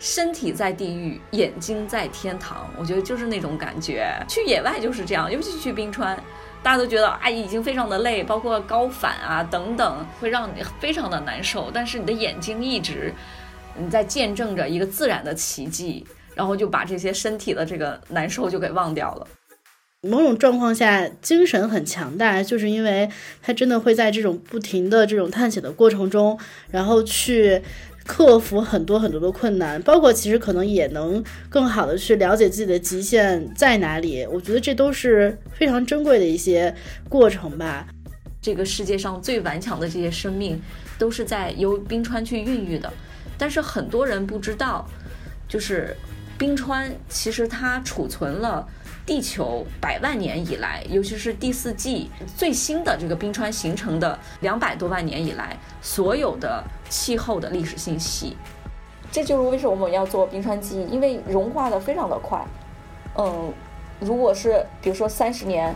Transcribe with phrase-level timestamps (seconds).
[0.00, 2.68] 身体在地狱，眼睛在天堂。
[2.78, 4.10] 我觉得就是那种感觉。
[4.26, 6.16] 去野外就是这样，尤其去冰川，
[6.62, 11.70] 大家都觉得哎，已经非常的累，包括高反啊等等，会让你非常的难受。
[11.70, 13.12] 但是你的眼睛一直
[13.78, 19.26] 你在见证着一个自然的奇迹，然后就把这些身体的这个难受就给忘掉了。
[20.02, 23.10] 某种状况下，精神很强大，就是因为
[23.42, 27.62] 他真的会在这种不停的这种探险的过程中，然后去。
[28.12, 34.26] 克服很多很多的困难，包括其实可能也能更好的去了解自己的极限在哪里。
[34.26, 36.74] 我觉得这都是非常珍贵的一些
[37.08, 37.86] 过程吧。
[38.42, 40.60] 这个世界上最顽强的这些生命，
[40.98, 42.92] 都是在由冰川去孕育的。
[43.38, 44.84] 但是很多人不知道，
[45.48, 45.96] 就是
[46.36, 48.66] 冰川其实它储存了。
[49.06, 58.36] 地球百万年以来，尤其是第四纪最新的这个冰川形成的两百多万年以来，所有的气候的历史信息，
[59.10, 62.40] 这就是为什么我们要做冰川记忆，因为融化的非常的快。
[63.16, 63.52] 嗯，
[63.98, 65.74] 如果是比如说三十年、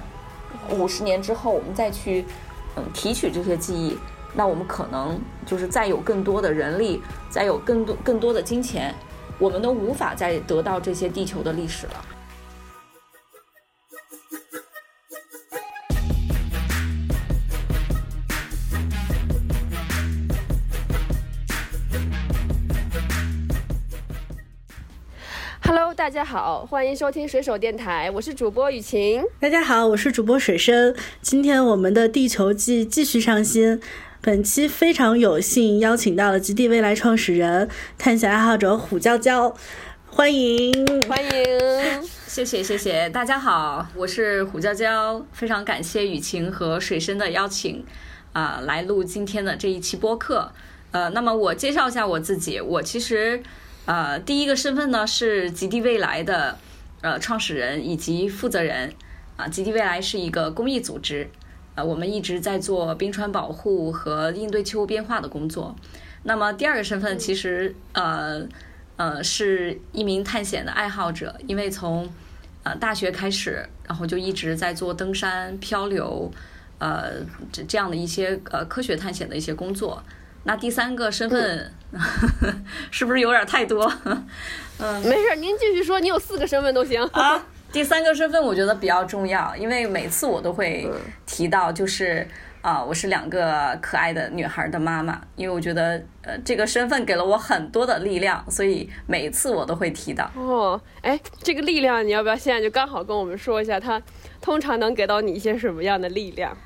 [0.70, 2.25] 五十年之后，我们再去
[2.77, 3.98] 嗯提取这些记忆，
[4.33, 8.94] 那我们可能就是再有更多的人力，再有更多更多的金钱，
[9.41, 12.05] 我们都无法再得到这些地球的历史了。
[26.05, 29.24] 大家好，欢迎收听水手电台，我是主播雨晴。
[29.41, 30.94] 大家好，我是主播水深。
[31.22, 33.81] 今天我们的地球季继续上新，
[34.20, 39.56] 本期非常有幸邀请到了极地未来创始人、探险爱好者虎娇娇，
[40.06, 40.75] 欢迎
[41.09, 47.82] 欢迎，谢谢谢谢，大家好，我是虎娇娇，非常感谢雨晴和水深的邀请，
[48.34, 50.53] 啊，来录今天的这一期播客。
[50.91, 53.42] 呃，那么我介绍一下我自己，我其实。
[53.87, 56.59] 呃，第一个身份呢是极地未来的
[57.03, 58.93] 呃创始人以及负责人
[59.37, 59.47] 啊。
[59.47, 61.28] 极地未来是一个公益组织，
[61.75, 65.77] 呃，我们一直在做冰川保护和应对气候变化的工作。
[66.22, 68.47] 那么第二个身份其实呃
[68.97, 72.11] 呃是一名探险的爱好者，因为从
[72.62, 76.33] 呃大学开始，然后就一直在做登山、漂流，
[76.78, 77.21] 呃
[77.53, 80.03] 这这样的一些呃科学探险的一些工作。
[80.45, 81.71] 那第三个身份
[82.91, 83.91] 是不是有点太多？
[84.78, 87.47] 嗯，没事，您继续说，你有四个身份都行啊。
[87.72, 90.88] 第三个身份我觉得比较重要，因为每次我都会
[91.27, 92.27] 提到，就是
[92.62, 100.31] 啊，我是两个可爱的女孩的妈妈，因为我觉得呃这个身份给了我很多的力量，所以每一次我都会提到。
[100.37, 104.00] 哦，哎，这个力量你要不要现在就刚好跟我们说一下，它
[104.41, 106.56] 通常能给到你一些什么样的力量？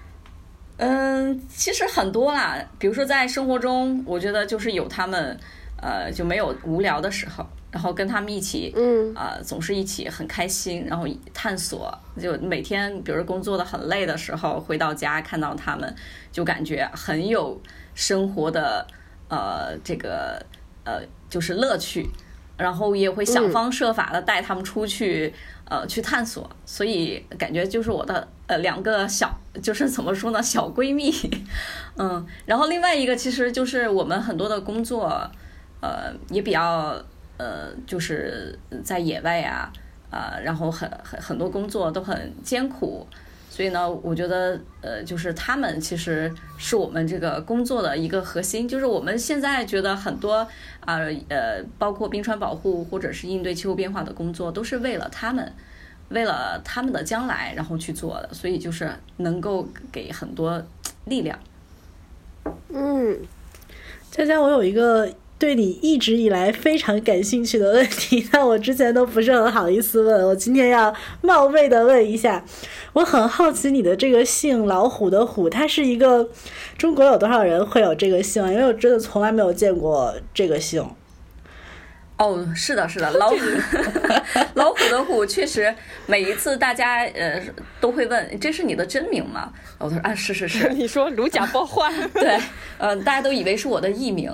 [0.78, 5.37] 嗯，其实很多啦，比如说在生活中，我觉得就是有他们，
[5.83, 15.93] 呃，就没有无聊的时候，然后跟他们一起，嗯，啊，总是一起很开心，然后探索，就每天，比如工作的很累的时候，回到家看到他们，
[16.31, 17.61] 就感觉很有
[17.97, 18.87] 生活的，
[19.28, 20.41] 呃，这个，
[20.84, 22.09] 呃，就是乐趣，
[22.56, 25.34] 然后也会想方设法的带他们出去。
[25.71, 31.12] 呃，去探索，所以感觉就是我的呃两个小，就是怎么说呢，小闺蜜，
[31.97, 35.31] 嗯，然后另外一个其实就是我们很多的工作，
[35.81, 36.99] 呃，也比较
[37.37, 39.71] 呃，就是在野外呀，
[40.11, 43.06] 啊，然后很很很多工作都很艰苦，
[43.58, 50.46] 所以呢，我觉得呃，就是他们其实是我们这个工作的一个核心，就是我们现在觉得很多。
[50.86, 55.52] 啊，呃，包括冰川保护或者是应对气候变化的工作，都是为了他们，
[56.10, 60.62] 为了他们的将来，然后去做的，所以就是能够给很多
[61.06, 61.37] 力量。
[62.69, 63.19] 嗯，
[64.12, 70.93] 佳佳，我有一个对你一直以来非常感兴趣的问题， 但我之前都不是很好意思问，我今天要
[71.23, 72.44] 冒昧的问一下，
[72.93, 76.29] 我很好奇你的这个姓老虎的虎，它是一个。
[76.76, 78.46] 中国有多少人会有这个姓？
[78.52, 80.88] 因为我真的从来没有见过这个姓。
[82.17, 83.37] 哦，是的，是的，老虎，
[84.55, 85.73] 老虎的虎，确实
[86.06, 87.40] 每一次大家呃
[87.81, 89.52] 都会问，这是你的真名吗？
[89.79, 90.69] 我说啊，是是是。
[90.75, 91.93] 你说如假包换？
[92.11, 92.38] 对，
[92.79, 94.32] 嗯，大家都以为是我的艺名，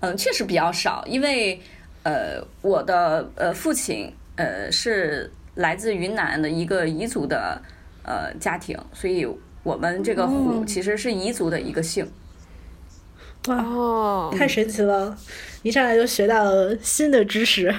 [0.00, 1.60] 嗯，确实比较少，因为。
[2.04, 7.60] 呃，我的呃父亲呃是来自云南的一个彝族的
[8.02, 9.26] 呃家庭，所以
[9.62, 12.10] 我们这个虎其实是彝族的一个姓。
[13.48, 15.18] 哇，哦，太神奇了！
[15.62, 17.74] 一上来就学到了新的知识。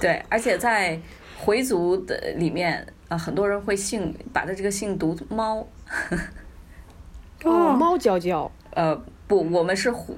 [0.00, 0.98] 对，而且在
[1.36, 5.68] 回族的里面，呃，很多人会姓把他这个姓读猫。
[7.44, 8.96] 哦，猫娇娇，呃，
[9.26, 10.16] 不，我们是虎，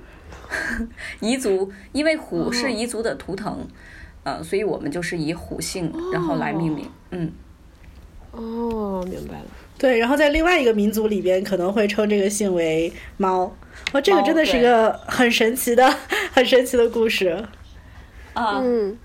[1.20, 3.66] 彝族，因为虎是哦彝族的图腾，
[4.22, 6.90] 呃，所以我们就是以虎姓然后来命名。
[7.10, 7.32] 嗯，
[8.32, 9.46] 哦，明白了。
[9.78, 13.54] 对，然后在另外一个民族里边，可能会称这个姓为猫。
[13.92, 15.94] 哇，这个真的是一个很神奇的、
[16.32, 17.44] 很神奇的故事。
[18.32, 18.96] 啊，嗯，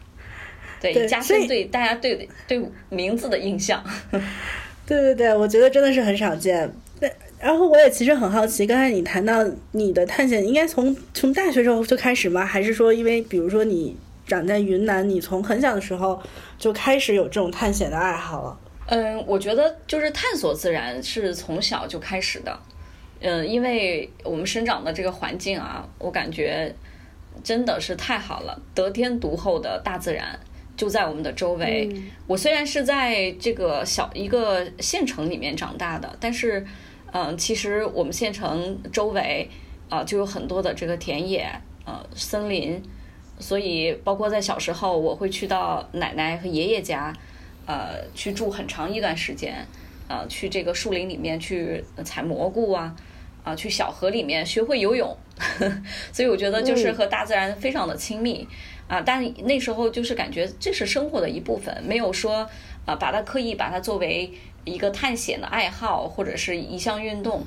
[0.80, 3.84] 对，对加深对大家对对名字的印象。
[4.88, 6.74] 对对对，我觉得真的是很少见。
[7.42, 12.46] 对，然后我也其实很好奇，刚才你谈到你的探险，应该从从大学时候就开始吗？
[12.46, 13.96] 还是说，因为比如说你
[14.28, 16.22] 长在云南，你从很小的时候
[16.58, 18.58] 就开始有这种探险的爱好了？
[18.88, 22.60] 嗯，我觉得就是探索自然是从小就开始的。
[23.22, 26.74] 嗯，因为我们生长的这个环境啊，我感觉
[27.44, 30.38] 真的是太好了，得天独厚的大自然
[30.76, 31.90] 就在我们的周围。
[32.26, 36.66] 我虽然是在这个小一个县城里面长大的，但是，
[37.12, 39.50] 嗯、其实我们县城周围
[39.90, 41.46] 啊、就有很多的这个田野，
[41.86, 42.82] 呃，森林，
[43.40, 47.12] 所以包括在小时候，我会去到奶奶和爷爷家，
[47.66, 49.68] 呃，去住很长一段时间，
[50.08, 52.96] 呃，去这个树林里面去采蘑菇啊，
[53.44, 55.18] 啊、去小河里面学会游泳，
[56.14, 58.48] 所以我觉得就是和大自然非常的亲密
[58.88, 62.48] 啊、但那时候就是感觉这是生活的一部分，没有说
[62.86, 64.32] 啊、把它刻意把它作为
[64.66, 67.44] 一个探险的爱好或者是一项运动。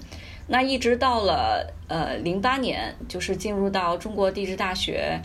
[0.46, 5.18] 那一直到了呃零八年，就是进入到中国地质大学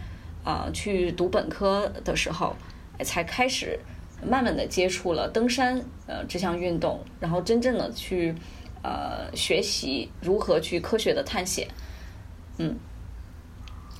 [0.46, 2.56] 啊、去读本科的时候，
[2.98, 3.78] 哎才开始
[4.26, 8.34] 慢慢的接触了登山呃这项运动，然后真正的去
[8.82, 11.68] 呃学习如何去科学的探险。
[12.58, 12.78] 嗯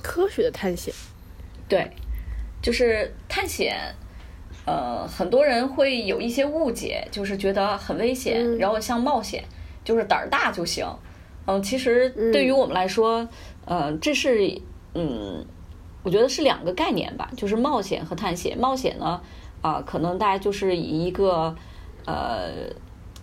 [0.02, 0.92] 科学的探险。
[1.68, 1.90] 对，
[2.62, 3.76] 就是探险，
[4.70, 9.42] 呃，很多人会有一些误解，就是觉得很危险，嗯然后像冒险，
[9.82, 10.86] 就是胆儿大就行。
[11.46, 13.28] 嗯、其实对于我们来说，
[13.64, 14.60] 呃，这是
[14.94, 15.44] 嗯，
[16.04, 18.56] 我觉得是两个概念吧，就是冒险和探险。
[18.56, 19.20] 冒险呢，
[19.60, 21.56] 啊、可能大家就是以一个
[22.06, 22.70] 呃。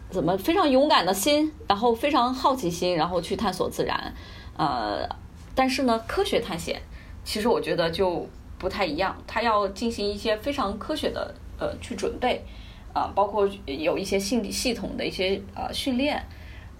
[0.09, 4.13] 怎么非常勇敢的心，然后非常好奇心，然后去探索自然，
[4.55, 5.05] 呃，
[5.53, 6.81] 但是呢，科学探险
[7.25, 8.25] 其实我觉得就
[8.57, 12.41] 不太一样，它要进行一些非常科学的呃去准备，
[12.93, 16.21] 啊、包括有一些系系统的一些呃训练，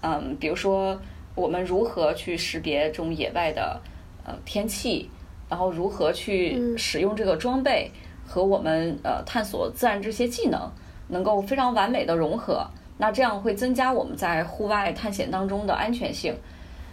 [0.00, 1.00] 嗯，比如说
[1.34, 3.80] 我们如何去识别这种野外的
[4.24, 5.08] 呃天气，
[5.48, 7.90] 然后如何去使用这个装备
[8.26, 10.70] 和我们呃探索自然这些技能
[11.08, 12.66] 能够非常完美的融合，
[12.98, 16.34] 那这样会增加我们在户外探险当中的安全性。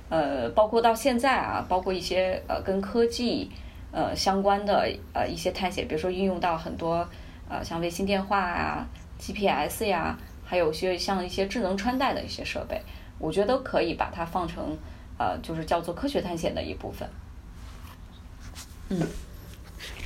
[0.08, 3.50] 呃，包括到现在啊，包括一些呃跟科技
[3.96, 7.08] 呃相关的呃一些探险，比如说运用到很多
[7.50, 8.86] 呃像卫星电话啊、
[9.18, 12.82] GPS 呀，还有些像一些智能穿戴的一些设备，
[13.18, 14.78] 我觉得都可以把它放成
[15.18, 17.10] 呃就是叫做科学探险的一部分。
[18.90, 19.00] 嗯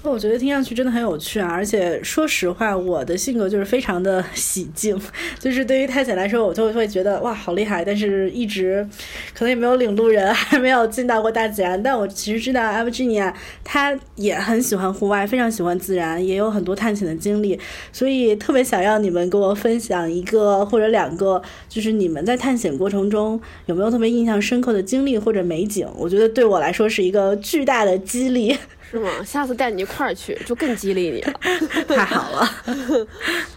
[0.01, 1.48] 我觉得听上去真的很有趣啊！
[1.51, 4.98] 而且说实话，我的性格就是非常的 喜静，
[5.38, 8.88] 就是对于探险来说，我就会觉得哇好厉害，但是一直
[9.34, 11.82] 可能也没有领路人， 还没有进到过大自然。
[11.84, 17.60] 但我其实知道 a v g i n i a 她也很喜欢户外，非常喜欢自然，也有很多探险的经历，
[17.91, 25.86] 所以特别想让你们跟我分享一个或者两个，就是你们在探险过程中有没有特别印象深刻的经历或者美景？
[25.98, 28.58] 我觉得对我来说是一个巨大的激励。
[28.89, 29.10] 是吗？
[29.24, 31.34] 下次带你一块儿去，就更激励你了。
[31.88, 32.50] 太好了。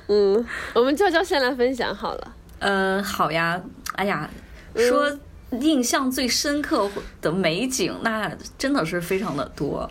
[0.09, 2.35] 嗯，我们娇娇先来分享好了。
[2.59, 3.61] 呃，好呀，
[3.95, 4.29] 哎呀，
[4.77, 5.19] 说
[5.61, 6.89] 印象最深刻
[7.21, 9.91] 的美景，那真的是非常的多。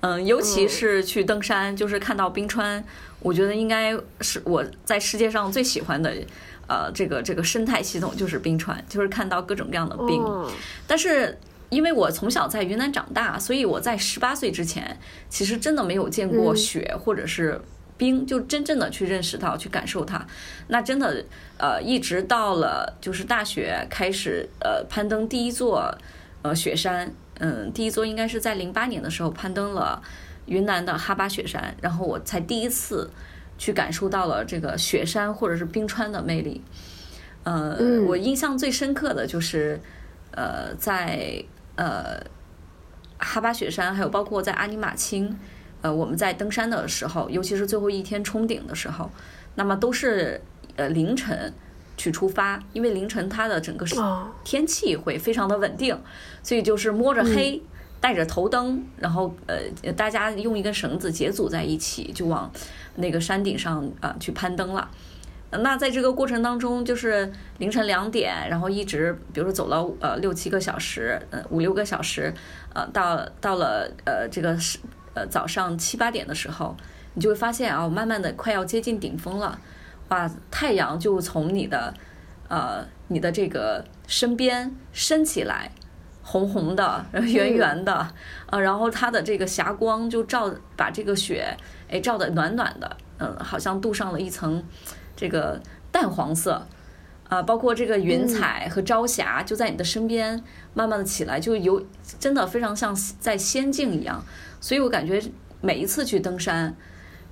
[0.00, 2.82] 嗯，尤其是去登山，就是看到冰川，
[3.18, 6.14] 我觉得应该是我在世界上最喜欢的，
[6.68, 10.22] 呃，这个这个生态系统就是冰川，就是看到各种各样的冰。
[10.22, 10.48] 哦，
[10.86, 11.36] 但是
[11.70, 14.98] 因为我从小在云南长大，所以我在十八岁之前，
[15.28, 17.60] 其实真的没有见过雪或者是
[17.96, 20.26] 冰，就真正的去认识到、去感受它。
[20.68, 21.24] 那真的，
[21.58, 25.92] 呃，一直到了就是大学开始，呃，攀登第一座
[26.42, 30.02] 呃雪山，嗯，第一座应该是在零八年的时候攀登了
[30.46, 33.10] 云南的哈巴雪山，然后我才第一次
[33.58, 36.62] 去感受到了这个雪山或者是冰川的魅力。
[37.42, 39.80] 呃，嗯我印象最深刻的就是，
[40.30, 41.42] 呃，在
[41.78, 42.20] 呃
[43.18, 45.38] 哈巴雪山，还有包括在阿尼玛卿
[45.80, 49.08] 呃，我们在登山的时候，尤其是最后一天冲顶的时候，
[49.54, 50.40] 那么都是
[50.74, 51.52] 呃凌晨
[51.96, 53.86] 去出发，因为凌晨它的整个
[54.42, 55.96] 天气会非常的稳定，
[56.42, 57.62] 所以就是摸着黑，
[58.00, 62.50] 带着头灯，然后呃大家用一根绳子结组在一起，就往
[62.96, 64.90] 那个山顶上啊去攀登了。
[65.50, 72.32] 那在这个过程当中，就是凌晨两点，然后一直，比如说走了呃六七个小时，呃五六个小时，
[72.74, 74.78] 呃到到了呃这个是
[75.14, 76.76] 呃早上七八点的时候，
[77.14, 79.58] 你就会发现啊，慢慢的快要接近顶峰了，
[80.08, 81.94] 哇，太阳就从你的
[82.48, 85.72] 呃你的这个身边升起来，
[86.22, 88.06] 红红的，圆圆的，
[88.50, 91.56] 呃，然后它的这个霞光就照把这个雪
[91.88, 94.62] 哎照的暖暖的，嗯，好像镀上了一层。
[95.18, 95.60] 这个
[95.90, 96.64] 淡黄色，
[97.28, 100.40] 啊，包括这个云彩和朝霞就在你的身边
[100.74, 101.84] 慢慢的起来，就有
[102.20, 104.24] 真的非常像在仙境一样。
[104.60, 105.20] 所以我感觉
[105.60, 106.72] 每一次去登山，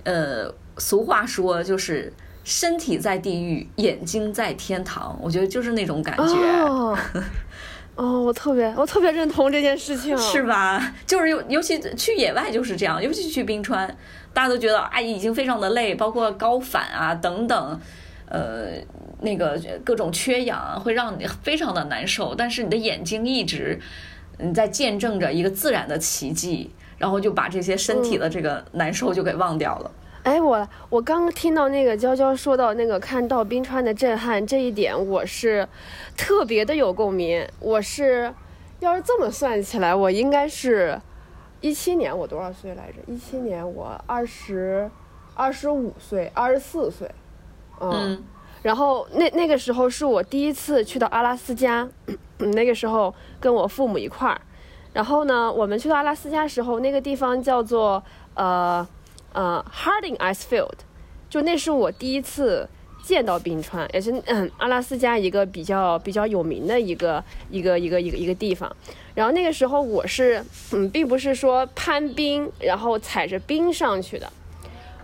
[0.02, 2.12] 呃，俗话说就是
[2.42, 5.16] 身体在地狱，眼睛在天堂。
[5.22, 6.94] 我觉得就是那种感觉。
[7.94, 10.92] 哦，我特别我特别认同这件事情， 是吧？
[11.06, 13.96] 就是尤尤其去野外就是这样，尤其去冰川。
[14.36, 17.80] 大家都觉得哎，已经非常的累，包括高反啊等等，
[18.28, 18.72] 呃，
[19.22, 22.34] 那个各种缺氧会让你非常的难受。
[22.34, 23.80] 但是你的眼睛一直
[24.36, 29.90] 你在见证着一个自然的奇迹，然后就把这些身体的这个难受就给忘掉了。
[30.24, 35.66] 哎，我我刚听到那个娇娇说到那个看到冰川的震撼这一点，我是
[36.14, 37.42] 特别的有共鸣。
[37.58, 38.34] 我是
[38.80, 41.00] 要是这么算起来，我应该是。
[41.60, 42.98] 一七年我多少岁来着？
[43.06, 44.90] 一七年我二十，
[45.34, 47.10] 二十五岁，二十四岁，
[47.80, 48.22] 嗯，
[48.62, 51.88] 然后那那个时候是我第一次去到阿拉斯加，
[52.38, 54.40] 那个时候跟我父母一块儿，
[54.92, 58.02] 然后呢，我们去到阿拉斯加时候，那个地方叫做
[58.34, 58.86] 呃
[59.32, 60.78] 呃 Harding Ice Field，
[61.28, 62.68] 就那是我第一次。
[63.06, 68.75] 见到冰川也是嗯，阿拉斯加一个比较比较有名的一个一个一个一个一个地方。
[69.14, 74.28] 然后那个时候我是嗯，并不是说攀冰，然后踩着冰上去的。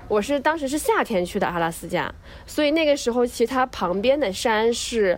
[0.08, 2.12] 我是当时是夏天去的阿拉斯加，
[2.44, 5.16] 所以那个时候其实它旁边的山是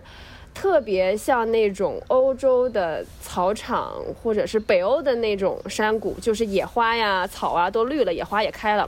[0.53, 8.87] 特别像那种欧洲的草场，或者是北欧的那种山谷，就是野花呀、草啊都绿了，野花也开了。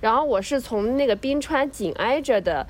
[0.00, 2.66] 然后我是从那个冰川紧挨着的。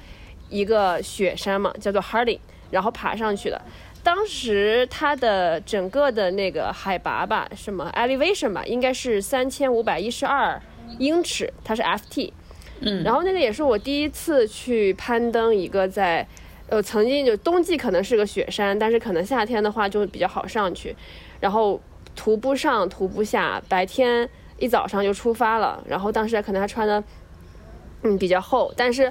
[0.48, 2.38] 一个雪山嘛，叫做 Harding，
[2.70, 3.60] 然后爬上去的。
[4.02, 10.60] 当时它的整个的那个海拔吧，什么 elevation 吧，应该是三千五百一十二
[10.98, 12.30] 英尺，它是 FT。
[12.80, 13.02] 嗯。
[13.02, 16.26] 然后那个也是我第一次去攀登一个在，
[16.68, 20.94] 呃，曾经就冬季可能是个雪山，但是可能夏天的话就比较好上去。
[21.40, 21.80] 然后
[22.14, 25.82] 徒步上，徒步下，白天一早上就出发了。
[25.88, 27.02] 然后当时可能还穿的，
[28.02, 29.10] 嗯，比较厚，但是。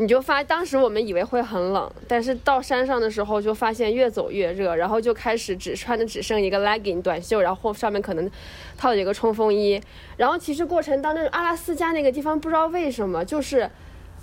[0.00, 8.30] 你就发，当时我们以为会很冷，但是到山上的时候就发现越走越热，然后就开始只穿的只剩一个 legging 短袖，然后上面可能
[8.76, 9.82] 套一个冲锋衣。
[10.16, 13.68] 然后其实过程当中，阿拉斯加那个地方不知道为什么就是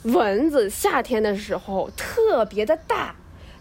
[0.04, 3.14] 蚊子夏天的时候特别的大，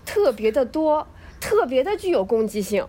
[0.07, 1.05] 特别的多，
[1.41, 2.87] 特别的具有攻击性，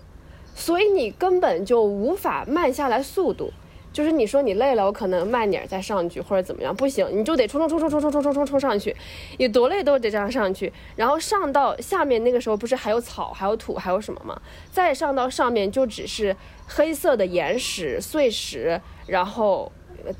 [0.53, 3.51] 所以你根本就无法慢下来速度。
[3.95, 8.93] 就是你说你累了，我可能慢点再上去或者怎么样，不行，你就得冲冲冲冲冲冲冲冲冲冲上去，
[9.37, 10.73] 你多累都得这样上去。
[10.97, 14.41] 然后上到下面那个时候不是还有草、还有土、还有什么吗？
[14.69, 16.35] 再上到上面就只是
[16.67, 19.71] 黑色的岩石碎石，然后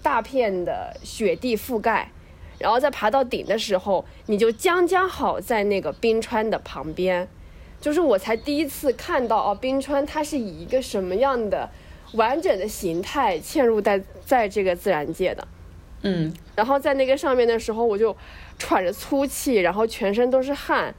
[0.01, 2.09] 大片的雪地覆盖，
[2.57, 7.27] 然后再爬到顶的时候，你就将将好在那个冰川的旁边，
[7.81, 11.69] 就是我才第一次看到哦，冰川它是以一个什么样的。
[12.15, 15.47] 完整的形态嵌入在在这个自然界的，
[16.01, 18.15] 嗯，然后在那个上面的时候，我就
[18.57, 20.93] 喘着粗气，然后全身都是汗，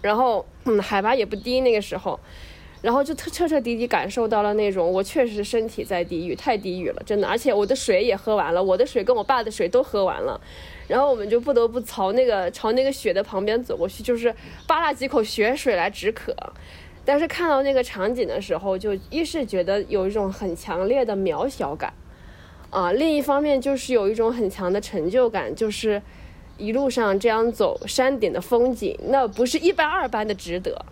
[0.00, 2.18] 然后嗯，海拔也不低那个时候，
[2.80, 10.40] 然后就彻彻彻底底感受到了那种我确实身体在地狱，太地狱了，真的，而且我的水也喝完了，我的水跟我爸的水都喝完了，
[10.88, 14.34] 然后我们就不得不朝那个朝那个雪的旁边走过去，就是
[14.66, 16.34] 扒拉几口雪水来止渴。
[17.04, 21.92] 但是看到那个场景的时候，就一是觉得有一种很强烈的渺小感，
[22.70, 26.00] 啊，另一方面就是有一种很强的成就感，就是
[26.58, 30.84] 一路上这样走山顶的风景，那不是一般二般的值得。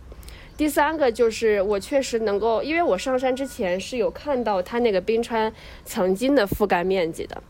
[0.57, 5.52] 第三个就是我确实能够，因为我上山之前是有看到它那个冰川
[5.85, 7.43] 曾经的覆盖面积的，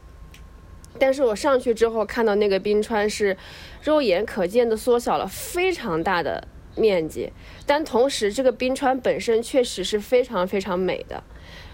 [0.99, 3.37] 但是我上去之后看到那个冰川是
[3.83, 6.47] 肉眼可见的缩小了非常大的。
[6.77, 7.31] 面积，
[7.67, 11.23] 但同时这个冰川本身确实是非常非常美的，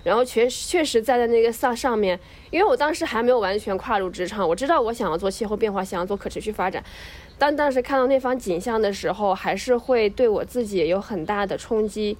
[0.02, 2.18] 然后确确实站在那个上上面，
[2.50, 6.82] 因为我当时还没有完全跨入职场，我知道我想要做气候变化，想要做可持续发展，
[7.38, 12.16] 但当时看到那方景象的时候，还是会对我自己有很大的冲击，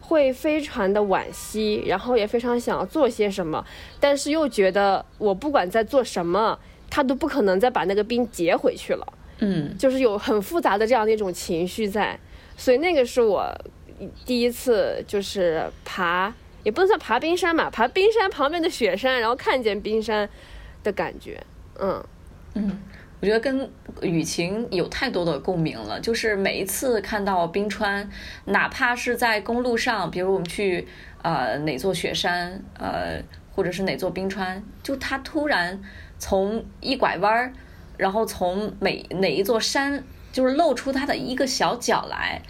[0.00, 3.64] 会非常的惋惜，然后也非常想要做些什么，
[3.98, 6.58] 但是又觉得我不管在做什么，
[6.88, 9.06] 他都不可能再把那个冰结回去了。
[9.40, 9.76] 嗯。
[9.76, 12.18] 就是有很复杂的这样的一种情绪在，
[12.56, 13.46] 所以那个是我
[14.24, 16.32] 第一次就是爬，
[16.62, 20.28] 也不能算爬冰山吧，爬冰山旁边的雪山，然后看见冰山
[20.82, 21.42] 的感觉，
[21.78, 22.02] 嗯。
[22.54, 22.78] 嗯，
[23.20, 23.70] 我觉得跟
[24.02, 26.00] 雨晴有太多的共鸣了。
[26.00, 28.10] 就是每一次看到冰川，
[28.46, 30.88] 哪怕是在公路上，比如我们去
[31.22, 33.22] 呃哪座雪山，呃
[33.54, 35.80] 或者是哪座冰川，就它突然
[36.18, 37.52] 从一拐弯儿，
[38.00, 40.02] 然后从每哪一座山，
[40.32, 42.40] 就是露出它的一个小角来，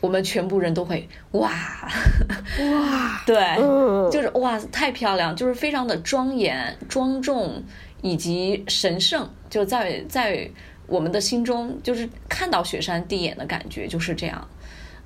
[0.00, 7.64] 我们全部人都会哇哇，对，嗯，就是哇，太漂亮，就是非常的庄严、庄重
[8.02, 10.48] 以及神圣，就在在
[10.86, 14.48] 我们的心中，就是看到雪山第一眼的感觉就是这样，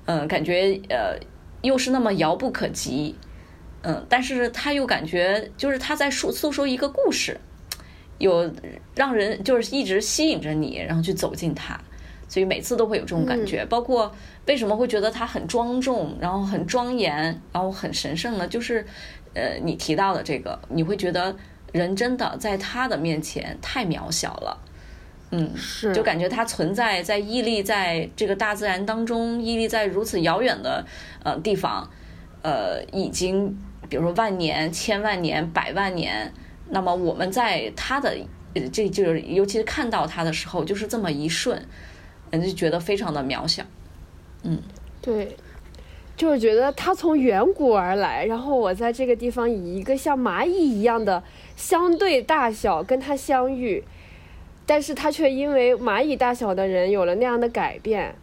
[0.05, 1.17] 嗯，感觉呃
[1.61, 3.15] 又是那么遥不可及，
[3.83, 7.39] 嗯，但是他又感觉就是他在诉诉说一个故事，
[8.23, 8.51] 有
[8.95, 11.79] 让人就是一直吸引着你，然后去走进它。
[12.29, 14.11] 所以每次都会有这种感觉，包括
[14.47, 17.15] 为什么会觉得它很庄重，然后很庄严，
[17.51, 18.47] 然后很神圣呢？
[18.47, 18.83] 就是，
[19.35, 21.35] 呃，你提到的这个，你会觉得
[21.71, 24.57] 人真的在他的面前太渺小了，
[25.29, 30.83] 嗯，是就感觉它存在在屹立在这个大自然当中，屹立在如此遥远的
[31.23, 31.87] 呃地方，
[32.41, 33.55] 呃，已经
[33.87, 36.33] 比如说万年、千万年、百万年，
[36.73, 38.17] 那么我们在他的
[38.73, 41.65] 这就是尤其是看到他的时候，就是这么一瞬。
[42.31, 43.63] 人就觉得非常的渺小，
[44.41, 44.59] 嗯，
[44.99, 45.37] 对，
[46.17, 51.23] 就是觉得它从远古而来，然后我在这个地方以一个像蚂蚁一样的
[51.55, 53.83] 相对大小跟它相遇，
[54.65, 58.15] 但是它却因为蚂蚁大小的人有了那样的改变，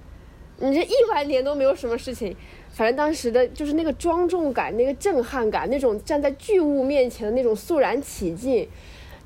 [0.58, 2.34] 你这亿万年都没有什么事情，
[2.80, 8.66] 反正当时的就是那个庄重感、那个震撼感、那种站在巨物面前的那种肃然起敬，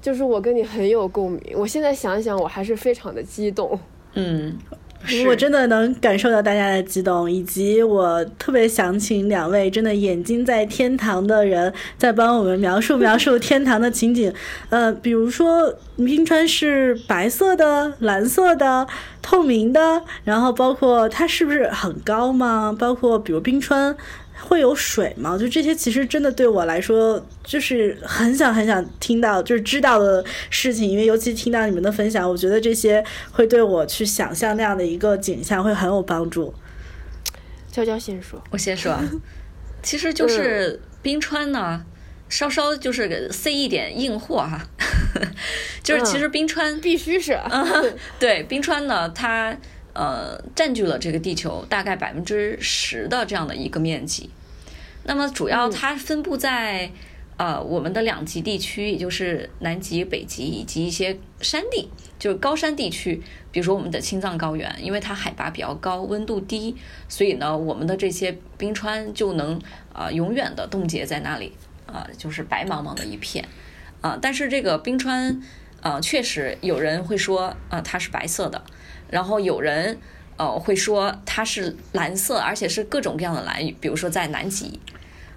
[0.02, 1.40] 就是我跟你很有共鸣。
[1.54, 3.78] 我现在想想，我还是非常的激动。
[4.14, 4.58] 嗯，
[5.26, 14.32] 我真的能感受到大家的激动，以及我特别想请两位真的眼睛在天堂的人，再帮我们描述描述天堂的情景。
[14.70, 18.86] 呃，比如说冰川是白色的、蓝色的、
[19.20, 22.74] 透明的，然后包括它是不是很高吗？
[22.78, 23.96] 包括比如冰川。
[24.46, 25.38] 会有水吗？
[25.38, 30.88] 就这些，其实真的对我来说，就是很想很想听到，就是知道的事情。
[30.88, 33.02] 因为尤其听到你们的分享，我觉得这些
[33.32, 36.52] 会对我去想象那样的一个景象会很有帮助。
[37.72, 38.96] 娇娇先说，我先说，
[39.82, 41.84] 其实就是冰川呢，
[42.28, 44.60] 稍稍就是塞一点硬货哈，
[45.82, 49.56] 就是其实冰川、嗯、必须是， 嗯、对冰川呢，它。
[49.94, 54.28] 呃，占据了这个地球大概百分之十的这样的一个面积。
[55.04, 56.90] 那么主要它分布在、
[57.36, 63.22] 呃我们的两极地区，也就是南极、北极以及一些山地，就是高山地区。
[63.50, 66.76] 比如说我们的青藏高原，因为它海拔比较高，温度低，
[67.08, 69.60] 所以呢，我们的这些冰川就能
[69.92, 71.52] 啊、永远的冻结在那里
[71.86, 73.44] 啊、就是白茫茫的一片
[74.00, 75.40] 啊、但是这个冰川
[75.82, 78.62] 呃，确实有人会说啊、它是白色的。
[79.10, 79.98] 然后有人
[80.36, 84.80] 呃会说它是蓝色，而且是各种各样的蓝，比如说在南极，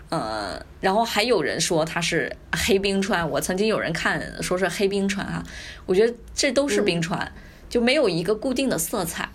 [0.09, 3.29] 呃，然后还有人说它是黑冰川。
[3.29, 5.43] 我曾经有人看说是黑冰川哈，
[5.85, 7.31] 我觉得这都是冰川，
[7.69, 9.29] 就没有一个固定的色彩。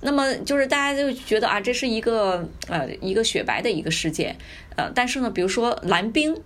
[0.00, 4.36] 那么就是大家就觉得啊，这是一个呃一个雪白的一个世界，
[4.76, 6.40] 呃，但是呢，比如说蓝冰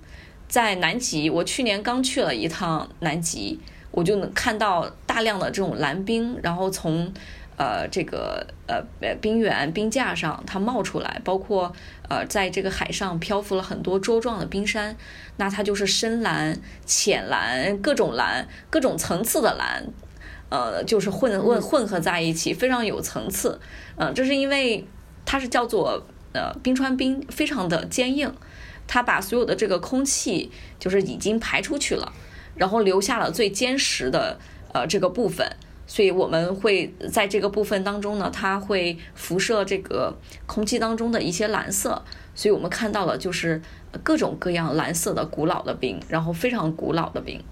[0.48, 3.60] 在南极，我去年刚去了一趟南极。
[3.90, 7.12] 我就能看到大量的这种蓝冰，然后从
[7.56, 8.82] 呃这个呃
[9.20, 11.72] 冰原冰架上它冒出来，包括
[12.08, 14.96] 呃在这个海上漂浮了很多桌状的冰山，
[15.38, 19.84] 那它就是深蓝、浅蓝、各种蓝、各种层次的蓝，
[20.50, 23.58] 呃就是混混混合在一起，非常有层次。
[23.96, 24.86] 嗯、呃，这是因为
[25.24, 28.32] 它是叫做呃冰川冰，非常的坚硬，
[28.86, 32.12] 它把所有的这个空气就是已经排出去了。
[32.58, 34.38] 然后留下了最坚实的
[34.72, 35.46] 呃这个部分，
[35.86, 40.14] 所以我们会在这个部分当中呢，它会辐射这个
[40.46, 42.02] 空气当中的一些蓝色，
[42.34, 43.62] 所以我们看到了就是
[44.02, 47.42] 各种各样蓝色的古老的冰，然后非常古老的冰。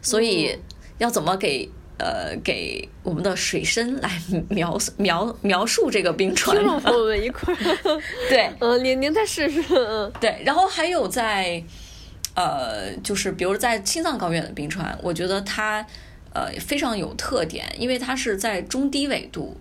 [0.00, 0.56] 所以
[0.98, 4.10] 要怎么给呃给我们的水深来
[4.48, 6.56] 描描描述这个冰川。
[6.56, 11.62] 听众朋友们一块儿，对，嗯，您您再试试，嗯，对，然后还有在，
[12.38, 15.84] 呃，就是比如在青藏高原的冰川，我觉得它
[16.32, 19.60] 呃非常有特点，因为它是在中低纬度，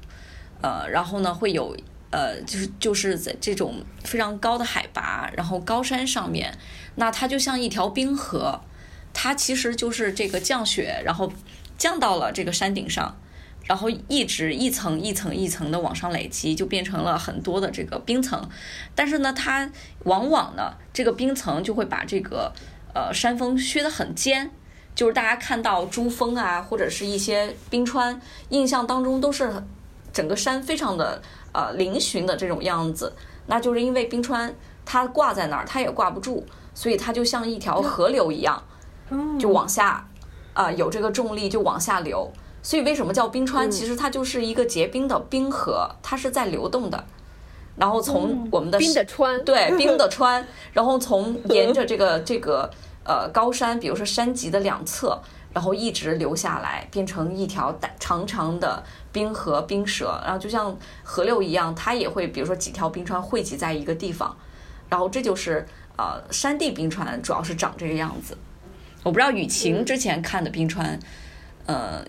[0.61, 1.75] 呃，然后呢会有
[2.11, 6.55] 呃就是就是在这种非常高的海拔，然后高山上面，
[6.97, 8.61] 那它就像一条冰河，
[9.11, 11.33] 它其实就是这个降雪，然后
[11.79, 13.17] 降到了这个山顶上。
[13.67, 18.49] 然后一直一层一层一层的往上累积，就变成了很多的这个冰层。
[18.95, 19.69] 但是呢，它
[20.05, 22.53] 往往呢，这个冰层就会把这个
[22.95, 24.49] 呃山峰削得很尖，
[24.95, 29.51] 就是大家看到珠峰啊，或者是一些冰川，印象当中都是
[30.13, 33.13] 整个山非常的呃嶙峋的这种样子。
[33.47, 38.63] 那就是因为冰川它挂在那儿，它也挂不住，所以它就像一条河流一样，
[39.37, 40.07] 就往下
[40.53, 42.31] 啊、有这个重力就往下流。
[42.67, 43.71] 所以为什么叫冰川？
[43.71, 47.01] 其实它就是一个结冰的冰河，它是在流动的。
[47.77, 52.69] 然后从我们的冰的川， 对冰的川，然后从沿着这个 这个
[53.05, 55.17] 呃高山，比如说山脊的两侧，
[55.53, 64.35] 然后一直流下来，变成一条大长长的冰河冰舌，然后就像河流一样，它也会比如说几条冰川汇集在一个地方，
[64.89, 68.37] 然后这就是呃山地冰川主要是长这个样子。
[69.03, 70.99] 我不知道雨晴之前看的冰川，
[71.65, 72.03] 呃，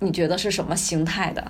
[0.00, 1.44] 你觉得是什么形态的？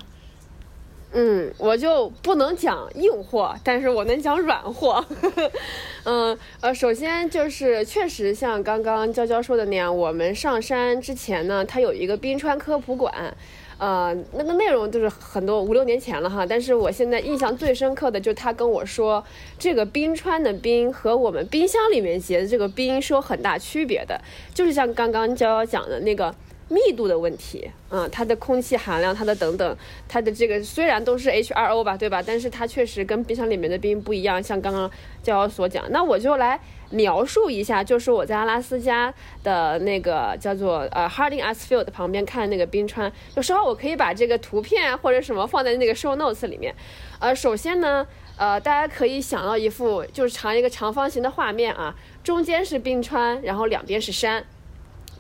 [1.13, 5.05] 嗯，我就不能讲硬货，但是我能讲软货。
[6.05, 13.35] 嗯呃，首先就是确实像刚刚娇娇说的那样，我们上山之前呢，它有一个冰川科普馆。
[13.79, 19.25] 呃，那个内容就是很多五六年前了哈，但是我现在印象最深刻的就是他跟我说，
[19.59, 24.21] 这个冰川的冰和我们冰箱里面结的这个冰是有很大区别的，
[24.53, 26.35] 就是像刚刚娇娇讲的那个
[26.71, 29.77] 密度的问题，嗯，它的空气含量，它的等等，
[30.09, 32.23] 它的这个虽然都是 H2O 吧，对吧？
[32.25, 34.89] 但是它确实跟冰箱里面的冰不一样，像刚刚
[35.21, 46.73] 娇娇所讲，那我就来描述一下，就是我在阿拉斯加的那个叫做呃 Harding Icefield 旁边看那个冰川，有时候我可以把这个图片或者什么放在那个 show notes 里面。
[47.19, 48.07] 呃，首先呢，
[48.37, 54.45] 呃，大家可以想到一幅就是长一个长方形的画面啊，中间是冰川，然后两边是山。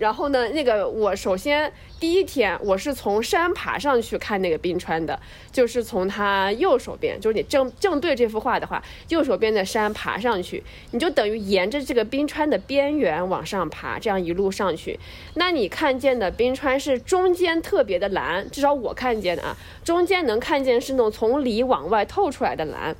[0.00, 5.20] 然后呢，那个我首先第一天我是从山爬上去看那个冰川的，
[5.52, 14.98] 就是从它右手边，就是你正正对这幅画的话，右手边的山爬上去，你就等于沿着这个冰川的边缘往上爬，这样一路上去，
[15.34, 22.96] 那你看见的冰川是中间特别的蓝，至少我看见的啊，中间能看见是那种从里往外透出来的蓝，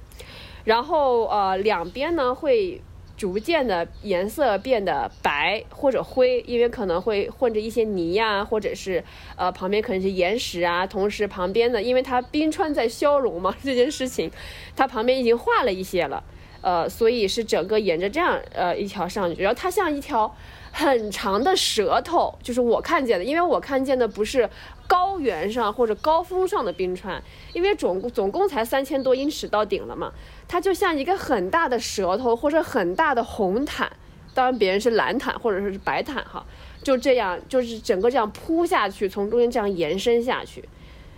[0.64, 2.82] 然后呃两边呢会。
[3.20, 9.04] 逐渐的颜色变得白或者灰，因为可能会混着一些泥呀、或者是
[9.37, 10.87] 呃旁边可能是岩石啊。
[10.87, 14.30] 同时旁边的，因为它冰川在消融嘛，这件事情，
[14.74, 16.24] 它旁边已经化了一些了，
[16.62, 20.35] 呃，所以是整个沿着这样呃一条上去，然后它像一条
[20.72, 24.48] 很长的舌头，就是我看见的，因为我看见的不是
[24.87, 30.12] 高原上或者高峰上的冰川，因为总总共才三千多英尺到顶了嘛。
[30.48, 33.90] 它就像一个很大的舌头或者很大的红毯，
[34.35, 36.44] 当然别人是蓝毯或者是白毯哈，
[36.83, 40.68] 就这样就是整个这样铺下去，从中间这样延伸下去，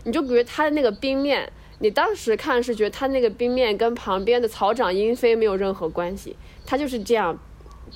[0.05, 6.37] 你就比如它的那个冰面，你当时看是觉得它那个冰面跟旁边的草长莺飞没有任何关系，
[6.67, 7.39] 它就是这样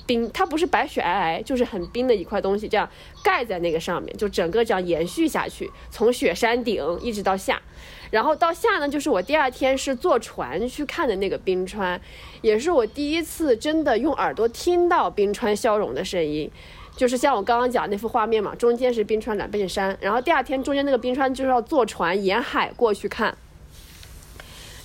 [0.05, 2.89] 冰，它不是白雪皑皑，就是很冰的一块东西，这样
[3.23, 7.61] 盖在那个上面，就整个这样延续下去，从雪山顶一直到下。
[8.09, 11.99] 然后到下呢，就是我第二天是坐船去看的那个冰川，
[12.41, 16.49] 也是我第一次真的用耳朵听到冰川消融的声音，
[16.95, 23.37] 就是像我刚刚讲那幅画面嘛，中间是冰川，两边是山，然后第二天中间那个冰川就是要坐船沿海过去看，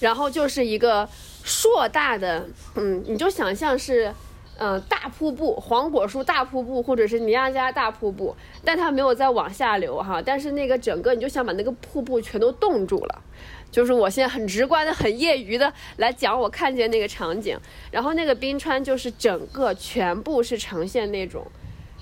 [0.00, 1.08] 然后就是一个
[1.44, 4.12] 硕大的，嗯，你就想象是。
[4.64, 8.32] 嗯，大瀑布，黄果树大瀑布，或者是尼亚加大瀑布，
[8.64, 10.22] 但它没有再往下流哈。
[10.24, 13.22] 但是那个整个，你就想把那个瀑布全都冻住了。
[13.72, 17.58] 就是我现在很直观的、很业余的来讲，我看见那个场景。
[17.90, 21.44] 然后那个冰川就是整个全部是呈现那种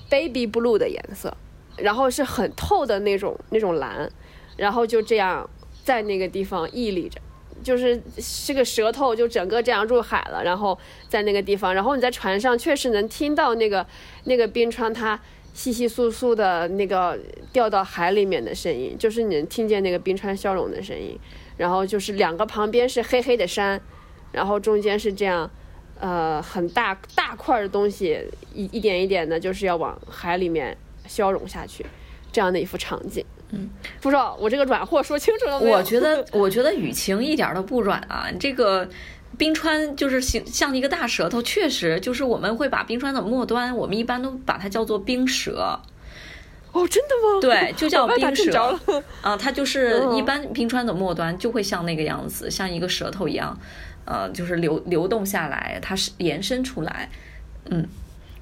[0.07, 1.35] baby blue 的颜色，
[1.77, 4.07] 然后是很透的那种那种蓝，
[4.55, 5.49] 然后就这样
[5.83, 7.19] 在那个地方屹立着。
[7.63, 8.01] 就是
[8.45, 13.85] 这个舌头就整个这样入海了，然后在那个地方，然后你在船上确实能听到那个
[14.25, 15.19] 那个冰川它
[15.55, 17.19] 窸窸窣窣的那个
[17.51, 21.19] 掉到海里面的声音，就是你能听见那个冰川消融的声音，
[21.57, 23.79] 然后就是两个旁边是黑黑的山，
[24.31, 25.49] 然后中间是这样，
[25.99, 28.17] 呃，很大大块的东西
[28.53, 31.85] 一一点一点的，就是要往海里面消融下去，
[32.31, 33.25] 这样的一幅场景。
[33.51, 33.69] 嗯，
[34.01, 35.77] 不知道我这个软货说清楚了没有？
[35.77, 38.87] 我觉得， 我觉得雨晴一点都不软啊，这个。
[39.37, 45.79] 冰川就是像像一个大舌头，确实就是我们会把冰川的末端，我们一般都把它叫做冰舌。
[46.73, 47.39] 哦，真的吗？
[47.41, 48.77] 对，就叫冰舌。
[49.21, 53.57] 啊，它就是一般冰川的末端就会像那个样子，像一个舌头一样，
[54.05, 57.09] 呃，就是流流动下来，它是延伸出来，
[57.69, 57.87] 嗯，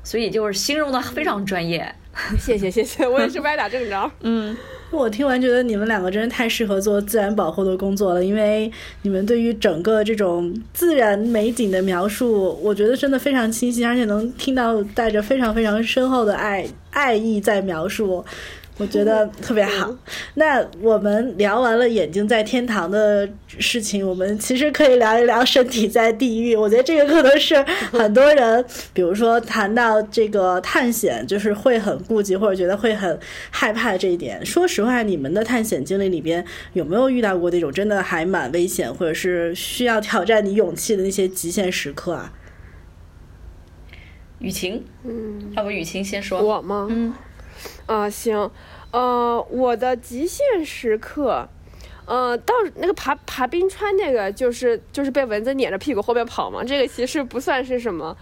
[0.10, 1.94] 所以就是形容的非常专业。
[2.40, 4.12] 谢谢谢谢，我也是歪打正着。
[4.22, 4.58] 嗯。
[4.90, 8.72] 我听完觉得你们两个真的太适合做自然保护的工作了，因为
[9.04, 18.26] 你们对于整个这种自然美景的描述，我觉得真的非常清晰，而且能听到带着非常非常深厚的爱爱意在描述。
[18.80, 19.94] 我觉得特别好。
[20.36, 26.56] 那我们聊完了眼睛在天堂的事情，我们其实可以聊一聊身体在地狱。
[26.56, 27.62] 我觉得这个可能是
[27.92, 28.64] 很多人，
[28.94, 33.20] 比如说谈到这个探险，就是会很顾忌或者觉得会很
[33.52, 34.46] 害怕这一点。
[34.46, 42.32] 说实话，你们的探险经历里边有没有遇到过那种真的还蛮危险，或者是需要挑战你勇气的那些极限时刻啊？
[44.40, 46.88] 雨晴，嗯，要不雨晴先说我吗？
[46.90, 47.14] 嗯。
[47.86, 48.52] 啊，行，
[48.92, 51.48] 呃，我的极限时刻，
[52.06, 58.16] 呃，到那个爬爬冰川那个，就是就是被蚊子撵着屁股后面跑嘛，这个其实不算是什么，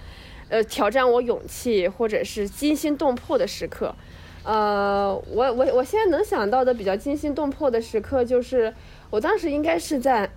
[0.50, 3.95] 呃，挑战我勇气或者是惊心动魄的时刻，
[4.43, 8.73] 呃，我我我现在能想到的比较惊心动魄的时刻就是。
[9.10, 10.30] 我当时应该是在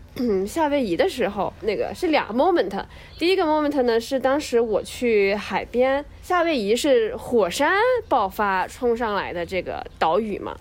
[0.46, 2.84] 夏威夷的时候，那个是俩 moment。
[3.18, 7.72] 第一个 moment 呢是当时我去海边，夏威夷是火山
[8.08, 10.56] 爆发冲上来的这个岛屿嘛，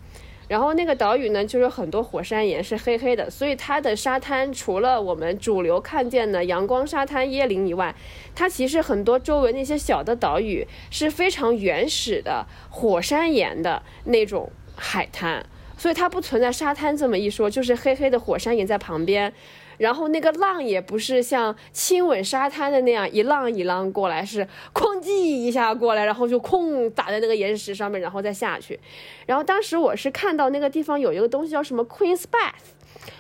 [0.48, 7.94] 然后那个岛屿呢就有很多火山岩是黑黑的，所以它的沙滩除了我们主流看见的阳光沙滩椰林以外，
[8.34, 15.46] 它其实很多周围那些小的岛屿是非常原始的火山岩的那种海滩。
[15.80, 19.34] 所以它不存在沙滩这么一说，就是黑黑的火山岩在旁边，
[19.78, 28.78] 然后那个浪也不是像亲吻沙滩的那样一浪一浪过来，是哐叽一下过来，然后就空打在那个岩石上面，然后再下去。
[29.26, 32.76] 然后当时我是看到那个地方有一个东西叫什么 Queen's Bath。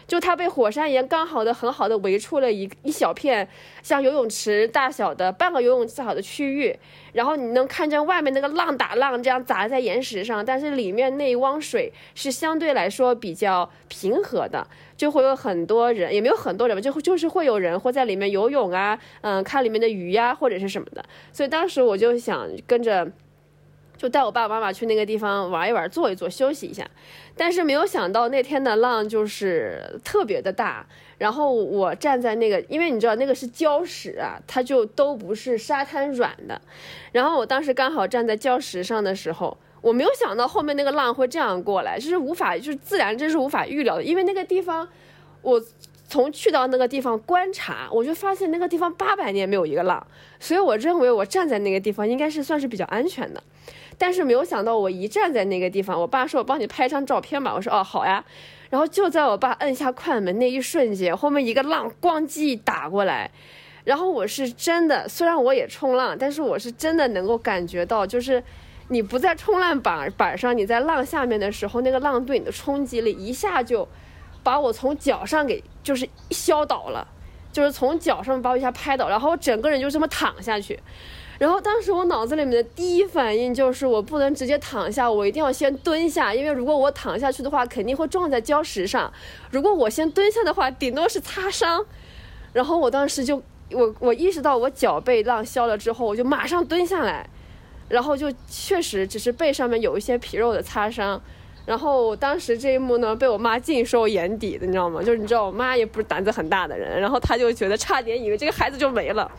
[0.08, 3.48] 就它被火山岩刚好的、很好的围出了一一小片
[3.84, 6.76] 像游泳池大小的半个游泳池大小的区域，
[7.14, 14.66] 然后你能看见外面那个浪打浪这样砸在岩石上，但是里面那一汪水是相对来说比较平和的，
[14.98, 23.12] 就会有很多人，也没有很多人吧，就就是会有人会在里面游泳啊，嗯，看里面的鱼呀或者是什么的，所以当时我就想跟着。
[24.00, 26.90] 就带我爸爸妈妈去那个地方玩一玩，坐一坐，休息一下。
[27.36, 30.88] 但是没有想到那天的浪就是特别的大。
[31.18, 36.62] 然后我站在那个，因为你知道那个是礁石啊，它就都不是沙滩软的。
[37.12, 44.04] 然后我当时刚好站在礁石上的时候，我没有想到后面那个浪会这样过来，就是无法，就是自然真是无法预料的。
[44.04, 44.88] 因为那个地方，
[45.42, 45.62] 我
[46.08, 50.08] 从去到那个地方观察，我就发现那个地方八百年没有一个浪，
[50.40, 53.44] 所以我认为我站在那个地方应该是算是比较安全的。
[54.00, 58.24] 但是没有想到，我一站在那个地方，我爸说：“我帮你拍张照片吧。”我说：“哦，好呀。”
[58.72, 63.30] 然后就在我爸摁下快门那一瞬间，后面一个浪咣叽打过来，
[63.84, 68.42] 然后我是真的，虽然我也冲浪，但是我是真的能够感觉到，就是
[68.88, 73.88] 你不在冲浪板板上，你在浪下面的时候，那个浪对你的冲击力一下就
[74.44, 77.08] 把我从脚上给就是削倒了，
[77.52, 80.80] 就是从脚上把我一下拍倒，然后我整个人就这么躺下去。
[81.40, 89.12] 然后当时我脑子里面的第一反应就是，我不能直接躺下，我一定要先蹲下，因为如果我躺下去的话，肯定会撞在礁石上。
[89.50, 91.84] 如果我先蹲下的话，顶多是擦伤。
[92.52, 97.26] 然后我当时就，我我意识到我脚被浪削了之后，我就马上蹲下来，
[97.88, 101.22] 然后就确实只是背上面有一些皮肉的擦伤。
[101.66, 105.02] 然后当时这一幕呢，被我妈尽收眼底的，你知道吗？
[105.02, 109.32] 就是你知道，我妈也不是胆子很大的人，然后她就觉得差点以为这个孩子就没了。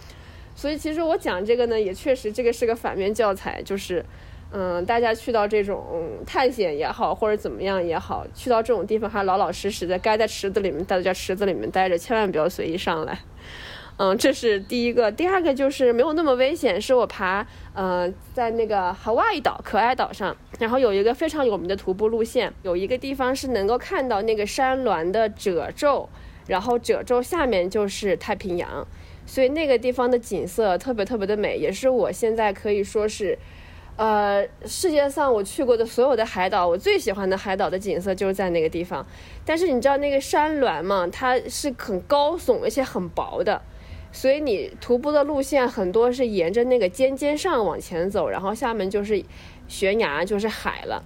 [0.61, 4.05] 所以其实我讲这个呢，也确实这个是个反面教材，就是，
[4.53, 5.83] 嗯，大家去到这种
[6.27, 13.19] 探险也好，或者怎么样也好，去到这种地方还老老实实的，该在池子里面待在池子里面待着，千万不要随意上来。
[13.97, 15.11] 嗯，这是第一个。
[15.11, 26.07] 第二个就是没有那么危险，是我爬，嗯，在那个海外岛可爱岛上，然后有一个非常有名的徒步路线，有一个地方是能够看到那个山峦的褶皱，
[26.49, 28.87] 然后褶皱下面就是太平洋。
[29.31, 33.39] 所以那个地方的景色特别特别的美，也是我现在可以说是，
[33.95, 39.07] 呃，世界上我去过的所有的海岛，我最喜欢的海岛的景色就是在那个地方。
[39.45, 43.63] 但是你知道那个山峦嘛，它是很高耸而且很薄的，
[44.11, 49.23] 所以你徒步的路线很多是沿着那个尖尖上往前走，然后下面就是
[49.69, 51.05] 悬崖，就是海了。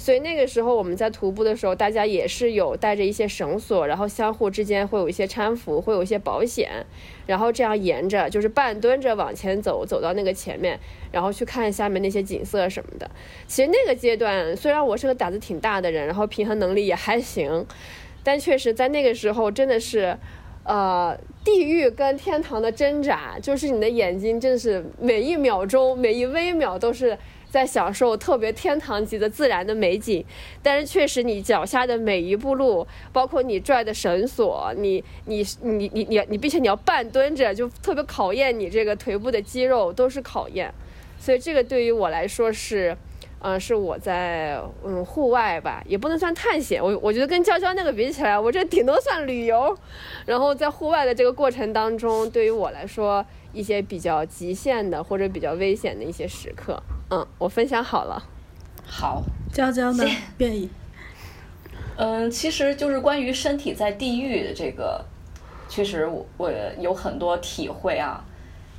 [0.00, 6.86] 所以那个时候我们在徒步的时候，大家也是有带着一些绳索，然后相互之间会有一些搀扶，会有一些保险，
[7.26, 10.80] 然后这样沿着就是半蹲着往前走，走到那个前面，
[11.12, 13.10] 然后去看下面那些景色什么的。
[13.46, 17.66] 其实那个阶段，虽然我是个胆子挺大的人，然后平衡能力也还行，
[18.24, 20.16] 但确实在那个时候真的是。
[20.62, 27.16] 呃，地狱跟天堂的挣扎，就是你的眼睛，真的是每一秒钟、每一微秒都是
[27.50, 30.24] 在享受特别天堂级的自然的美景。
[30.62, 40.72] 但是，确实你脚下的每一步路，包括你拽的绳索，你、你、你、你、你、你，并且你要半蹲着，就特别考验你这个腿部的肌肉，都是考验。
[41.18, 42.96] 所以，这个对于我来说是。
[43.42, 46.78] 嗯，是我在嗯户外吧，也不能算探险。
[46.84, 49.74] 我我觉得跟娇娇那个比起来，我这顶多算旅游。
[50.26, 58.22] 然后在户外的这个过程当中，对于我来说，一些比较极限的或者比较危险的一些时刻，嗯，我分享好了。
[58.84, 60.04] 好，娇娇呢？
[60.38, 60.68] 愿意。
[61.96, 65.04] 嗯，其实就是关于身体在地狱的这个，
[65.68, 68.24] 确实我我有很多体会啊，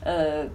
[0.04, 0.46] 呃。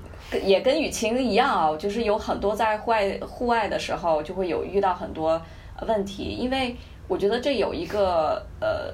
[0.42, 5.40] 也跟雨晴一样啊，就是有很多在户外户外的时候，就会有遇到很多
[5.86, 6.24] 问题。
[6.24, 6.74] 因为
[7.06, 8.92] 我觉得这有一个呃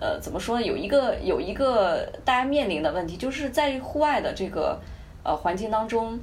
[0.00, 0.66] 呃怎么说呢？
[0.66, 4.78] 有一个有一个大家面临的问题，就是在户外的这个
[5.22, 6.18] 呃环境当中，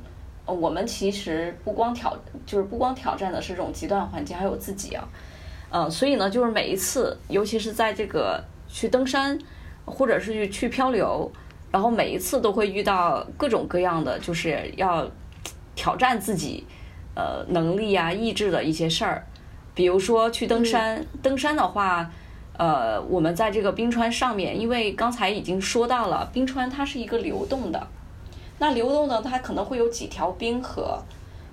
[0.45, 5.07] 呃我们其实不光挑就是不光挑战的是这种极端环境，还有自己啊。
[5.71, 9.39] 嗯，所以呢，就是每一次，尤其是在这个去登山
[9.85, 11.31] 或者是去去漂流。
[11.71, 15.09] 然后每一次都会遇到各种各样的，就是要
[15.73, 16.63] 挑战自己
[17.15, 19.25] 呃能力啊、意志的一些事儿。
[19.73, 22.11] 比如说去登山，登山的话，
[22.57, 27.87] 呃，我们在这个冰川上面，因为刚才已经说到了，冰川它是一个流动的。
[28.59, 31.01] 那流动呢，它可能会有几条冰河，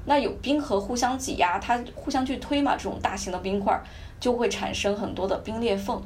[0.04, 3.80] 那有冰河互相挤压，它互相去推嘛，这种大型的冰块
[4.20, 6.00] 就会产生很多的冰裂缝。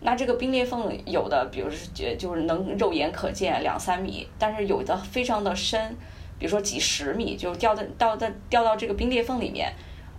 [0.00, 5.96] 那这个冰裂缝有的，比如是觉就是能肉眼可见两三米，但是有的非常的深，
[6.38, 9.72] 比如说几十米，就掉在到在掉到这个冰裂缝里面，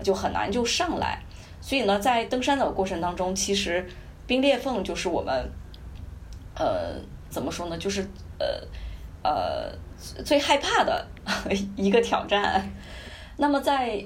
[0.03, 1.17] 就很难就上来。
[1.61, 3.87] 所以呢，在登山的过程当中，其实
[4.29, 5.33] 冰裂缝就是我们，
[6.53, 6.93] 呃，
[7.31, 8.61] 怎么说呢，就是呃
[9.23, 9.73] 呃
[10.23, 11.03] 最害怕的
[11.75, 12.63] 一个挑战。
[13.37, 13.99] 那么在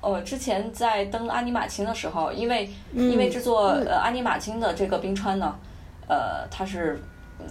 [0.00, 5.52] 呃，之前在登阿尼玛卿的时候，因为因为这座呃阿尼玛卿的这个冰川呢，
[6.06, 7.02] 呃，它是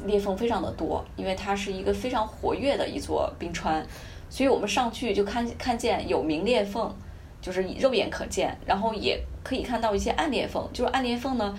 [0.05, 3.85] 裂缝非常的多，因为它是一个非常活跃的一座冰川，
[4.29, 6.89] 所以我们上去就看看见有明裂缝，
[7.41, 11.53] 就是肉眼可见，然后也可以看到一些暗裂缝，就是暗裂缝呢，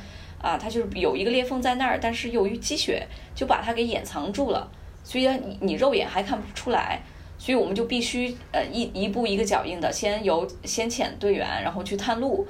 [0.44, 4.70] 啊，它就是有一个裂缝在那儿，但是由于积雪就把它给掩藏住了，
[5.02, 7.00] 所以你你肉眼还看不出来。
[7.37, 12.46] 所以我们就必须呃一一步一个脚印的，先由先遣队员，然后去探路，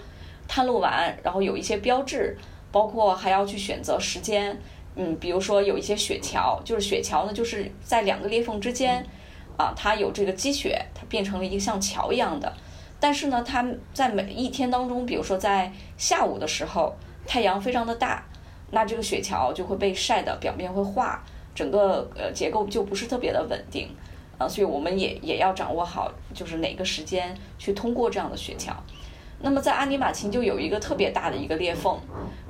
[0.47, 2.37] 探路完，然后有一些标志，
[2.71, 4.57] 包括还要去选择时间，
[4.95, 9.05] 嗯，比如说有一些雪桥，就是雪桥呢，就是在两个裂缝之间，
[9.57, 12.53] 啊，它有这个积雪，它变成了一个像桥一样的，
[13.01, 16.95] 但是呢，它在每一天当中，比如说在下午的时候，
[17.27, 18.23] 太阳非常的大，
[18.71, 21.23] 那这个雪桥就会被晒的表面会化，
[21.55, 23.89] 整个呃结构就不是特别的稳定。
[24.37, 28.73] 啊，所以我们也也要掌握好，就是哪个时间去通过这样的雪橇。
[29.41, 31.97] 那么在阿尼玛琴就有一个特别大的一个裂缝，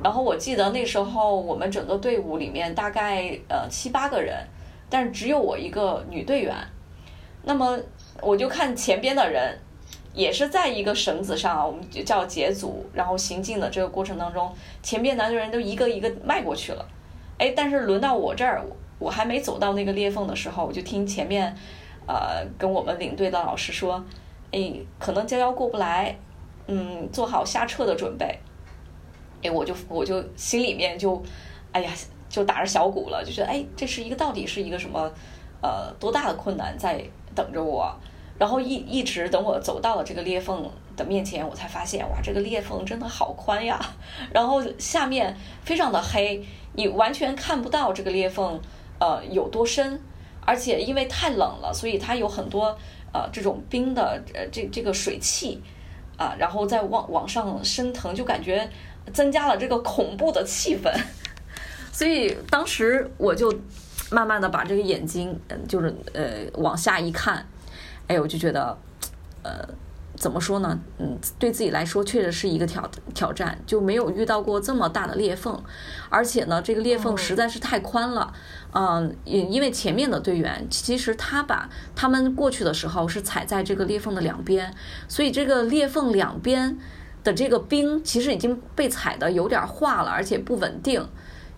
[0.02, 4.34] 然后我记得那时候我们整个队伍里面大概呃七八个人，
[4.88, 6.56] 但是只有我一个女队员。
[7.42, 7.78] 那么
[8.22, 9.58] 我就看前边的人
[10.14, 14.50] 也是在一个绳子上，我们就叫解组，然后行进的这个过程当中，
[14.83, 16.87] 前面男队员都一个一个迈过去了。
[17.38, 18.62] 哎，但是轮到我这儿。
[19.00, 21.55] 我还没走到那个裂缝的时候，我就听前面，
[22.07, 24.03] 呃，跟我们领队的老师说，
[24.53, 26.16] 哎，可能娇娇过不来，
[26.68, 28.38] 嗯，做好下撤的准备。
[29.42, 31.20] 哎，我就我就心里面就，
[31.72, 31.90] 哎呀，
[32.29, 35.12] 就打着小鼓了，就觉得哎，这是一个到底是一个什么，
[35.61, 37.92] 呃，多大的困难在等着我。
[38.38, 43.81] 然后一一直等我走到了这个裂缝的面前，我才发现，哇，这个裂缝真的好宽呀，
[44.33, 46.44] 然后下面非常的黑，
[46.75, 48.61] 你完全看不到这个裂缝。
[49.01, 50.01] 呃，有多深？
[50.47, 52.66] 而且因为太冷了，所以它有很多
[53.12, 55.61] 呃这种冰的呃这这个水汽
[56.16, 58.66] 啊，然后再往往上升腾，就感觉
[59.12, 60.91] 增加了这个恐怖的气氛。
[61.93, 63.53] 所以当时我就
[64.12, 67.45] 慢慢的把这个眼睛，嗯，就是呃往下一看，
[68.07, 68.76] 哎，我就觉得
[69.42, 69.68] 呃。
[70.16, 70.78] 怎么说呢？
[70.98, 75.61] 嗯，对自己来说确实是一个挑挑战，就没有遇到过这么大的裂缝，
[76.09, 78.32] 而且呢，这个裂缝实在是太宽了。
[78.72, 84.72] 嗯，因因为前面的队员其实他把他们过去的时候是踩在这个裂缝的两边，
[85.09, 86.78] 所以这个裂缝两边
[87.24, 91.05] 的这个冰其实已经被踩的有点化了，而且不稳定，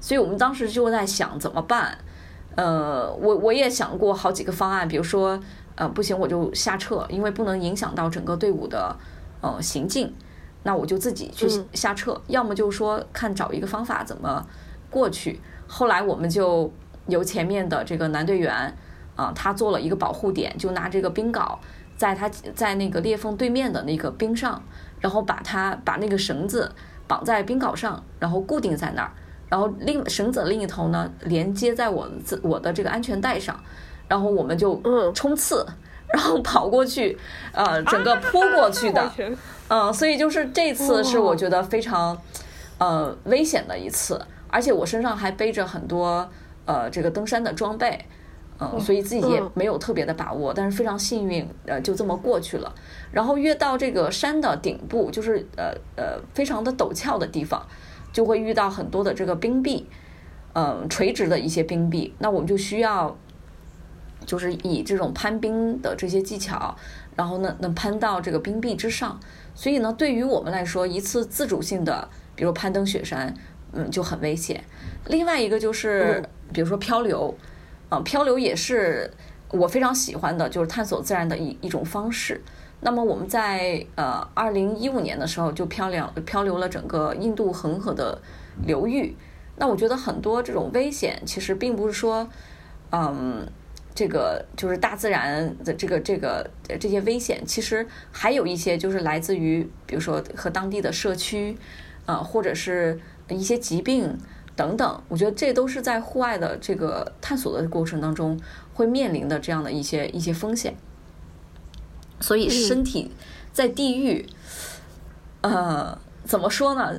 [0.00, 1.98] 所以我们当时就在想怎么办。
[2.56, 5.38] 呃，我我也想过好几个方案，比如说，
[5.76, 8.96] 呃，不行我就下撤，因为不能影响到整个队伍的
[9.40, 10.12] 呃行进，
[10.64, 14.44] 那我就自己去下撤，要么就是说看找一个方法怎么
[14.90, 15.40] 过去。
[15.68, 16.70] 后来我们就
[17.06, 18.76] 由前面的这个男队员
[19.14, 21.56] 啊，他做了一个保护点，就拿这个冰镐
[21.96, 24.62] 在他在那个裂缝对面的那个冰上。
[24.98, 26.72] 然后把他把那个绳子
[27.06, 29.12] 绑在冰镐上，然后固定在那儿，
[29.46, 33.54] 然后另绳子的另一头呢连接在我自我的这个安全带上，
[34.08, 34.80] 然后我们就
[35.12, 35.66] 冲刺，
[36.12, 37.16] 然后跑过去，
[37.52, 39.10] 呃，整个扑过去的，
[39.68, 42.16] 嗯，所以就是这次是我觉得非常
[42.78, 46.28] 呃危险的一次，而且我身上还背着很多
[46.64, 48.04] 呃这个登山的装备。
[48.58, 52.74] 嗯，所以自己也没有特别的把握，但是非常幸运，呃，就这么过去了。
[53.12, 57.62] 然后越到这个山的顶部，就是呃呃非常的陡峭的地方，
[58.14, 59.86] 就会遇到很多的这个冰壁，
[60.54, 62.14] 嗯，垂直的一些冰壁。
[62.18, 63.14] 那我们就需要，
[64.26, 66.76] 就是以这种攀冰的这些技巧，
[67.14, 69.18] 然后呢能攀到这个冰壁之上。
[69.54, 73.32] 所以呢，对于我们来说，一次自主性的，比如攀登雪山，
[73.72, 74.62] 嗯，就很危险。
[75.06, 76.22] 另外一个就是，
[76.52, 77.34] 比如说漂流。
[77.88, 79.08] 啊，漂流也是
[79.52, 82.42] 我非常喜欢的，就是探索自然的一一种方式。
[82.80, 88.20] 那么我们在呃二零一五年的时候就漂流漂流了整个印度恒河的
[88.66, 89.14] 流域。
[89.54, 92.28] 那我觉得很多这种危险其实并不是说，
[92.90, 93.46] 嗯，
[93.96, 101.58] 这个就是大自然的这个这个这些危险，其实还有一些就是来自于比如说和当地的社区，
[102.04, 104.16] 啊，或者是一些疾病。
[104.54, 108.40] 等等，我觉得这都是在户外的这个探索的过程当中
[108.72, 110.74] 会面临的这样的一些一些风险。
[112.20, 113.12] 所以身体
[113.52, 114.24] 在地狱，
[115.42, 116.98] 呃，怎么说呢？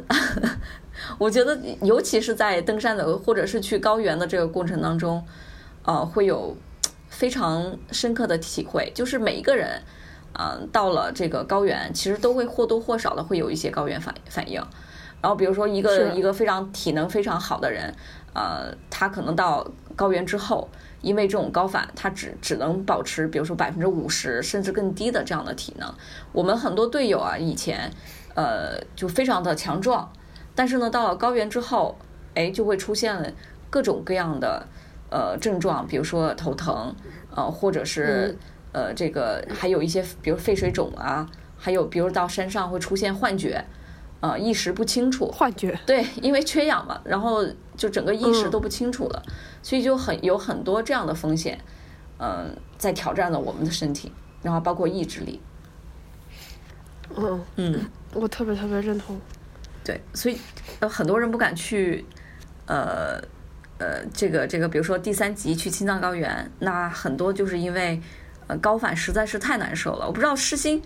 [1.17, 5.25] 我觉得尤其是在登山的或者是去高原的这个过程当中，
[5.83, 6.55] 呃，会有
[7.17, 8.91] 非常深刻的体会。
[8.93, 9.81] 就是每一个人，
[10.37, 14.61] 嗯，到了这个高原，其实都会或多或少的会有一些高原反反应。
[15.19, 17.91] 然后，比如说一个一个非常体能非常好的人，
[18.35, 19.65] 呃，他可能到
[19.95, 20.69] 高原之后，
[21.01, 25.91] 因为这种高反，他只只能保持，比如说百分之五十甚至更低的这样的体能。
[26.31, 27.91] 我们很多队友啊，以前
[28.35, 30.13] 呃就非常的强壮，
[30.53, 31.97] 但是呢，到了高原之后，
[32.35, 33.33] 哎，就会出现
[33.71, 34.67] 各种各样的
[35.09, 36.95] 呃症状，比如说头疼，
[37.35, 38.37] 呃，或者是
[38.71, 43.65] 呃这个还有一些，比如肺水肿啊，还有比如到山上会出现幻觉。
[44.19, 47.45] 呃，意识不清楚，幻觉，对，因为缺氧嘛，然后
[47.75, 49.23] 就整个意识都不清楚了，
[49.61, 51.59] 所以就很有很多这样的风险，
[52.17, 52.49] 嗯，
[52.79, 55.39] 在挑战了我们的身体，然后包括意志力。
[57.15, 57.85] 嗯嗯，
[58.15, 59.21] 我特别特别认同。
[59.83, 60.39] 对，所以
[60.79, 62.03] 呃，很多人不敢去，
[62.65, 63.21] 呃
[63.79, 68.01] 呃，这个这个，比如说第三集去青藏高原，那很多就是因为
[68.47, 70.05] 呃高反实在是太难受了。
[70.07, 70.81] 我不知道诗心，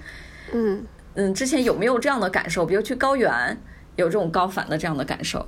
[0.54, 0.86] 嗯。
[1.14, 2.66] 嗯，之前有没有这样的感受？
[2.66, 3.58] 比如去高原，
[3.98, 5.46] 有这种高反的这样的感受？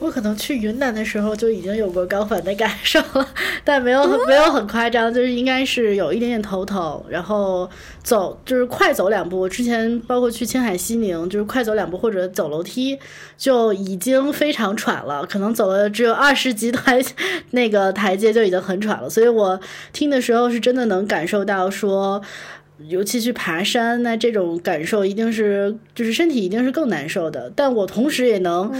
[0.00, 3.28] 我可能去云南的时候就已经有过高反的感受了，
[3.62, 7.68] 但没有没有很夸张，就是应该是有一点点头疼，然后
[8.02, 9.46] 走就是快走两步。
[9.46, 12.98] 之前包括去青海西宁，就是快走两步或者走楼梯
[13.36, 16.98] 就已经非常喘了， 可能走了只有二十级台
[17.50, 19.10] 那个台阶就已经很喘了。
[19.10, 19.60] 所以我
[19.92, 22.22] 听的时候是真的能感受到说。
[22.88, 27.52] 尤其去爬山，那这种感受一定是，就是身体一定是更难受的。
[27.54, 28.72] 但我同时也能，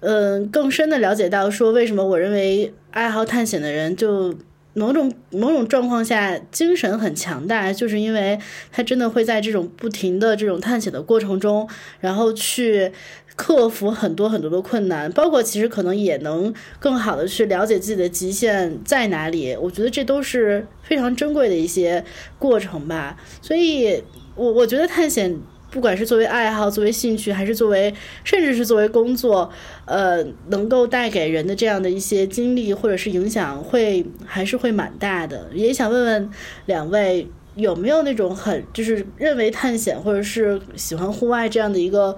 [0.00, 4.34] 嗯，更深的了解到，说为什么我认为爱好探险的人，就
[4.74, 8.38] 某种某种状况下精神很强大，就是因为
[8.70, 11.68] 他真的会在这种不停的这种探险的过程中，
[12.00, 12.92] 然后去。
[13.34, 19.56] 克服很多很多的困难，包括其实可能也能更好的去了解自己的极限在哪里。
[19.56, 22.04] 我觉得这都是非常珍贵的一些
[22.38, 23.16] 过程吧。
[23.40, 24.02] 所以，
[24.36, 25.34] 我我觉得探险，
[25.70, 29.50] 不管是作为爱好、作为兴趣，还是作为甚至是作为工作，
[29.86, 35.48] 呃，能够带给人的这样的一些经历或者是影响，会还是会蛮大的。
[35.54, 36.30] 也想问问
[36.66, 37.26] 两位，
[37.56, 42.14] 有没有那种很就是认为探险或者是喜欢户外这样的一个。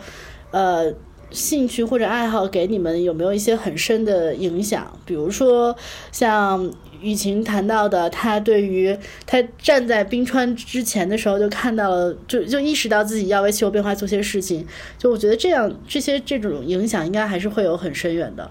[0.51, 0.95] 呃，
[1.35, 4.97] 兴趣或者爱好给你们有没有一些很深的影响？
[5.05, 5.77] 比如说，
[6.13, 14.67] 像雨晴谈到的，他对于他站在冰川之前的时候就看到了，就就意识到自己要为气候变化做些事情。
[14.97, 18.51] 就我觉得这样，这些这种影响应该还是会有很深远的。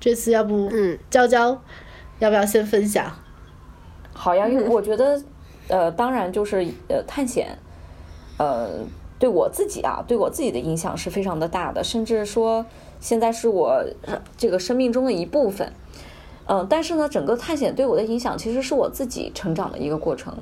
[0.00, 1.62] 这次要不，嗯，娇娇，
[2.18, 3.12] 要不要先分享？
[4.12, 5.22] 好呀，因为我觉得，
[5.68, 7.58] 呃，当然就是呃，探险，
[8.38, 8.80] 呃。
[9.18, 12.66] 对我自己啊，对我自己的影响是非常的大的，甚至说
[13.00, 13.84] 现在是我
[14.36, 15.72] 这个生命中的一部分。
[16.48, 20.32] 嗯，但是呢，整个探险对我的影响其实是我自己成长的一个过程。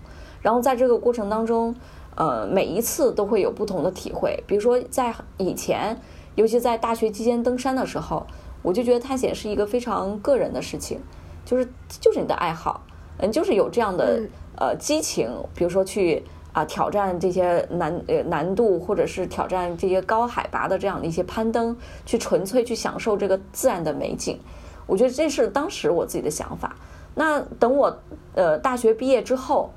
[0.42, 1.74] 然后在这个过程当中，
[2.14, 4.44] 呃，每一次都会有不同的体会。
[4.46, 5.98] 比如说在以前，
[6.34, 8.26] 尤其在大学期间登山的时候，
[8.60, 11.00] 我就觉得探险是一个非常个人的事情，
[11.46, 12.82] 就是就是你的爱好，
[13.16, 14.20] 嗯，就是有这样的
[14.58, 16.22] 呃激情，比如说去
[16.54, 21.76] 啊挑战这些难呃难度，或者是挑战这些高海拔的这样的一些攀登，
[22.06, 24.40] 去纯粹去享受这个自然的美景。
[24.86, 26.74] 我觉得这是当时我自己的想法。
[27.14, 27.94] 那等我
[28.34, 29.70] 呃大学毕业之后，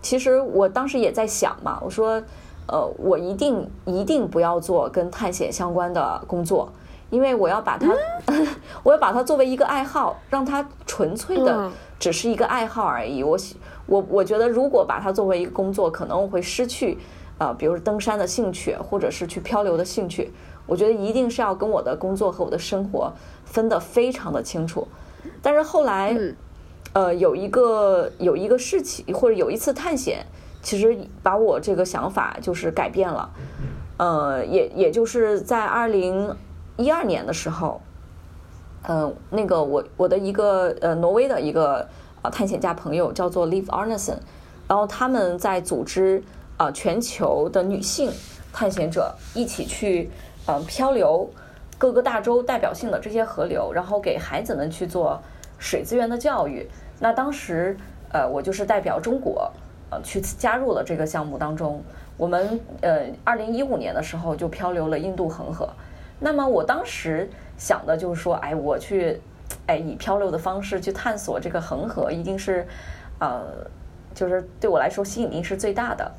[0.00, 2.22] 其实我当时也在想嘛，我说，
[2.66, 6.72] 呃，我一定一定不要做跟探险相关的工作，
[7.10, 7.88] 因为我要把它，
[8.82, 13.22] 我要把它作为一个爱好，让它纯粹的只是一个爱好而已。
[13.22, 13.38] 我
[13.92, 16.96] 我我觉得如果把它作为一个工作，可能会失去
[17.38, 20.30] 呃，比如登山的兴趣，或者是去漂流的兴趣。
[20.66, 23.12] 我觉得一定是要跟我的工作和我的生活。
[23.44, 24.88] 分得非常的清楚，
[25.42, 26.16] 但是后来，
[26.94, 30.24] 呃，有一个有一个事情或者有一次探险，
[30.62, 33.28] 其实把我这个想法就是改变了，
[33.98, 36.34] 呃，也也就是在二零
[36.78, 37.78] 一二年的时候，
[38.88, 41.86] 嗯，那个我我的一个呃挪威的一个
[42.22, 44.16] 啊探险家朋友叫做 Liv Arneson，
[44.66, 46.22] 然后他们在组织
[46.56, 48.10] 啊全球的女性
[48.52, 50.10] 探险者一起去
[50.46, 51.28] 嗯漂流。
[51.78, 55.20] 各个大洲代表性的这些河流，然后给孩子们去做
[55.58, 56.64] 水资源的教育。
[57.00, 57.76] 那当时，
[58.12, 59.50] 呃，我就是代表中国，
[59.90, 61.82] 呃，去加入了这个项目当中。
[62.16, 65.68] 我们呃，二零一五年的时候就漂流了印度恒河。
[66.20, 69.20] 那么我当时想的就是说，哎，我去，
[69.66, 72.66] 哎，以漂流的方式去探索这个恒河，一定是，
[73.18, 73.42] 呃，
[74.14, 76.12] 就是对我来说吸引力是最大的，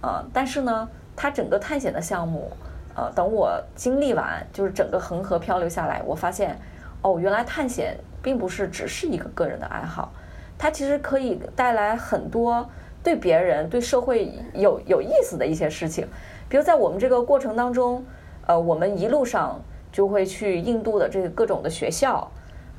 [0.00, 2.50] 啊，但是呢，它整个探险的项目。
[2.98, 6.58] 呃，等我经历完，就是整个恒河漂流下来，我发现，
[7.02, 10.10] 哦，原来探险并不是只是一个个人的爱好，
[10.56, 12.66] 它其实可以带来很多
[13.02, 16.08] 对别人、对社会有有意思的一些事情。
[16.48, 18.02] 比如在我们这个过程当中，
[18.46, 19.60] 呃，我们一路上
[19.92, 22.30] 就会去印度的这个各种的学校，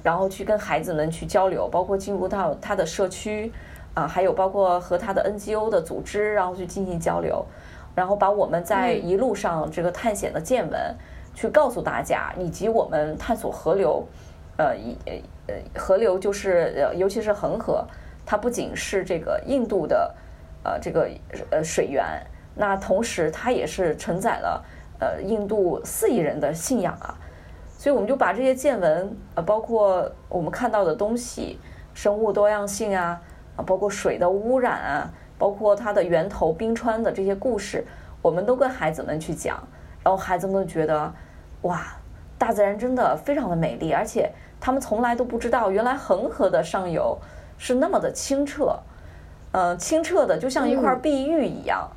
[0.04, 3.52] 然后去跟孩子们去交流，包括进入到他的社区，
[3.94, 7.46] 啊，还有包括和他的 NGO 的组织，然后去进行交流。
[7.96, 10.96] 然后把我们在一路上这个探险的见闻，
[11.34, 14.06] 去告诉大家，以及我们探索河流，
[14.58, 14.96] 呃，一
[15.48, 17.84] 呃河流就是呃，尤其是恒河，
[18.24, 20.14] 它不仅是这个印度的
[20.64, 21.10] 呃这个
[21.50, 22.06] 呃水源，
[22.54, 24.64] 那同时它也是承载了
[25.00, 27.18] 呃印度四亿人的信仰啊，
[27.78, 31.58] 所以我们就把这些见闻，呃，包括我们看到的东西，
[31.94, 33.22] 生物多样性啊，
[33.56, 35.10] 啊，包括水的污染啊。
[35.40, 37.86] 包括它的源头冰川的这些故事，
[38.24, 39.56] 我们都跟孩子们去讲，
[40.04, 41.14] 然后孩子们觉得，
[41.62, 41.84] 哇，
[42.40, 47.16] 大自然真的非常的美丽，而且他们从来都不知道，原来恒河的上游
[47.60, 48.80] 是那么的清澈，
[49.52, 51.88] 嗯，清澈的就像一块碧玉一样，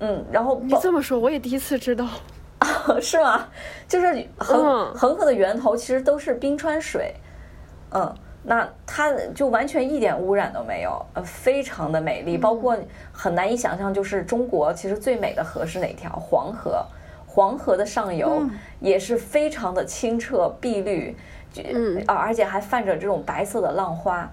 [0.00, 2.06] 嗯，然后你这么说，我也第一次知道，
[3.00, 3.46] 是吗？
[3.88, 7.14] 就是恒恒河的源头其实都是冰川水，
[7.90, 8.14] 嗯。
[8.48, 12.78] 那它就完全一点污染都没有，呃，非常的美丽，包括
[13.10, 16.08] 很难以想象，就是中国其实最美的河是哪条？
[16.10, 16.86] 黄河，
[17.26, 18.46] 黄河的上游
[18.78, 21.16] 也是非常的清澈碧绿，
[21.56, 22.00] 嗯。
[22.06, 24.30] 啊，而且还泛着这种白色的浪花，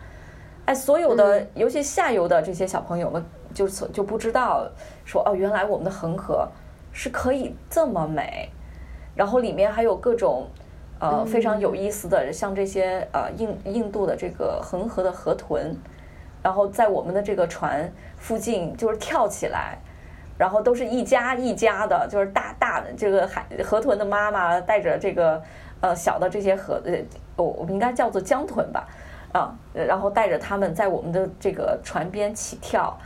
[0.66, 4.70] 哎，所有的尤其下游的这些小朋友们就就不知道
[5.06, 6.48] 说哦，原来我们的恒河
[6.94, 8.50] 是可以这么美，
[9.14, 10.48] 然后里面还有各种。
[11.00, 15.76] 呃，非常有意思的，像这些呃印印度的这个恒河的河豚，
[16.42, 19.78] 然后在我们的这个船附近就是跳起来，
[20.38, 25.44] 然后都是一家一家的，就是大大的这个海河豚的妈妈带着这个
[25.82, 26.94] 呃小的这些河呃，
[27.36, 28.88] 我我们应该叫做江豚吧，
[29.34, 32.98] 啊，然后带着他们在我们的这个船边起跳。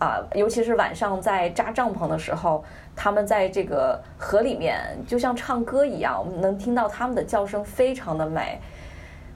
[0.00, 2.62] 啊，尤其是晚上在扎帐篷的时候，
[2.96, 8.60] 他们在这个河里面就像唱歌一样，我们能听到他们的叫声，非常的美。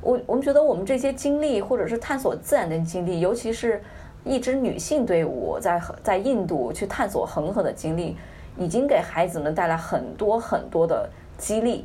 [0.01, 3.83] 我我们觉得我们这些经历，或者是探索自然的经历，尤其是
[4.25, 8.17] 一支女性队伍在在印度去探索恒河的经历，
[8.57, 11.85] 已经给孩子们带来很多很多的激励。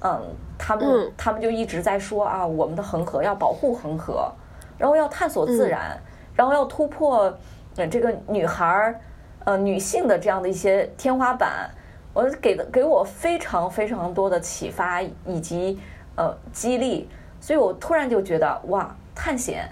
[0.00, 0.20] 嗯，
[0.58, 4.30] 他们他们就一直在说啊，我们的恒河要保护恒河，
[4.76, 5.96] 然后要探索自然，
[6.34, 7.32] 然后要突破。
[7.78, 8.98] 呃，这个女孩儿，
[9.46, 11.70] 呃，女性的这样的一些天花板，
[12.12, 15.78] 我给的给我非常非常多的启发以及
[16.16, 17.08] 呃激励，
[17.40, 19.68] 所以我突然就觉得哇，探险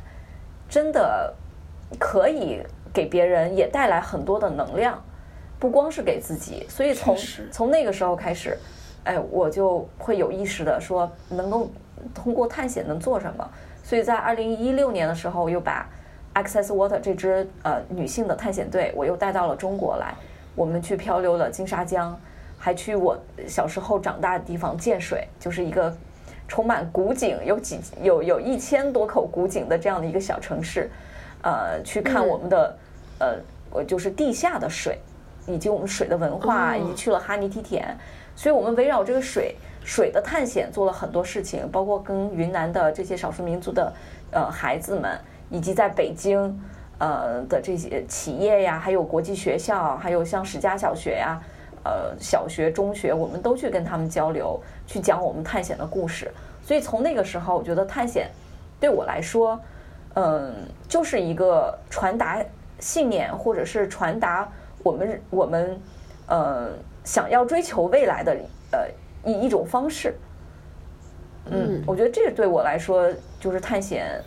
[0.68, 1.34] 真的
[1.98, 2.62] 可以
[2.92, 5.02] 给别人也带来很多的能量，
[5.58, 7.16] 不光是给自己，所以从
[7.50, 8.56] 从那个时候开始，
[9.02, 11.68] 哎，我就会有意识的说，能够
[12.14, 13.50] 通过探险能做什么。
[13.82, 15.88] 所以在二零一六年的时候，我又把
[16.34, 20.14] Access Water 这支呃女性的探险队，我又带到了中国来。
[20.54, 22.18] 我们去漂流了金沙江，
[22.58, 25.94] 还去我小时候长大的地方建水，就是一个
[26.46, 30.90] 充满古井，有几有有一千多口古井的这样的一个小城市。
[31.42, 32.76] 呃，去看我们的
[33.18, 33.36] 呃，
[33.70, 34.98] 我就是地下的水，
[35.46, 37.96] 以及我们水的文化，以及去了哈尼梯田。
[38.34, 39.54] 所以我们围绕这个水。
[39.86, 43.92] 水的探险做了很多事情，包括跟云南的这些少数民族的
[44.30, 45.20] 呃孩子们，
[45.54, 46.60] 以及在北京
[46.98, 51.40] 呃的这些企业呀，还有国际学校，还有像史家小学呀，
[51.84, 56.30] 呃小学、中学，我们都去跟他们交流，去讲我们探险的故事。
[56.62, 58.28] 所以从那个时候，我觉得探险
[58.80, 59.60] 对我来说，
[60.14, 60.52] 嗯，
[60.88, 62.44] 就是一个传达
[62.80, 64.50] 信念，或者是传达
[64.82, 65.80] 我们我们
[66.26, 66.70] 呃
[67.04, 68.36] 想要追求未来的
[68.72, 68.88] 呃。
[69.26, 70.14] 一一种方式，
[71.46, 74.20] 嗯，我觉得这对我来说就是探险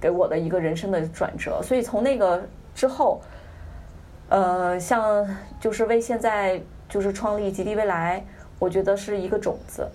[0.00, 1.60] 给我的一个人生的转折。
[1.62, 2.42] 所以从那个
[2.74, 3.20] 之后，
[4.28, 5.26] 呃，像
[5.60, 8.24] 就是为现在就是创立极地未来，
[8.58, 9.88] 我觉得是一个种子，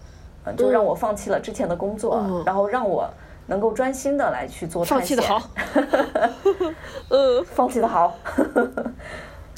[0.45, 3.09] 嗯，就让我放弃了之前的工作，然后让我
[3.47, 5.07] 能够专心的来去做探险。
[5.07, 5.49] 放弃的好，
[7.09, 8.15] 嗯，放弃的好。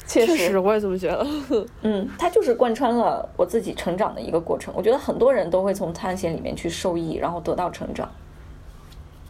[0.04, 1.26] 确实，我也这么觉得。
[1.82, 4.74] 嗯，它就是贯穿了我自己成长的一个过程。
[4.76, 8.10] 我觉得很多人都会从探险里面去受益，然后得到成长。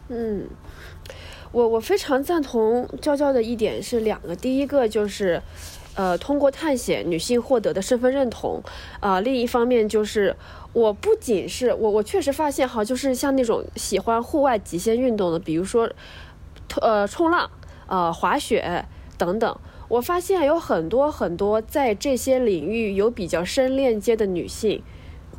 [0.09, 0.45] 嗯，
[1.53, 5.39] 我我非常赞同娇娇的一点是两个，第一个就是，
[5.93, 8.59] 呃，通过探险女性获得的身份认同
[8.99, 9.21] 啊。
[9.21, 10.35] 另一方面就是，
[10.73, 15.87] 我不仅是我，我确实发现哈，就是像那种喜欢户外极限运动的，比如说，
[16.81, 17.47] 呃，冲浪、
[17.85, 18.83] 呃，滑雪
[19.19, 19.55] 等等。
[19.89, 24.81] 我发现有很多很多在这些领域有比较深链接的女性，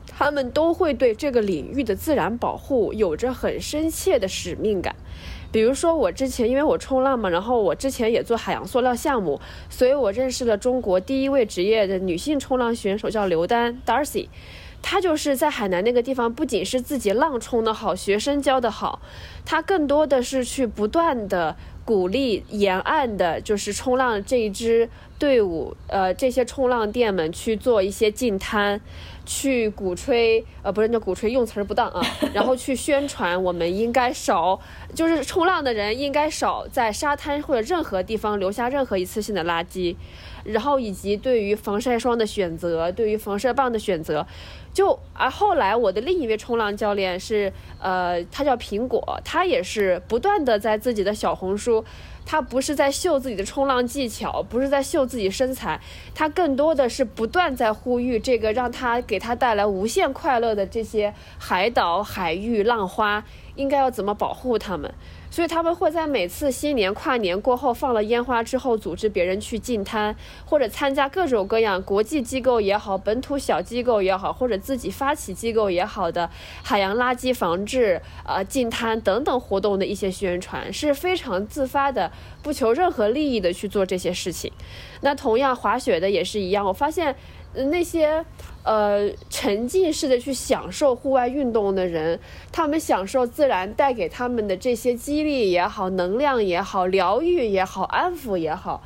[0.06, 4.94] 她们都会对这个领域的自然保护有着很深切的使命感。
[5.54, 9.40] 比如说，我之前因为我冲浪嘛，然后我之前也做海洋塑料项目，
[9.70, 14.26] 所以我认识了中国第一位职业的女性冲浪选手，叫刘丹 （Darcy）。
[14.82, 19.00] 她就是在海南那个地方，不仅是自己浪冲的好，学生教的好，
[19.44, 21.54] 她更多的是去不断的。
[21.86, 24.88] 鼓励沿岸的，就是冲浪这一支
[25.18, 28.80] 队伍，呃，这些冲浪店们去做一些净滩，
[29.26, 32.00] 去鼓吹，呃，不是叫鼓吹，用词儿不当啊，
[32.34, 34.60] 然后去宣传，我们应该少，
[34.94, 39.96] 就是冲浪的人应该少在沙滩或者任何地方留下任何一次性的垃圾，
[40.44, 44.26] 然后以及对于防晒霜的选择，对于防晒棒的选择。
[44.72, 51.84] 就而后来，我的另一位冲浪教练是，呃，他叫苹果，他也是不断的在自己的小红书，
[52.26, 55.80] 他不是在秀自己的冲浪技巧，不是在秀自己身材，
[56.14, 63.24] 他更多的是不断在呼吁这个让他给他带来无限快乐的这些海岛、海域、浪花，
[63.56, 64.92] 应该要怎么保护他们。
[65.34, 70.14] 所以他们会在每次新年跨年过后放了烟花之后，组织别人去进滩，
[70.44, 76.30] 或者参加各种各样国际机构也好、本土小机构也好，或者自己发起机构也好的
[76.62, 84.52] 海洋垃圾防治、呃进滩等等活动的一些宣传，是非常自发的，不求任何利益的去做这些事情。
[85.00, 87.16] 那同样滑雪的也是一样，我发现
[87.54, 88.24] 那些。
[88.66, 92.18] 呃，沉浸式的去享受户外运动的人，
[92.50, 98.82] 他们享受自然带给他们的这些激励也好、能量也好、疗愈也好、安抚也好。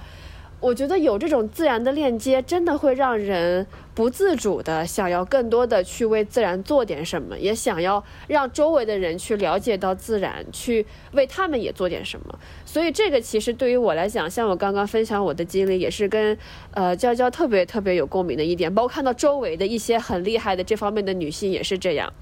[0.60, 12.38] 我觉得有这种自然的链接，真的会让人不自主的想要更多的去为自然做点什么，也想要让周围的人去了解到自然，去为他们也做点什么。
[12.64, 16.36] 所以这个其实对于我来讲，像我刚刚分享我的经历，也是跟
[16.72, 18.72] 呃娇娇特别特别有共鸣的一点。
[18.74, 22.12] 包括看到周围的一些很厉害的这方面的女性也是这样。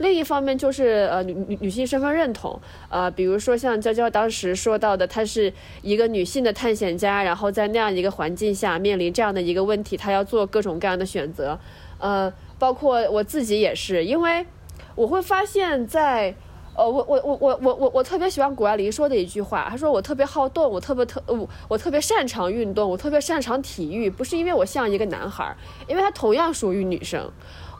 [0.00, 11.58] 另一方面就是呃女女女性身份认同，呃比如说像娇娇当时说到的，她是一个女性的探险家，然后在那样一个环境下面临这样的一个问题，她要做各种各样的选择，
[11.98, 14.46] 呃包括我自己也是，因为
[14.94, 16.34] 我会发现，在
[16.74, 25.54] 呃我我我我我我我特别喜欢谷爱凌说的一句话，她说我特别好动，我特别特我我特别擅长运动，我特别擅长体育，不是因为我像一个男孩，
[25.86, 27.30] 因为她同样属于女生。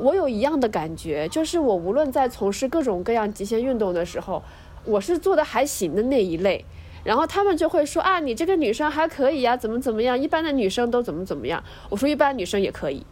[0.00, 4.42] 我有一样的感觉，就是我无论在从事各种各样极限运动的时候，
[4.84, 6.64] 我是做的还行的那一类。
[7.02, 10.18] 然后他们就会说啊，你这个女生还可以呀，怎么怎么样？
[10.18, 11.62] 一般的女生都怎么怎么样？
[11.88, 13.06] 我说一般女生也可以，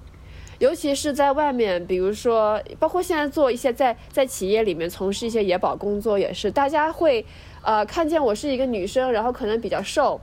[0.59, 7.25] 尤其是在外面，比如说，包括现在做一些在在企业里面从事一些野保工作也是，大家会
[7.63, 10.21] 呃看见我是一个女生，然后可能比较瘦，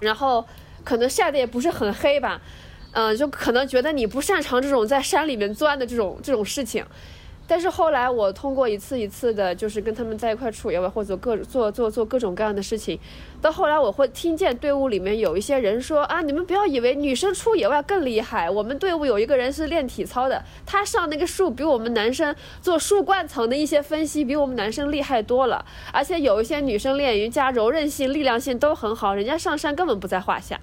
[0.00, 0.44] 然后
[0.82, 2.40] 可能晒的也不是很黑吧。
[2.92, 6.84] 嗯，就可能觉得你不擅长这种在山里面钻的这种这种事情。
[7.46, 12.96] 但是后来我通过一次一次的，就是跟他们在一块处野外，或者各做做做各种各样的事情，
[13.42, 22.32] 到后来我会听见队伍里面有一些人说啊，你们不要以为女生出野外更厉害，我们队伍有一个人是练体操的，他上那个树比我们男生
[22.62, 30.60] 做树冠层的一些分析比我们男生厉害多了，而且有一些女生练瑜伽柔韧性、力量性都很好，人家上山根本不在话下。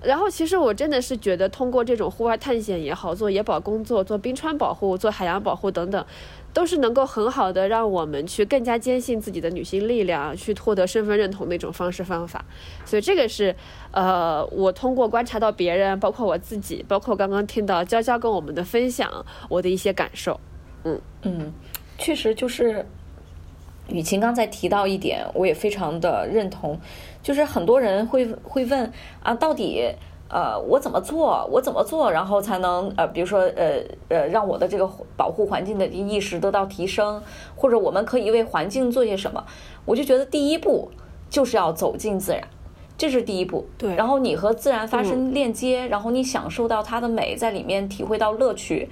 [0.00, 6.06] 然后，其实我真的是觉得，通过这种户外探险也好，做野保工作、做冰川保护、做海洋保护等等，
[6.54, 12.44] 都是能够很好的让我们去更加坚信自己的女性力量，去获得身份认同的一种方式方法。
[12.84, 13.54] 所以这个是，
[13.90, 20.38] 呃，我通过观察到别人，包括我自己，包括刚刚听到娇娇跟我们的分享，我的一些感受。
[20.84, 21.52] 嗯嗯，
[21.98, 22.86] 确实就是。
[23.90, 26.78] 雨晴刚才提到一点，我也非常的认同，
[27.28, 28.90] 就是很多人会会问
[29.22, 29.84] 啊，到底
[30.30, 37.22] 呃我怎么做，我怎么做，然后才能呃，比如说呃呃，让我的这个保护环境的意识得到提升，
[37.54, 39.44] 或者我们可以为环境做些什么？
[39.84, 40.90] 我就觉得第一步
[41.28, 42.42] 就是要走进自然，
[42.96, 43.66] 这是第一步。
[43.76, 43.94] 对。
[43.94, 48.88] 然后你和自然发生链接，然后你享受到它的美，在里面体会到乐趣，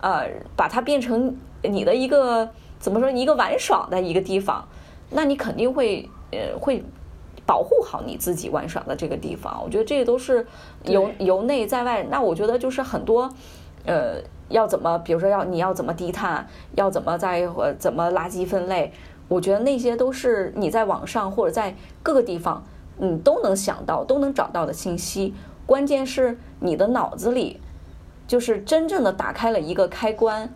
[0.00, 2.48] 呃，把它变成你的一个。
[2.78, 3.08] 怎么说？
[3.08, 4.66] 一个玩耍的一个地方，
[5.10, 6.82] 那你肯定会呃会
[7.44, 9.62] 保护好你自己玩耍的这个地方。
[9.64, 10.46] 我觉得这个都是
[10.84, 12.02] 由由内在外。
[12.10, 13.28] 那我觉得就是很多
[13.84, 18.92] 呃要怎么，比如说要你要怎么低碳，要怎么在怎么垃圾分类，
[19.28, 22.64] 我觉得那些都是你在网上或者在各个地方
[22.98, 25.34] 你都能想到、都能找到的信息。
[25.66, 27.60] 关键是你的脑子里
[28.26, 30.52] 就是真正的打开了一个开关。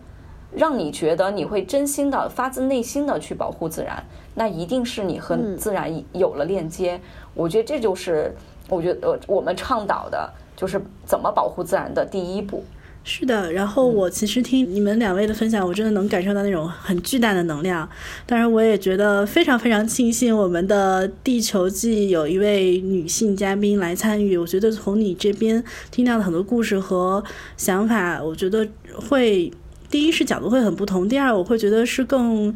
[0.57, 4.03] 让你觉得你会真心的、发自内心的去保护自然，
[4.35, 6.99] 那一定是你和自然有了链接。
[7.33, 8.35] 我觉得这就是，
[8.67, 12.63] 我觉得我们倡导的就是怎么保护自然的第一步。
[13.03, 17.87] 是的，然后我其实听你们两位的分享，我真的能感受到那种很巨大的能量。
[18.25, 24.37] 当然，我也觉得非常非常庆幸我们的地球季有一位女性嘉宾来参与。
[24.37, 27.23] 我觉得从你这边听到的很多故事和
[27.55, 28.67] 想法，我觉得
[29.07, 29.49] 会。
[29.89, 32.55] 第一是角度会很不同，第二我会觉得是更，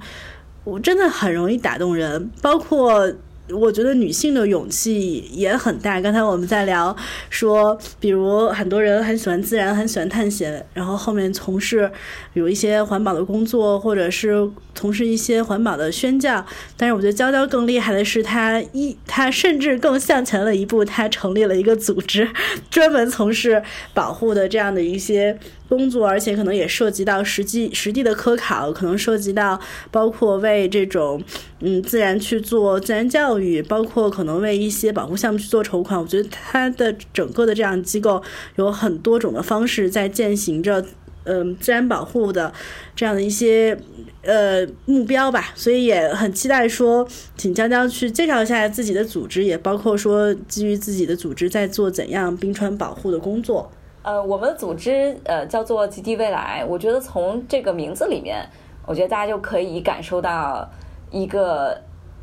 [0.63, 3.11] 我真的很容易打动人，包括。
[3.53, 5.99] 我觉得女性的勇气也很大。
[5.99, 6.95] 刚才我们在聊
[7.29, 11.91] 说，比如很多人很喜欢自然，很喜欢探险，然后后面从事
[12.31, 16.45] 有一些环保的工作，或者是从事一些环保的宣教。
[16.77, 22.29] 但是我觉得娇娇更厉害的是，她一她甚至更向前了一步，她成立了一个组织，
[22.69, 23.61] 专门从事
[23.93, 25.37] 保护的这样的一些
[25.69, 29.59] 工作，而且可能也涉及到实际实地的科考，可能涉及到
[29.91, 31.23] 包括为这种
[31.59, 33.61] 嗯自然去做自然教育。
[33.61, 38.21] 包括可能为一些保护项目去做筹款，我觉得它的整个的这样机构
[38.55, 40.83] 有很多种的方式在践行着，
[41.23, 42.51] 嗯，自然保护的
[42.95, 43.77] 这样的一些
[44.23, 45.51] 呃目标吧。
[45.55, 47.07] 所以也很期待说，
[47.37, 53.71] 请江江去介绍一下自己的组织，也包括说基于自己的组织在做怎样冰川保护的工作。
[54.03, 58.47] 呃，我们的组织呃叫做极地未来，我觉得从这个名字里面，
[58.85, 60.69] 我觉得大家就可以感受到
[61.09, 61.81] 一个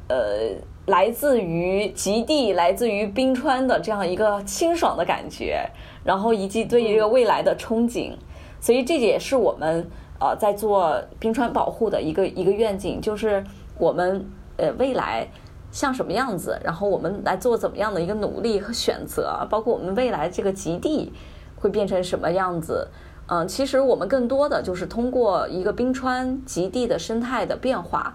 [0.08, 0.56] 呃。
[0.88, 5.60] 来自于极地，来自于冰川的这样一个清爽的感觉，
[6.02, 8.12] 然后以及对于这个未来的憧憬，
[8.58, 9.86] 所以这也是我们
[10.18, 13.44] 呃在做冰川保护的一个一个愿景，就是
[13.78, 15.28] 我们呃未来
[15.70, 21.12] 像什么样子，然后我们来做怎么样的一个努力和选择，包括我们未来这个极地
[21.56, 22.88] 会变成什么样子。
[23.26, 28.12] 嗯，其实我们更多的就是通过一个冰川极地的生态的变化，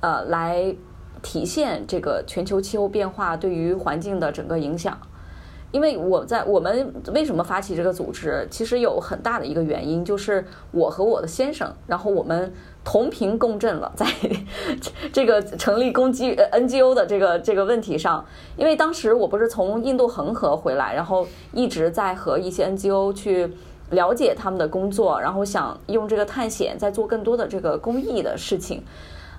[0.00, 0.74] 呃来。
[1.22, 4.98] 体现这个全球气候变化对于环境的整个影响，
[5.74, 12.54] 因为我在我们为什么发起这个组织，其实有很大的一个原因，就是我和我的先生，然后我们
[12.84, 14.06] 同频共振了，在
[15.12, 18.24] 这个成立攻击 NGO 的这个这个问题上，
[18.56, 23.52] 因为当时我不是从印度恒河回来，然后一直在和一些 NGO 去
[23.90, 28.84] 了解他们的工作，然后想用这个探险在做更多的这个公益的事情，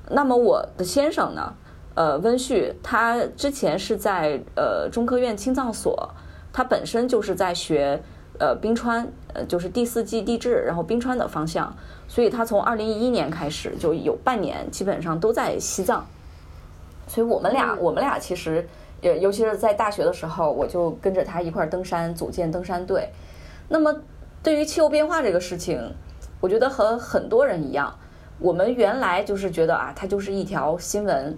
[0.09, 1.53] 那么我的先生呢？
[1.95, 6.09] 呃，温旭他之前是在呃中科院青藏所，
[6.55, 8.01] 他本身就是在学
[8.39, 11.75] 呃冰川，呃就是第四纪地质，然后冰川的方向，
[12.07, 16.07] 所以他从二零一一年开始就有半年基本上都在西藏，
[17.09, 18.65] 所以我们俩我们俩其实
[19.01, 23.09] 也尤其是在大学的时候，我就跟着他一块登山，组建登山队。
[23.67, 23.93] 那么
[24.41, 25.77] 对于气候变化这个事情，
[26.39, 27.93] 我觉得和很多人一样，
[28.39, 31.37] 我们原来就是觉得啊，它就是一条新闻。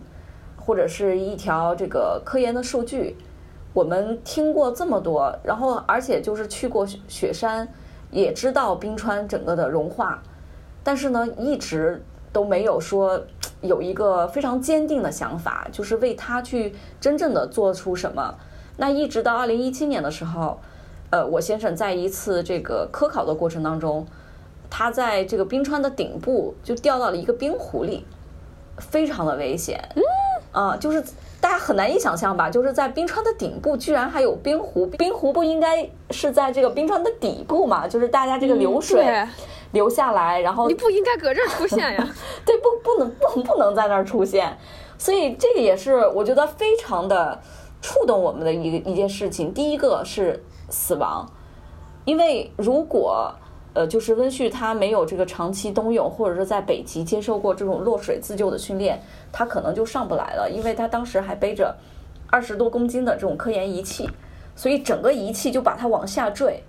[0.59, 3.15] 或者是一条这个科研的数据，
[3.77, 7.67] 我们听过这么多，然后而且就是去过雪雪山，
[8.09, 10.19] 也知道冰川整个的融化，
[10.83, 12.03] 但是呢，一直
[12.33, 13.23] 都没有说
[13.61, 18.33] 有一个非常坚定的想法，就是为它去真正的做出什么。
[18.77, 20.59] 那一直到二零一七年的时候，
[21.11, 24.07] 呃，我先生在一次这个科考的过程当中，
[24.71, 28.07] 他在这个冰川的顶部就掉到了一个冰湖里，
[28.79, 29.79] 非常的危险。
[29.95, 30.01] 嗯，
[30.51, 31.03] 啊，就是
[31.39, 37.87] 大家很难以想象吧，就是在冰川的顶部居然还有冰湖，冰湖不应该是在这个冰川的底部嘛？
[37.87, 39.27] 就是大家这个流水对
[39.71, 42.09] 流下来，然后你不应该搁这儿出现呀。
[42.45, 44.57] 对，不不能不不能在那儿出现，
[44.97, 47.39] 所以这个也是我觉得非常的
[47.81, 49.53] 触动我们的一个一件事情。
[49.53, 51.29] 第一个是死亡，
[52.05, 53.33] 因为如果
[53.77, 58.99] 呃就是温煦他没有这个长期冬泳，或者是在北极接受过这种落水自救的训练，
[59.31, 61.77] 他可能就上不来了，因为他当时还背着
[62.31, 64.09] 二十多公斤的这种科研仪器，
[64.55, 66.63] 所以整个仪器就把他往下坠。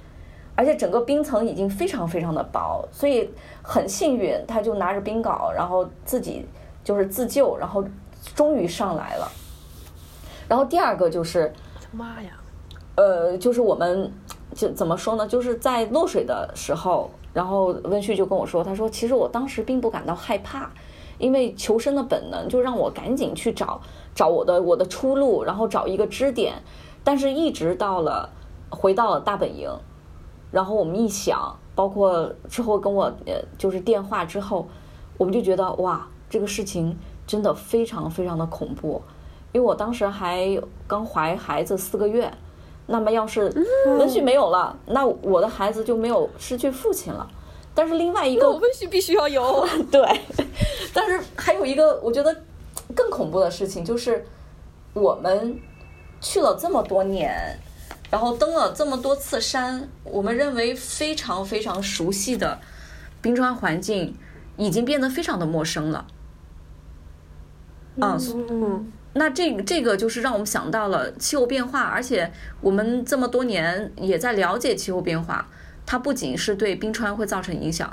[0.54, 3.30] 而且整个冰层已经非常非常的薄，所以
[3.62, 6.44] 很幸运，他就拿着冰镐，然后自己
[6.82, 7.84] 就是自救，然后
[8.34, 9.30] 终于上来了。
[10.48, 11.52] 然后第二个就是，
[11.92, 12.30] 妈呀！
[12.96, 14.12] 呃，就是我们
[14.55, 15.26] 就怎么说呢？
[15.26, 20.70] 就是在落水的时候，然后温旭就跟我说，他说其实我当时并不感到害怕，
[21.18, 23.80] 因为求生的本能就让我赶紧去找
[24.14, 26.55] 找我的我的出路，然后找一个支点。
[27.05, 28.28] 但是，一直到了
[28.68, 29.70] 回到了大本营，
[30.51, 34.68] 然后我们一想，包括之后跟我呃就是电话之后，
[35.16, 39.01] 我们就觉得哇，这个事情真的非常非常的恐怖，
[39.53, 42.30] 因为我当时还刚怀孩子四个月，
[42.91, 43.53] 那么要是
[43.99, 47.30] 温煦没有了，那我的孩子就没有失去父亲了。
[47.74, 49.64] 但是另外一个温煦必须要有。
[49.93, 50.03] 对，
[50.93, 52.34] 但是还有一个我觉得
[52.95, 54.26] 更恐怖的事情就是，
[54.95, 55.61] 我们
[56.20, 57.57] 去了这么多年，
[58.11, 62.59] 然后登了这么多次山，我们认为非常非常熟悉的
[63.20, 64.16] 冰川环境，
[64.57, 66.07] 已经变得非常的陌生了。
[68.01, 68.18] 嗯，
[68.49, 75.49] 嗯，那这这个就是让我们想到了气候变化，而且我们这么多年也在了解气候变化，
[75.85, 77.93] 它不仅是对冰川会造成影响，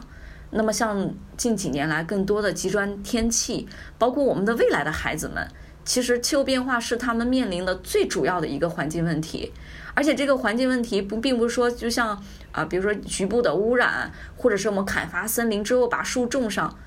[0.52, 3.68] 那么像近几年来更多的极端天气，
[3.98, 5.48] 包括我们的未来的孩子们，
[5.84, 9.52] 其实气候变化是他们面临的最主要的一个环境问题，
[9.96, 12.22] 而且这个环境问题不并不是说就像
[12.52, 16.78] 啊、比如说局部的污染，或者是我们砍伐森林之后把树种上，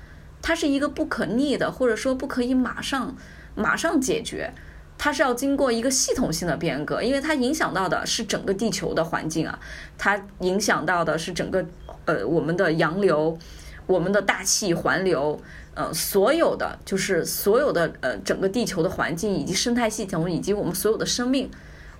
[0.41, 3.15] 它是一个不可逆的，或者说不可以马上
[3.55, 4.51] 马上解决，
[4.97, 9.59] 它是要经过一个系统性的变革，因为它影响到的是整个地球的环境啊，
[9.97, 11.65] 它影响到的是整个
[12.05, 13.37] 呃我们的洋流，
[13.85, 15.39] 我们的大气环流，
[15.73, 21.49] 呃，所有的就是所有的呃整个地球的环境以及生态系统以及我们所有的生命，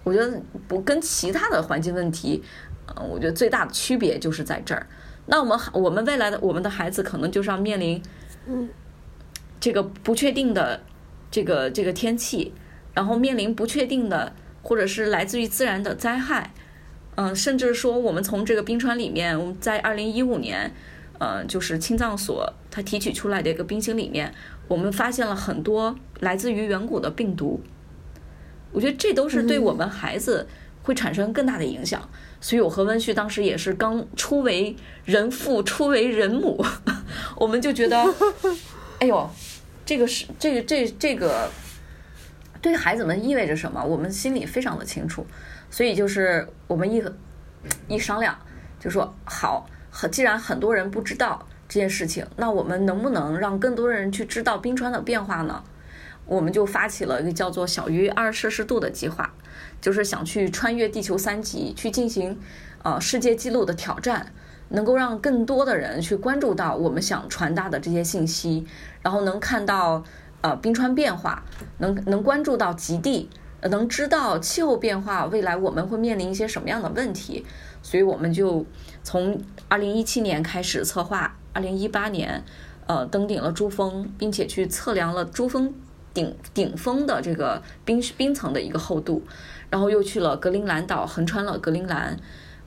[0.03, 2.43] 我觉得不跟其他的环境问题，
[2.87, 4.85] 呃，我觉得最大的区别就是在这儿。
[5.25, 8.01] 那我们我们未来的我们的孩子可能就是要面临，
[8.47, 8.67] 嗯
[9.59, 10.81] 这个不确定的
[11.31, 12.53] 这个这个天气，
[12.93, 16.51] 然后面临不确定的或者是来自于自然的灾害，
[17.15, 20.71] 嗯、甚至说我们从这个冰川里面，我们在二零一五年，
[21.19, 24.33] 呃，就是青藏所它提取出来的一个冰芯里面，
[24.67, 27.61] 我们发现了很多来自于远古的病毒，
[28.71, 30.47] 我觉得这都是对我们孩子
[30.83, 32.09] 会产生更大的影响。
[32.41, 34.73] 所以我和温旭当时也是刚初为
[35.03, 36.63] 人父，初为人母，
[37.35, 37.97] 我们就觉得，
[38.99, 39.29] 哎呦，
[39.89, 41.49] 这个是这个这这个
[42.61, 45.25] 对孩子们意味着什么，我们心里非常的清楚。
[45.71, 47.03] 所以就是我们一
[47.87, 48.37] 一商量，
[48.79, 55.63] 就说好，很既然很多人不知道这件事情，那我们能不能让更多人去知道冰川的变化呢？
[56.27, 59.33] 我们就发起了一个叫做“小于二摄氏度”的计划，
[59.81, 62.39] 就是想去穿越地球三极，去进行
[62.83, 64.31] 呃世界纪录的挑战，
[64.69, 68.65] 能够让更多的人去关注到我们想传达的这些信息，
[69.01, 70.03] 然后能看到
[70.41, 71.43] 呃冰川变化，
[71.79, 73.29] 能能关注到极地，
[73.63, 77.45] 能知道气候变化未来我们会面临一些什么样的问题，
[77.81, 78.65] 所以我们就
[79.03, 82.43] 从二零一七年开始策划，二零一八年
[82.87, 85.73] 呃登顶了珠峰，并且去测量了珠峰。
[86.11, 89.21] 顶顶峰的这个冰冰层的一个厚度，
[89.69, 92.17] 然后又去了格陵兰岛，横穿了格陵兰，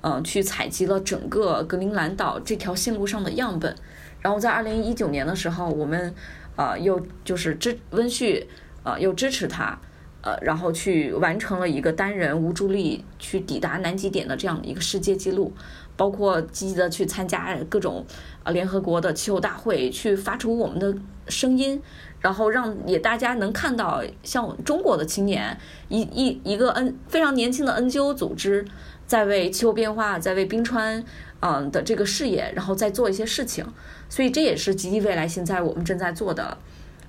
[0.03, 3.75] 呃，去采集了整个格陵兰岛这条线路上的样本，
[4.21, 6.13] 然后在二零一九年的时候，我们
[6.57, 8.45] 呃又就是支温煦
[8.83, 9.79] 呃又支持他，
[10.23, 15.53] 呃，然后去完成了一个单人无助力去抵达南极点的这样的一个世界纪录，
[15.97, 18.05] 包括积极的去参加各种
[18.43, 20.93] 啊联合国的气候大会，去发出我们的
[21.29, 21.81] 声音，
[22.19, 25.57] 然后让也大家能看到，像中国的青年
[25.89, 28.65] 一一一个 N 非常年轻的 NGO 组织，
[29.13, 31.05] 在为气候变化，在为冰川
[31.41, 33.63] 嗯的这个事业，然后再做一些事情，
[34.09, 36.57] 所以这也是极地未来现在我们正在做的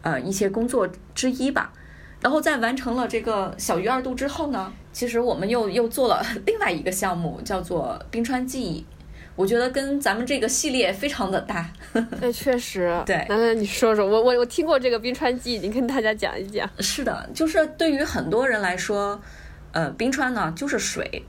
[0.01, 0.85] 呃一些工作
[1.15, 1.71] 之一吧。
[2.19, 8.85] 然后在完成了这个小于二度之后呢，其实我们又又做了 另外一个项目，叫做冰川记忆。
[9.37, 11.71] 我觉得跟咱们这个系列非常的搭。
[12.19, 16.69] 那确实，对来来，你说说，我我我听过这个冰川记忆，你跟大家讲一讲。
[16.79, 19.19] 是的，就是对于很多人来说，
[19.71, 21.23] 呃，冰川呢就是水，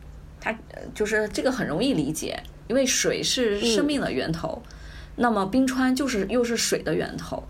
[0.44, 2.38] 它呃就是这个很容易理解，
[2.68, 4.62] 因为水是生命的源头。
[5.16, 7.42] 那么冰川就是又是水的源头，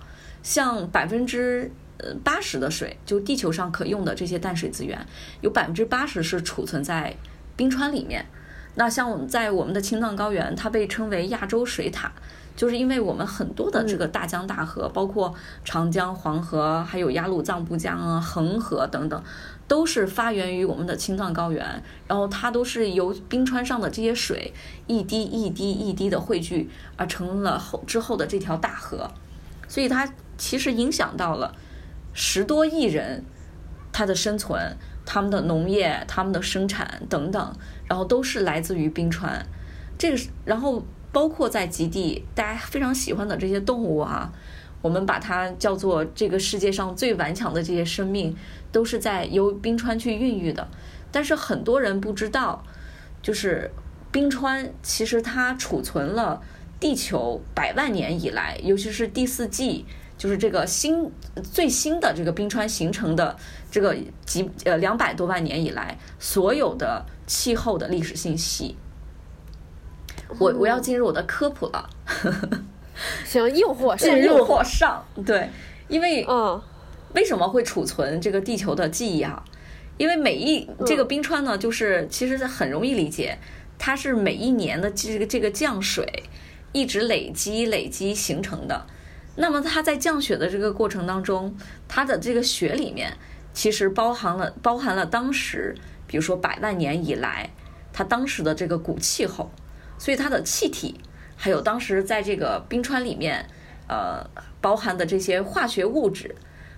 [0.43, 5.05] 像百分之呃八十的水，就地球上可用的这些淡水资源，
[5.41, 7.17] 有百分之八十是储存在
[7.57, 8.27] 冰川里面。
[8.77, 12.13] 那像我们在我们的青藏高原，它被称为亚洲水塔，
[12.55, 15.33] 就是因为我们很多的这个大江大河，包括
[15.65, 19.23] 长江、黄河，还有雅鲁藏布江啊、恒河等等，
[19.67, 21.65] 都是发源于我们的青藏高原，
[22.07, 24.53] 然后它都是由冰川上的这些水
[24.87, 29.11] 一滴一滴一滴的汇聚而成了后之后的这条大河，
[29.67, 31.55] 所以它其实影响到了
[32.13, 33.25] 十多亿人
[33.93, 37.57] 他的生存、他们的农业、他们的生产等等，
[37.87, 39.47] 然后都是来自于冰川。
[39.97, 44.33] 这个是，然后包括在极地，大家非常喜欢的这些动物啊，
[44.83, 48.37] 我们把它叫做这个世界上最顽强的这些生命，
[48.75, 50.67] 都是在由冰川去孕育的。
[51.13, 52.65] 但是很多人不知道，
[53.23, 53.71] 就是
[54.11, 56.43] 冰川其实它储存了
[56.81, 59.85] 地球百万年以来，尤其是第四纪，
[60.19, 61.09] 就是这个新
[61.41, 63.37] 最新的这个冰川形成的
[63.71, 63.97] 这个
[64.27, 68.77] 几呃两百多万年以来所有的气候的历史信息。
[70.41, 71.89] 我我要进入我的科普了，
[73.25, 75.49] 行，诱惑 上诱惑上对，
[75.87, 76.61] 因为嗯
[77.15, 79.43] 为什么会储存这个地球的记忆啊？
[79.97, 83.39] 因为每一这个冰川呢，就是其实是很容易理解，
[83.79, 86.25] 它是每一年的这个这个降水
[86.73, 88.87] 一直累积累积形成的。
[89.37, 91.57] 那么它在降雪的这个过程当中，
[91.89, 93.17] 它的这个雪里面
[93.53, 95.77] 其实包含了包含了当时，
[96.09, 97.51] 比如说百万年以来
[97.93, 99.51] 它当时的这个古气候，
[99.99, 101.01] 所以它的气体
[101.37, 103.47] 还有当时在这个冰川里面
[103.89, 104.29] 呃
[104.61, 106.35] 包含的这些化学物质，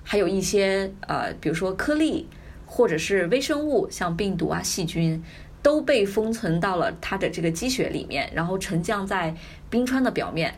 [0.07, 2.27] 还有一些呃比如说颗粒
[2.65, 5.23] 或者是微生物，像病毒啊细菌。
[5.63, 9.35] 都被封存到了它的这个积雪里面，然后沉降在
[9.69, 10.55] 冰川的表面，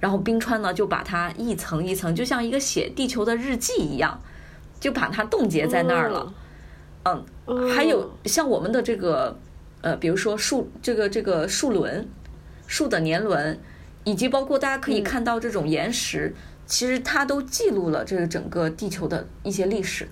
[0.00, 4.20] 然后冰川呢就把它一层一层，就像一个写地球的日记一样，
[4.78, 6.34] 就把它冻结在那儿了。
[7.04, 7.24] 嗯，
[7.70, 9.34] 还有像我们的这个
[9.80, 12.06] 呃，比如说树这个这个树轮，
[12.66, 13.58] 树的年轮，
[14.04, 16.34] 以及包括大家可以看到这种岩石，
[16.70, 20.08] 其实它都记录了这个整个地球的一些历史。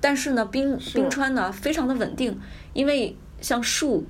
[0.00, 2.36] 但是呢，冰冰川呢非常的稳定，
[2.72, 4.04] 因为像树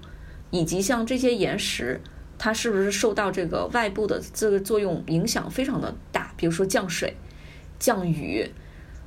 [0.51, 2.01] 以及像这些岩石，
[2.39, 6.33] 它是不是受到这个外部的这个作用影响非常的大？
[6.39, 7.15] 比如说降水、
[7.79, 8.51] 降雨，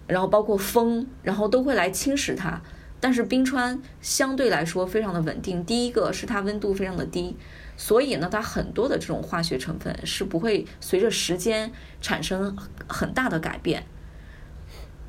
[0.05, 2.61] 然后包括风，然后都会来侵蚀它。
[3.03, 7.35] 但是冰川相对来说非常的稳定，第一个是它温度非常的低，
[7.75, 13.83] 所以呢，它很多的这种化学成分是不会随着时间产生很大的改变。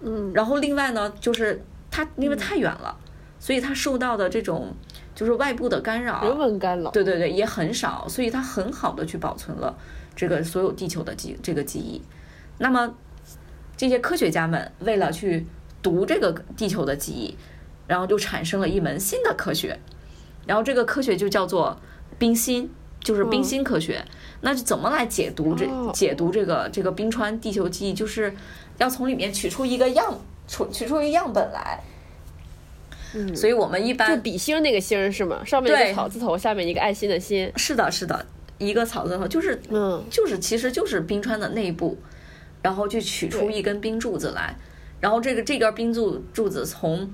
[0.00, 2.98] 嗯，然后另外呢，就是它因为太远了，
[3.38, 4.74] 所以它受到的这种
[5.14, 9.78] 就是外部的干扰，人文干扰，对对对，也很少，所以它很好的去保存了
[10.16, 12.02] 这个所有地球的记这个记忆。
[12.58, 12.92] 那么
[13.76, 15.46] 这些科学家们为了去
[15.80, 17.36] 读这个地球的记忆，
[17.86, 19.78] 然后就产生了一门新的科学，
[20.46, 21.78] 然后这个科学就叫做
[22.18, 22.70] 冰心，
[23.00, 24.04] 就是冰心科学。
[24.40, 27.94] 那就怎么来解读这哦解读这个这个冰川地球记忆？
[27.94, 28.34] 就是
[28.76, 31.82] 要从里面取出一个样，取取出一个样本来。
[33.14, 35.42] 嗯，所以我们一般就般比星那个星是吗？
[35.44, 37.50] 上面一个草字头，下面一个爱心的心。
[37.56, 38.26] 是的，是的，
[38.58, 41.96] 一个草字头就是嗯就是其实就是冰川的内部，
[42.60, 44.54] 然后去取出一根冰柱子来，
[45.00, 47.08] 然后这个这根冰柱柱子从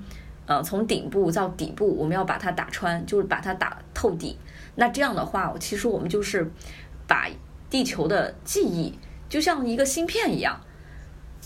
[0.45, 4.37] 呃从顶部到底部，我们要把它打穿，就是把它打透底。
[4.75, 6.49] 那这样的话，其实我们就是
[7.07, 7.27] 把
[7.69, 8.97] 地球的记忆
[9.29, 10.59] 就像一个芯片一样，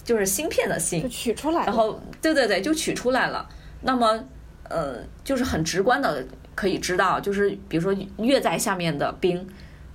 [0.04, 1.66] 就是芯片的芯就，取出来。
[1.66, 3.48] 然后对对对，就取出来了。
[3.82, 4.24] 那么，
[4.70, 6.26] 呃，就是很直观的
[6.56, 9.48] 可以知道，就是比如说越在下面的冰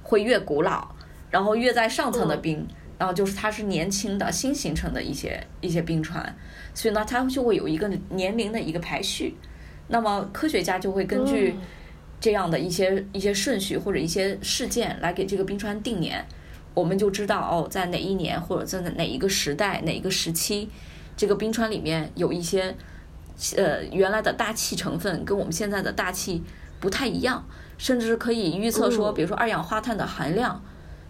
[0.02, 0.88] 会越古老，
[1.30, 2.66] 然后越在上层的冰
[3.00, 6.36] 然后就是它是年轻的新形成的一些一些冰川，
[6.74, 9.34] 所以呢，它就会有一个年龄的一个排序。
[9.88, 11.54] 那么科学家就会根据
[12.20, 16.22] 这样的一些一些顺序或者一些事件来给这个冰川定年，
[16.74, 20.68] 我们就知道哦，在哪一年或者在哪一个时代哪一个时期，
[21.16, 22.76] 这个冰川里面有一些
[23.56, 26.42] 呃原来的大气成分跟我们现在的大气
[26.78, 27.48] 不太一样，
[27.78, 30.62] 甚至可以预测说，比如说二氧化碳的含量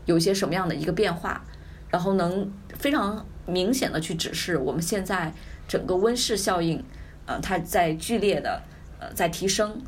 [0.07, 1.45] 有些什么样的一个变化，
[1.91, 5.33] 然后能非常明显的去指示我们现在
[5.67, 6.83] 整个温室效应，
[7.27, 8.63] 呃，它在剧烈的
[8.99, 9.81] 呃在提升，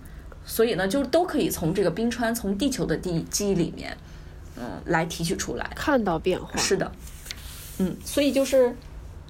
[0.44, 3.96] 所以呢，就都可以从这个冰川从地球的地记忆里面，
[4.56, 5.70] 嗯，来提取出来。
[5.74, 6.56] 看到变化。
[6.56, 6.90] 是的，
[7.78, 8.74] 嗯，所以就是，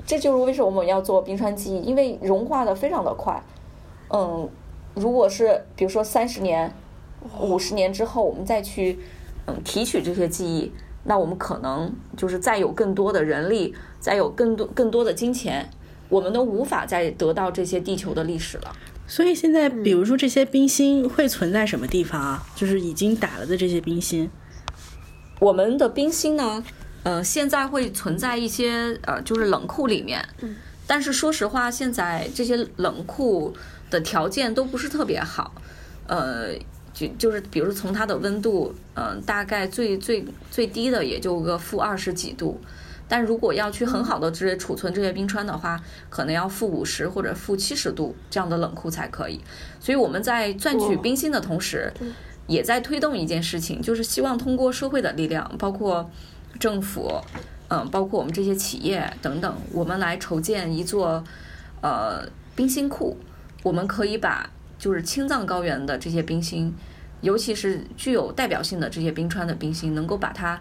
[0.07, 3.43] 这就是为什么我们要做冰川记忆，因为融化的非常的快。
[4.09, 4.49] 嗯，
[4.95, 6.73] 如果是比如说三十年、
[7.41, 8.99] 五十年之后，我们再去
[9.47, 10.73] 嗯提取这些记忆，
[11.05, 15.69] 那我们可能就是再有更多的人力，再有更多更多的金钱，
[16.09, 18.73] 我们都无法再得到这些地球的历史了。
[19.07, 22.47] 所以现在，比如说这些冰芯会存在什么地方啊？
[22.55, 24.31] 就是已经打了的这些冰芯。
[25.41, 26.65] 我们的冰芯呢，
[27.03, 30.27] 呃，现在会存在一些呃，就是冷库里面。
[30.41, 30.57] 嗯。
[30.87, 33.55] 但是说实话，现在这些冷库
[33.91, 35.55] 的条件都不是特别好，
[36.07, 36.49] 呃，
[36.93, 42.61] 就就是比如从它的温度，嗯、大概最最最低的也就个负二十几度。
[43.09, 45.79] 但如果要去很好的这些储存这些冰川的话，
[46.09, 49.39] 可能要负五十或者负七十度这样的冷库才可以。
[49.79, 51.93] 所以我们在赚取冰芯的同时，
[52.47, 56.11] 也在推动一件事情，就是希望通过社会的力量，包括
[56.59, 57.21] 政府，
[57.69, 61.23] 嗯、包括我们这些企业等等，我们来筹建一座
[61.83, 62.27] 呃
[62.57, 63.19] 冰芯库。
[63.63, 64.49] 我们可以把
[64.83, 66.75] 就是青藏高原的这些冰芯，
[67.21, 70.61] 尤其是具有代表性的这些冰川的冰芯，能够把它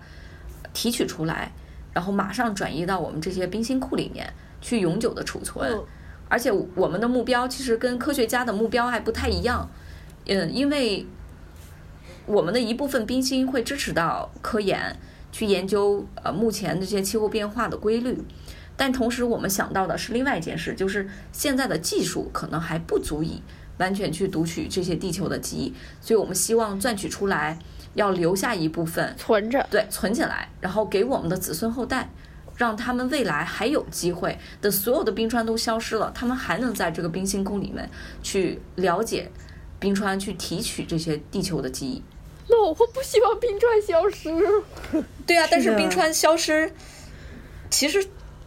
[0.73, 1.51] 提取出来，
[1.91, 5.67] 然后马上转移到我们这些冰芯库里面去永久的储存。
[5.71, 5.83] 嗯
[6.29, 9.67] 而且我们的目标其实跟科学家的目标还不太一样，
[10.27, 11.05] 嗯，因为
[12.27, 14.95] 我们的一部分冰芯会支持到科研，
[15.31, 18.17] 去研究呃目前这些气候变化的规律，
[18.77, 23.41] 但同时我们想到的是另外一件事，就是现在的技术可能还不足以
[23.77, 27.57] 完全去读取这些地球的记忆，所以我们希望赚取出来，
[27.95, 29.65] 要留下一部分，存着。
[29.69, 32.09] 对，存起来，然后给我们的子孙后代，
[32.55, 37.89] 让他们未来还有机会，等所有的冰川都消失了，他们还能在这个冰星宫里面
[38.21, 39.31] 去了解
[39.79, 42.03] 冰川，去提取这些地球的记忆。
[42.47, 44.29] 那我不希望冰川消失。
[45.25, 46.71] 对啊，但是冰川消失，
[47.69, 48.05] 其实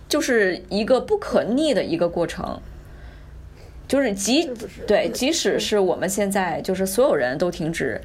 [0.08, 2.60] 就是一个不可逆的一个过程。
[3.94, 4.52] 就是即是
[4.88, 8.00] 对，即使是我们现在就是所有人都停止，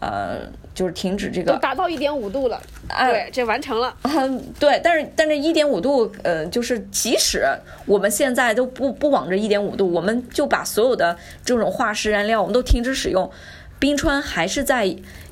[0.00, 0.38] 呃，
[0.74, 2.58] 就是停止这个都达到一点五度了，
[2.88, 3.94] 哎对，这完成了。
[4.04, 7.44] 嗯，对，但是但是一点五度，呃，就是即使
[7.84, 11.14] 我们现在都不不往这一点五度，我们就把所有的
[11.44, 13.30] 这种化石燃料我们都停止使用，
[13.78, 14.86] 冰川还是在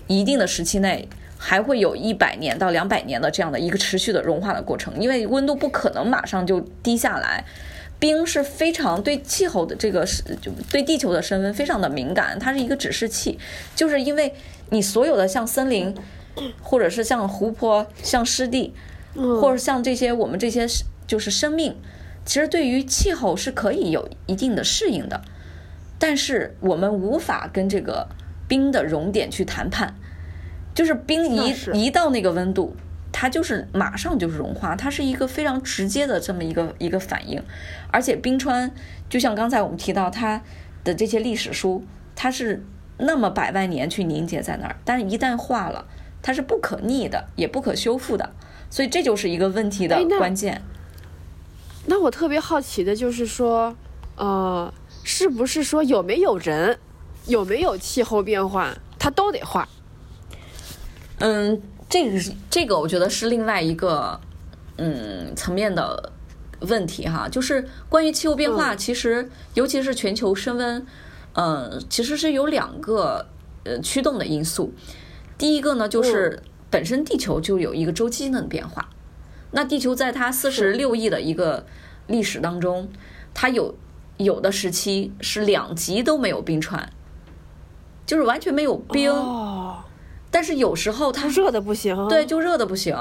[0.07, 7.42] 一定的时期内还会有一百年到两百年的这样的一个持续的融化的过程，因为温度不可能马上就低下来。
[8.05, 13.38] 冰是非常对气候的这个是就对地球的升温非常的敏感，它是一个指示器，
[13.74, 14.34] 就是因为
[14.68, 15.94] 你所有的像森林，
[16.61, 18.74] 或者是像湖泊、像湿地，
[19.14, 21.74] 或者像这些我们这些是就是生命，
[22.26, 25.22] 其实对于气候是可以有一定的适应的，
[25.98, 28.07] 但是我们无法跟这个
[28.46, 29.94] 冰的熔点去谈判，
[30.74, 32.76] 就是冰一一到那个温度。
[33.16, 37.40] 它就是马上就是融化，它是一个非常直接的这么一个一个反应，
[37.92, 38.68] 而且冰川
[39.08, 40.42] 就像刚才我们提到它
[40.82, 41.84] 的这些历史书，
[42.16, 42.64] 它是
[42.98, 45.86] 那么百万年去凝结在那儿，但是一旦化了，
[46.22, 48.32] 它是不可逆的，也不可修复的，
[48.68, 50.60] 所以这就是一个问题的哎那关键。
[51.86, 53.76] 那我特别好奇的就是说，
[54.16, 54.74] 呃，
[55.05, 56.76] 是不是说有没有人，
[57.26, 59.68] 有没有气候变化，它都得化？
[61.18, 61.62] 嗯，
[61.94, 64.20] 这个是这个，我觉得是另外一个
[64.78, 66.10] 嗯层面的
[66.62, 70.84] 问题哈，就是关于气候变化，其实尤其是全球升温，
[71.34, 73.28] 嗯，其实是有两个
[73.62, 74.74] 呃驱动的因素。
[75.38, 78.88] 第一个呢，就是本身地球就有一个周期性的变化，
[79.52, 81.64] 那地球在它四十六亿的一个
[82.08, 82.88] 历史当中，
[83.32, 83.72] 它有
[84.16, 86.90] 有的时期是两极都没有冰川，
[88.04, 89.12] 就是完全没有冰。
[90.44, 92.08] 是有时候它热的不行。
[92.08, 92.96] 对，就热的不行。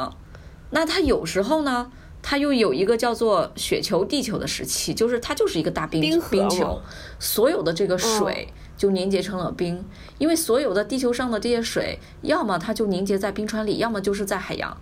[0.71, 1.91] 那它有时候呢，
[2.21, 6.81] 它又有一个叫做雪球地球的时期，就是它就是一个大冰冰河嘛球，
[7.19, 9.85] 所有的这个水就凝结成了冰，
[10.17, 14.75] 因为所有的地球上的这些水，要么它就凝结在冰川里，要么就是在海洋。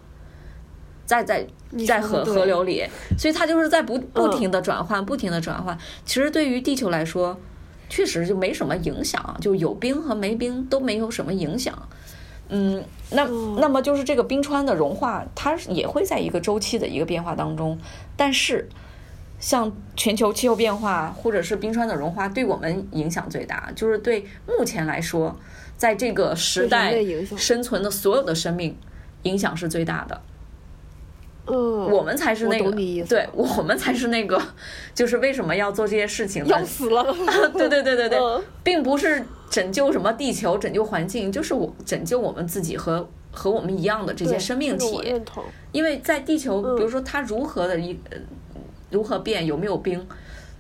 [1.04, 1.46] 在在
[1.86, 2.86] 在河河流里，
[3.18, 5.78] 所以它就是在不不停的转换，不停的转换。
[6.06, 7.38] 其实对于地球来说，
[7.90, 11.90] 确实就没什么影响，就有冰和没冰都没有什么影响。
[12.54, 13.26] 嗯，那
[13.60, 17.80] 那么就是这个冰川的融化，它也会在一个周期的一个变化当中，
[18.18, 18.68] 但是
[19.40, 25.40] 像全球气候变化或者是冰川的融化，对我们影响最大，就是对目前来说，
[25.78, 26.94] 在这个时代
[27.38, 28.78] 生存的所有的生命
[29.24, 30.22] 影响是最大的。
[31.48, 32.72] 嗯，我们才是那个
[33.06, 34.40] 对我们才是那个，
[34.94, 37.04] 就是为什么要做这些事情要死了。
[37.58, 38.44] 对对对对对，嗯。
[38.64, 45.14] 并不是拯救什么地球、拯救环境，就是我拯救我们自己和和我们一样的这些生命体。
[45.74, 48.18] 因为在地球，嗯比如说它如何的一呃
[48.90, 50.08] 如何变，有没有冰，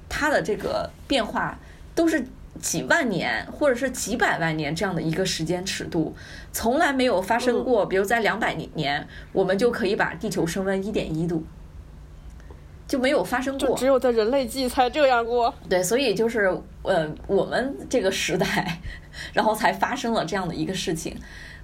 [0.09, 1.57] 它的这个变化
[1.95, 2.25] 都是
[2.59, 6.13] 几万年或者是几百万年这样的一个时间尺度，
[6.51, 7.85] 从来没有发生嗯过。
[7.85, 11.45] 比如在两百年，我们就可以把地球升温一点一度，
[12.91, 13.69] 就没有发生过。
[13.69, 15.53] 就只有在人类纪才这样过。
[15.69, 16.51] 对，所以就是
[16.81, 18.81] 呃，我们这个时代，
[19.31, 21.15] 然后才发生了这样的一个事情，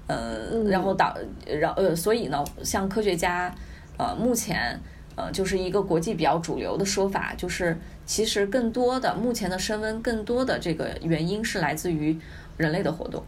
[0.07, 3.53] 呃，然后导，然呃，所以呢，像科学家，
[3.97, 4.79] 呃，目前
[5.17, 12.17] 呃，就是一个国际比较主流的说法，就是其实更多的目前的升温，更多的这个原因是来自于
[12.55, 13.21] 人类的活动，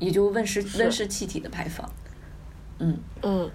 [0.00, 1.88] 也就温室温室气体的排放，
[2.80, 3.48] 嗯嗯，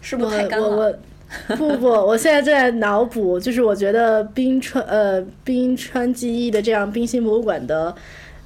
[0.00, 0.96] 是不是太干了？
[1.56, 7.94] 不不，我现在正在脑补，就是我觉得冰川呃冰川记忆的这样冰心博物馆的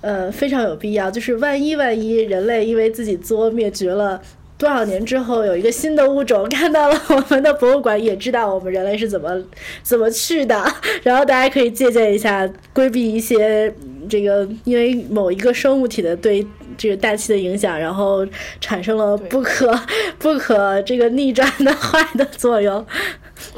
[0.01, 4.21] 呃非常有必要，就是万一万一人类因为自己作灭绝了。
[4.59, 9.31] 多少年之后，有一个新的物种看到了我们的博物馆，也知道我们人类是怎么
[9.85, 10.65] 怎么去的，
[11.05, 13.71] 然后大家可以借鉴一下，规避一些
[14.09, 16.43] 这个因为某一个生物体的对
[16.77, 18.27] 这个大气的影响，然后
[18.61, 19.79] 产生了不可
[20.19, 22.85] 不可这个逆转的坏的作用。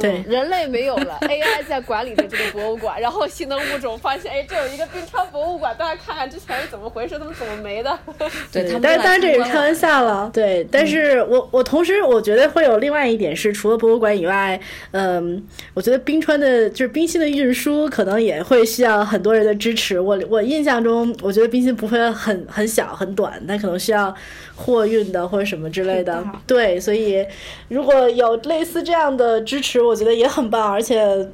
[0.01, 7.99] 对，人类没有了，AI 在管理着这个博物馆，然后新的物种发现，哎，这有一个冰川博物馆，大家看看之前是怎么回事，他们怎么没的？
[8.53, 10.67] 对，但是当然这也是开玩笑了，对。
[10.71, 19.99] 但是我我同时我觉得会有另外一点是，除了博物馆以外，嗯，我觉得冰川的就是冰芯的运输可能也会需要很多人的支持。
[20.01, 24.15] 我我印象中，我觉得冰芯不会很很小很短，但可能需要
[24.55, 26.25] 货运的或者什么之类的。
[26.47, 27.25] 对，所以
[27.69, 31.29] 如果有类似这样的支持，我觉得也很棒，而且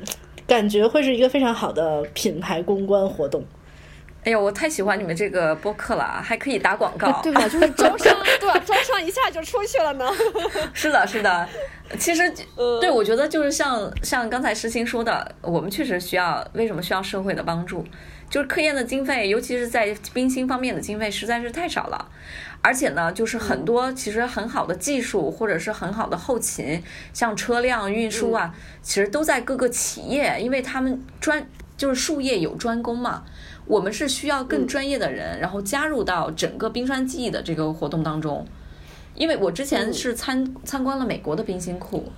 [0.46, 3.44] 感觉会是一个非常好的品牌公关活动。
[4.24, 7.46] 哎呀，我太喜欢你们这个播客了，啊还可以打广告，对吧？
[7.46, 8.58] 就是招商， 对吧？
[8.64, 10.10] 招商一下就出去了呢。
[10.72, 11.46] 是的，是的。
[11.98, 12.22] 其实，
[12.56, 17.84] 嗯对我觉得就是像像刚才诗欣说的，我们确实需要为什么需要社会的帮助？
[18.34, 22.10] 就是科研的经费，尤其是在冰芯方面的经费实在是太少了，
[22.60, 26.82] 而且呢，就是很多其实很好的技术或者是很好的后勤，
[27.12, 28.52] 像车辆运输啊，
[28.82, 31.46] 其实都在各个企业，因为他们专
[31.76, 33.22] 就是术业有专攻嘛。
[33.66, 38.44] 我们是需要更专业的人，然后加入到整个冰川记忆的这个活动当中。
[39.14, 42.10] 因为我之前是参参观了美国的冰芯库，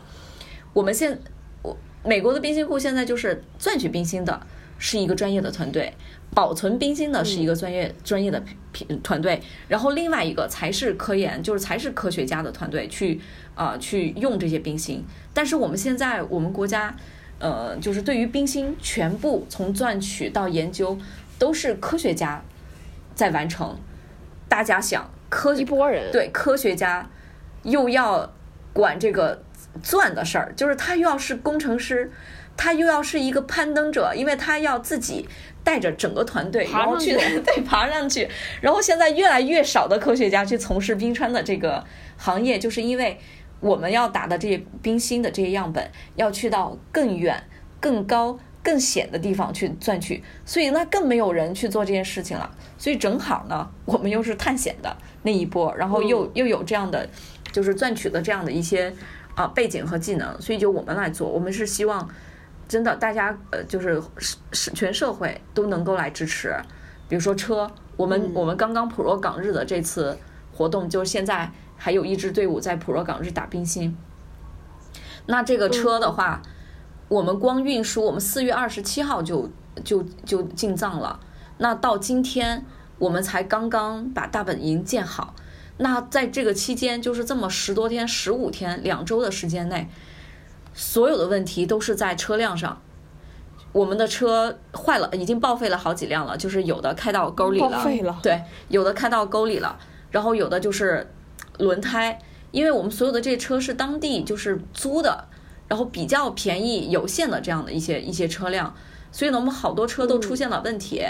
[0.72, 1.20] 我们现
[1.60, 4.40] 我美国的冰芯库现在就是赚取冰芯的
[4.78, 5.92] 是一个专业的团队，
[6.34, 8.42] 保存冰芯的是一个专业、专业的
[8.72, 13.20] 品团队，然后另外一个才是科研，就是才是科学家的团队去
[13.54, 15.04] 啊、呃去用这些冰芯。
[15.32, 16.94] 但是我们现在我们国家
[17.38, 20.98] 呃就是对于冰芯全部从钻取到研究
[21.38, 22.42] 都是科学家
[23.14, 23.78] 在完成。
[24.48, 27.10] 大家想科一拨人，对科学家
[27.64, 28.32] 又要
[28.72, 29.42] 管这个
[29.82, 32.12] 钻的事儿，就是他又要是工程师，
[32.56, 35.28] 他又要是一个攀登者，因为他要自己
[35.62, 38.28] 带着整个团队，爬然后去上去 对爬上去。
[38.60, 41.84] 然后现在越来越少的科学家去从事冰川的这个
[42.16, 43.18] 行业，就是因为
[43.60, 47.42] 我们要打的这些冰芯的这些样本要去到更远、
[47.80, 48.38] 更高。
[48.62, 52.50] 更险的地方去钻取，所以那更没有人去做这件事情了。
[52.76, 57.08] 所以正好呢，我们又是探险的那一波，然后又、又有这样的
[57.52, 58.92] 就是钻取的这样的一些
[59.36, 62.10] 啊背景和技能，所以就我们来做，我们是希望
[62.68, 66.54] 真的大家呃就是是是全社会都能够来支持，
[67.08, 70.18] 比如说车，我们、我们刚刚普若港日的这次
[70.52, 73.96] 活动，就是现在还有一支队伍在普若港日打冰心，
[75.26, 76.42] 那这个车的话。
[77.08, 79.48] 我们光运输，我们四月二十七号就
[79.84, 81.20] 就就进藏了。
[81.58, 82.66] 那到今天，
[82.98, 85.32] 我们才刚刚把大本营建好。
[85.78, 89.88] 那在这个期间，就是这么十多天、十五天、两周的时间内，
[90.76, 92.80] 所有的问题都是在车辆上。
[93.72, 99.78] 我们的车坏了，已经报废了好几辆了，就是有的开到沟里了，报废了对，有的开到沟里了，
[100.10, 101.10] 然后有的就是
[101.58, 102.18] 轮胎。
[102.52, 105.26] 因为我们所有的这车是当地就是租的，
[105.68, 108.74] 然后比较便宜有限的这样的一些一些车辆，
[109.12, 111.02] 所以呢，我们好多车都出现了问题。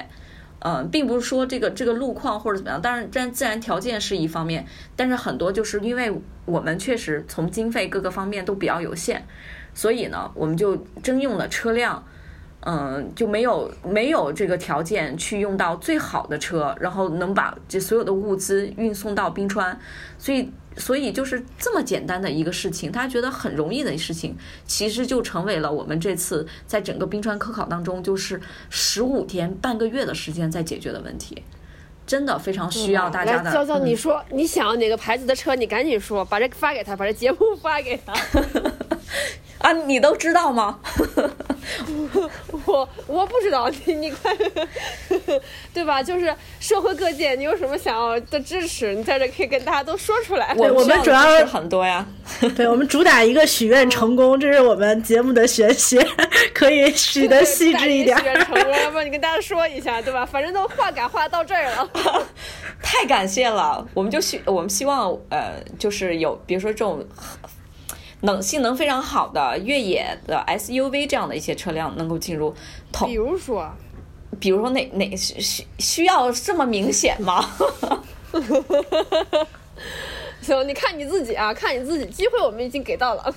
[0.60, 4.66] 嗯，并不是说这个这个路况或者怎么样，当然，然自然条件是一方面，
[4.96, 6.10] 但是很多就是因为
[6.46, 9.24] 我们确实从经费各个方面都比较有限，
[9.76, 12.04] 所以呢，我们就征用了车辆，
[12.62, 19.78] 嗯，就没有没有这个条件去用到最好的车，然后能把这所有的物资运送到冰川，
[20.18, 20.50] 所以。
[20.78, 24.36] 所以就是这么简单的一个事情，大家觉得很容易的事情，
[24.66, 28.38] 其实就成为了我们这次在整个冰川科考当中，就是
[28.68, 31.42] 十五天半个月的时间在解决的问题，
[32.06, 33.50] 真的非常需要大家的。
[33.50, 38.12] 娇娇，你说你想要哪个牌子的车，你赶紧说，把这发给他，把这节目发给他。
[39.66, 40.78] 啊，你都知道吗？
[42.66, 44.32] 我我不知道，你你快，
[45.74, 46.00] 对吧？
[46.00, 50.54] 就是社会各界，你有什么想要的支持，你在这可以跟大家都说出来。
[50.56, 52.06] 我我们主要是很多呀，
[52.54, 56.00] 对我们主打一个许愿成功，这是我们节目的玄学，
[56.54, 58.16] 可以许的细致一点。
[58.18, 60.24] 许愿成功，要不你跟大家说一下，对吧？
[60.24, 61.90] 反正都话赶话到这儿了，
[62.80, 63.84] 太感谢了。
[63.92, 67.04] 我们就希我们希望呃，就是有比如说这种。
[68.22, 72.54] 能性能非常好的越野的 SUV 这样的一些车辆能够进入，
[73.04, 73.70] 比如说，
[74.40, 77.44] 比如说哪哪需需需要这么明显吗？
[80.40, 83.34] 行，你看你自己啊，看你自己，机会我们已经给到了。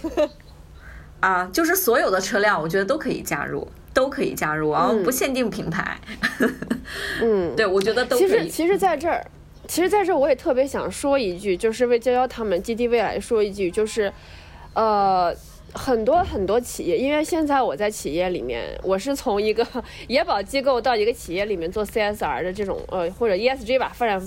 [1.20, 6.00] 啊，就是所有的车辆，我觉得都可以加入，都可以加入啊，不限定品牌。
[7.22, 8.28] 嗯， 对，我觉得都可以。
[8.28, 9.26] 其实，其实在这儿，
[9.68, 14.14] 其实在这儿，我也特别想说一句，就是为娇娇他们 GDV 来说一句，就是。
[14.80, 15.36] 呃，
[15.74, 19.68] 很多很多企业，因为现在我在企业里面，我是从一个
[20.08, 24.18] 野保机构到一个企业里面做 CSR 的这种，呃，或者 ESG 吧，发展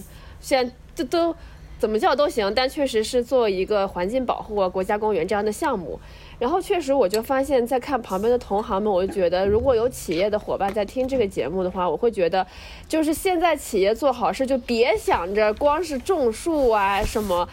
[0.43, 1.35] 现在这都
[1.79, 5.99] 怎么叫都行，但确实是做一个环境保护啊、国家公园这样的项目。
[6.39, 12.47] 然后确实我就发现，在看旁边的同行们，我就觉得，如果有企业的伙伴在听这个节目的话，我会觉得，
[12.87, 17.49] 就是现在企业做好事，就别想着光是种树啊什么。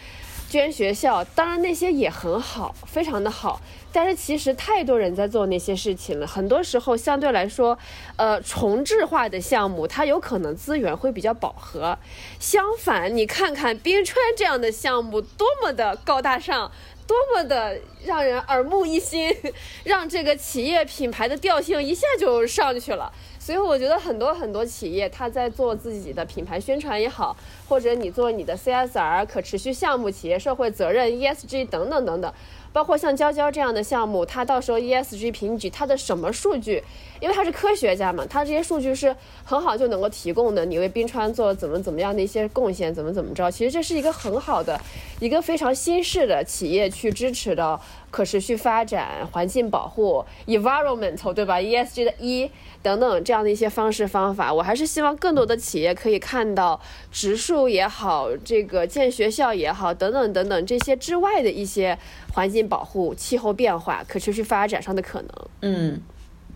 [0.50, 3.62] 捐学校，当然那些也很好，非常的好。
[3.92, 7.78] 但是其实太多人在做那些事情了，很多时候相对来说，
[8.18, 11.98] 呃，重置化的项目，它有可能资源会比较饱和。
[12.40, 16.72] 相反，你看看冰川这样的项目，多么的高大上，
[17.08, 19.36] 多么的让人耳目一新，
[19.84, 23.12] 让这个企业品牌的调性一下就上去了。
[23.50, 27.36] 所以我觉得很多很多企业，他在做自己的品牌宣传也好，
[27.68, 32.32] 或者你做你的 CSR 可持续项目、企业社会责任 ESG 等等等等。
[32.72, 36.84] 包括像娇娇这样的项目，它到时候 ESG 评级，它的什么数据？
[37.20, 40.66] 因为他是科学家嘛，他这些数据是很好就能够提供的。
[40.66, 43.50] 你为冰川做怎么怎么样的一些贡献，怎么怎么着？
[43.50, 44.80] 其实这是一个很好的，
[45.20, 47.80] 一个非常新式的企业去支持的
[48.12, 52.50] 可持续发展、环境保护 （environmental） 对吧？ESG 的 E
[52.82, 56.80] 等等这样的一些方式方法，我还是希望更多的企业可以看到
[57.12, 61.98] 植树也好，这个建学校也好，等等等等这些之外的一些。
[62.32, 65.30] 环境保护、气候变化、可持续发展上的可能。
[65.62, 66.00] 嗯，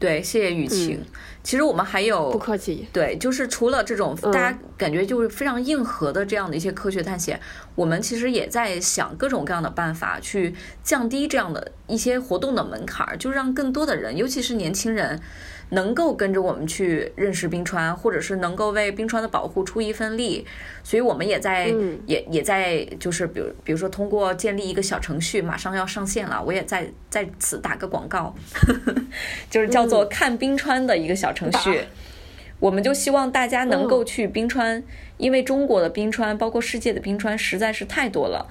[0.04, 1.02] 对，谢谢雨晴。
[1.44, 2.86] 其实我们还有不客气。
[2.92, 7.40] 对，就是除了这种大家感觉就是非常硬核的这样的一些科学探险，
[7.74, 10.54] 我们其实也在想各种各样的办法去
[10.84, 15.22] 降低这样的一些活动的门槛儿，就让更多的人，尤其是年轻人。
[15.74, 20.45] 能够跟着我们去认识冰川，或者是能够为冰川的保护出一份力，
[20.84, 21.74] 所以我们也在
[22.06, 28.34] 也也在就是比如比如说通过建立一个小程序，马上要上线了，我也在在此打个广告，
[29.50, 31.82] 就是叫做看冰川的一个小程序，
[32.60, 34.84] 我们就希望大家能够去冰川，
[35.18, 38.48] 因为中国的冰川包括世界的冰川实在是太多了，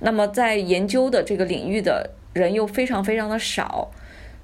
[0.00, 3.90] 那么在研究的这个领域的人又非常非常的少。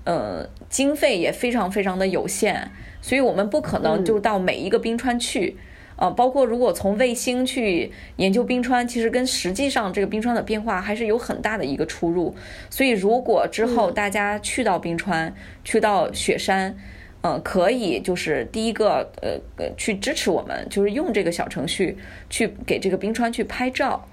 [0.04, 2.70] 呃，经费也非常非常的有限，
[3.02, 5.58] 所以我们不可能就到每一个冰川去，
[5.96, 12.34] 呃，包括如果从卫星去研究冰川，其实跟实际上这个冰川的变化还是有很大的一个出入。
[12.70, 16.74] 所以如果之后大家去到冰川，去到雪山，
[17.20, 21.98] 嗯，可以就是第一个呃呃去支持我们，就是用这个小程序
[22.30, 24.08] 去给这个冰川去拍照，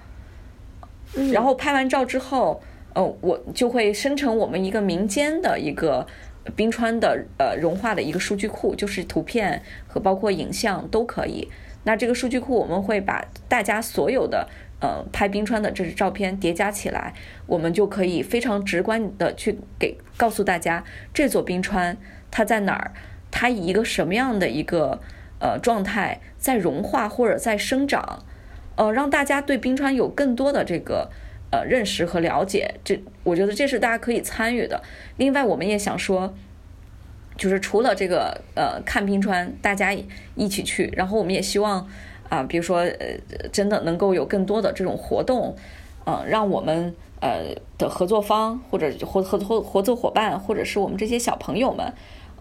[1.32, 2.60] 然后拍完照之后。
[2.92, 6.04] 呃，我就会生成我们一个民间的一个
[6.56, 11.48] 冰川的呃融化的一个数据库，就是图片和包括影像都可以。
[11.84, 14.48] 那这个数据库我们会把大家所有的
[14.80, 17.14] 呃拍冰川的这些照片叠加起来，
[17.46, 21.96] 我们就可以非常直观的去给告诉大家这座冰川
[22.30, 22.92] 它在哪儿，
[23.30, 25.00] 它以一个什么样的一个
[25.40, 28.24] 呃状态在融化或者在生长，
[28.76, 31.10] 呃，让大家对冰川有更多的这个。
[31.50, 32.74] 呃认识和了解。
[32.84, 34.82] 这我觉得这是大家可以参与的。
[35.16, 36.34] 另外，我们也想说。
[37.36, 39.96] 就是除了这个呃看冰川，大家
[40.34, 41.88] 一起去，然后我们也希望
[42.28, 45.56] 啊，比如说呃真的能够有更多的这种活动，
[46.04, 51.90] 嗯，让我们呃的合作方或者合合合合作伙伴，或者是我们这些小朋友们，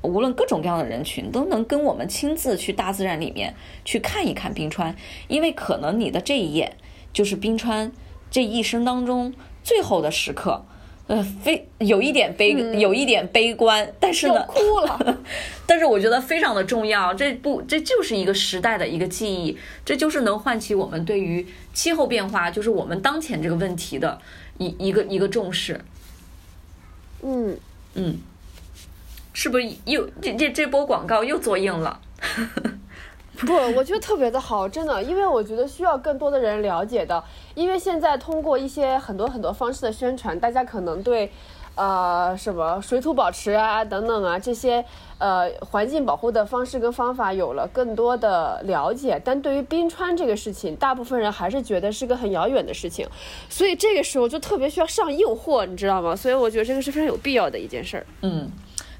[0.01, 3.55] 无论各种各样的人群，都能跟我们亲自去大自然里面
[3.85, 4.93] 去看一看冰川，
[5.29, 6.73] 因为可能你的这一眼
[7.13, 7.89] 就是冰川
[8.29, 9.33] 这一生当中
[9.63, 10.65] 最后的时刻。
[11.07, 15.17] 呃，非有一点悲，有一点悲观，但是呢，哭了。
[15.65, 24.21] 但是我觉得非常的重要，这不，这就是一个时代的一个记忆，这就是能唤起我们对于气候变化，就是我们当前这个问题的
[24.59, 25.83] 一一个一个重视。
[27.23, 27.57] 嗯
[27.95, 28.19] 嗯，
[29.33, 31.99] 是不是又这这这波广告又做硬了？
[33.47, 37.23] 不，我觉得特别的好，真的，因为我觉得需要更多的人了解的，
[37.55, 41.31] 因为现在通过一些很多很多方式的宣传，大家可能对，
[41.75, 44.83] 呃，什么水土保持啊等等啊这些
[45.19, 53.07] 呃环境保护的方式跟方法有了更多的了解，但对于冰川这个事情，大部分人还是觉得是个很遥远的事情，
[53.49, 56.13] 所以这个时候就特别需要上硬货，你知道吗？
[56.13, 58.05] 所以我觉得这个是非常有必要的一件事儿。
[58.21, 58.51] 嗯。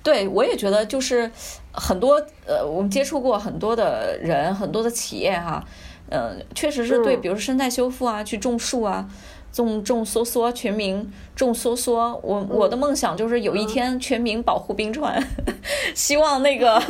[0.01, 1.29] 对，我也觉得就是
[1.73, 2.15] 很多
[2.45, 5.63] 呃，我们接触过很多的人，很多的企业哈，
[6.09, 9.05] 嗯，确实是对，比如说生态修复啊，去种树啊，
[9.51, 12.17] 种种梭梭，全民种梭梭。
[12.23, 15.21] 我我的梦想就是有一天全民保护冰川，
[15.93, 16.81] 希望那个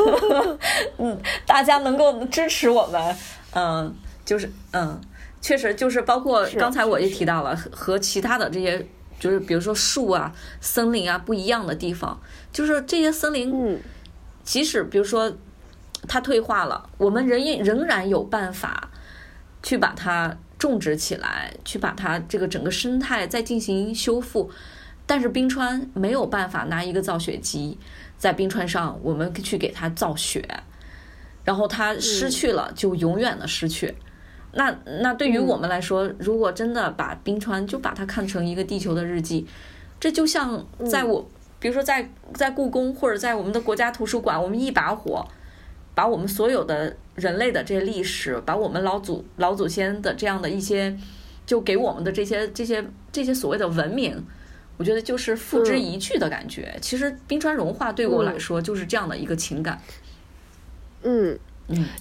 [0.97, 3.15] 嗯，大家能够支持我们，
[3.55, 5.01] 嗯，就是嗯，
[5.41, 8.85] 确实就是包括刚才我也提到了和其他的这些。
[9.19, 12.19] 就是比如说树啊、森林啊不一样的地方，
[12.53, 13.79] 就是这些森林，
[14.43, 15.31] 即使比如说
[16.07, 18.89] 它退化了，我们仍仍然有办法
[19.61, 24.49] 去把它种植起来，去把它这个整个生态再进行修复。
[25.05, 27.77] 但是冰川没有办法拿一个造雪机
[28.17, 30.47] 在冰川上，我们去给它造雪，
[31.43, 33.95] 然后它失去了就永远的失去。
[34.51, 39.45] 那那对于我们来说，如果真的把冰川就把它看成一个地球的日记，
[39.99, 45.23] 这就像在我，比如说在在故宫或者在我们的国家图书馆，我们一把火，
[45.93, 50.97] 把我们所有的人类的这些历史，把我们老祖老祖先的这样的一些，
[51.45, 54.25] 就给我们的这些这些这些所谓的文明，
[54.77, 56.75] 我觉得就是付之一炬的感觉。
[56.81, 59.79] 其实冰川融化对我来说就是这样的一个情感。
[61.03, 61.37] 嗯。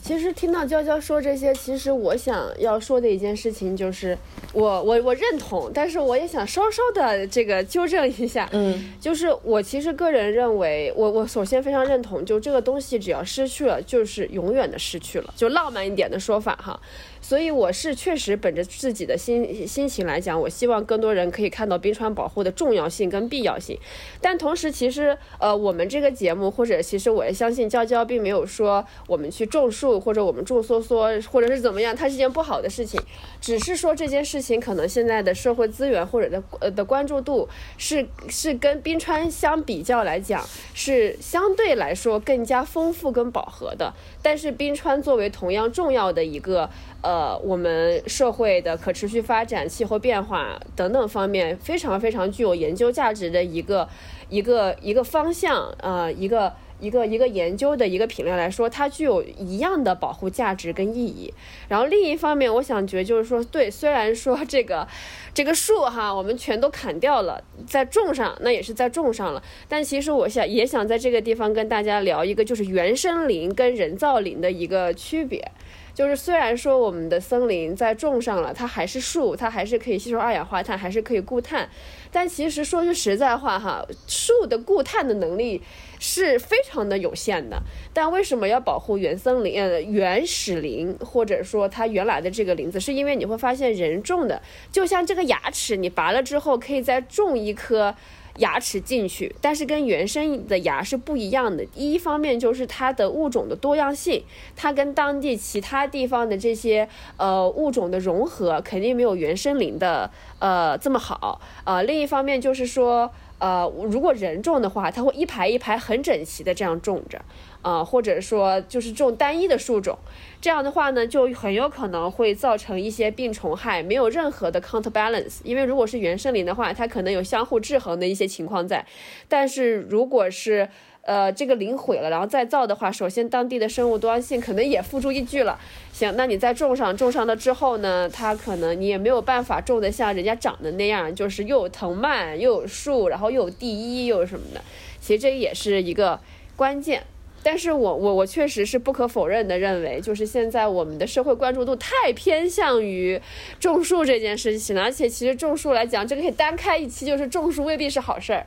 [0.03, 4.17] 其实听到娇娇说这些，其实我想要说的一件事情就是，
[4.53, 16.81] 我我我认同，但是我也想稍稍的这个纠正一下，嗯，就是我其实个人认为，我我首先非常认同，就这个东西只要失去了，就是永远的失去了，就浪漫一点的说法哈。
[17.21, 23.79] 所以我是确实本着自己的心心情来讲，我希望更多人可以看到冰川保护的重要性跟必要性。
[24.21, 33.01] 但同时，其实呃，我们这个节目或者其实我也相信娇娇并没有说我们去种树或者我们种梭梭或者是怎么样，它是件不好的事情。
[33.41, 43.93] 只是说这件事情可能现在的社会资源或者的呃的关注度是是跟冰川相比较来讲是相对来说更加丰富跟饱和的。
[44.23, 46.69] 但是冰川作为同样重要的一个。
[47.01, 53.89] 呃，我们社会的可持续发展、气候变化等等方面，非常非常具有研究价值的一个
[54.29, 61.33] 一个一个方向，呃，一个一个一个研究的一个品类来说，它具有一样的保护价值跟意义。
[61.69, 64.87] 然后另一方面，我想觉得就是说，对，虽然说这个
[65.33, 69.41] 这个树哈，我们全都砍掉了，再种上，那也是在种上了。
[69.69, 75.53] 但其实我想也想在这个地方跟大家聊一个，就是原生林跟人造林的一个区别。
[75.99, 81.69] 就是虽然说我们的森林在种上了，它还是树，它还是可以吸收二氧化碳，还是可以固碳。
[82.13, 85.61] 但其实说句实在话哈，树的固碳的能力
[85.99, 87.61] 是非常的有限的。
[87.93, 92.79] 但为什么要保护原森林、呃原始林，或者说它原来的这个林子？
[92.79, 97.93] 是因为你会发现人种的，就像这个牙齿，你拔了之后可以再种一颗。
[98.39, 101.65] 牙齿进去，但是跟原生的牙是不一样的。
[101.75, 104.25] 一方面就是它的物种的多样性，
[104.57, 111.41] 它跟当地其他地方的这些呃物种的融合肯定没有原生林的呃这么好。
[111.65, 117.21] 呃，另一方面就是说，呃，如果人种的话，它会一排一排很整齐的这样种着。
[117.63, 119.99] 啊，或者说就是种单一的树种，
[120.41, 125.41] 这样的话呢，就很有可能会造成一些病虫害，没有任何的 counterbalance。
[125.45, 128.87] 因为如果是原生林的话，它可能有相互制衡的一些情况在，
[129.29, 130.69] 但是如果是
[131.03, 135.59] 呃，这个林毁了，然后再造的话，首先当地的生物多样性可能也付诸一炬了。
[135.91, 144.61] 行，那你再种上，种上了之后呢，它可能你也没有办法种的像人家长的那样，就是又有藤蔓，又有树，然后又有地衣，又有什么的。
[145.01, 146.21] 其实这也是一个
[146.57, 147.05] 关键。
[147.43, 153.21] 但是我我我确实是不可否认的认为，就是现在我们的社会关注度太偏向于
[153.61, 158.45] 种树这件事情了，而且其实种树来讲，这个可以单开一期，就是种树未必是好事儿。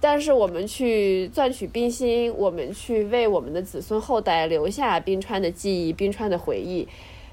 [0.00, 6.88] 但是我们去赚取冰心，我们去为我们的子孙后代留下冰川的记忆、冰川的回忆，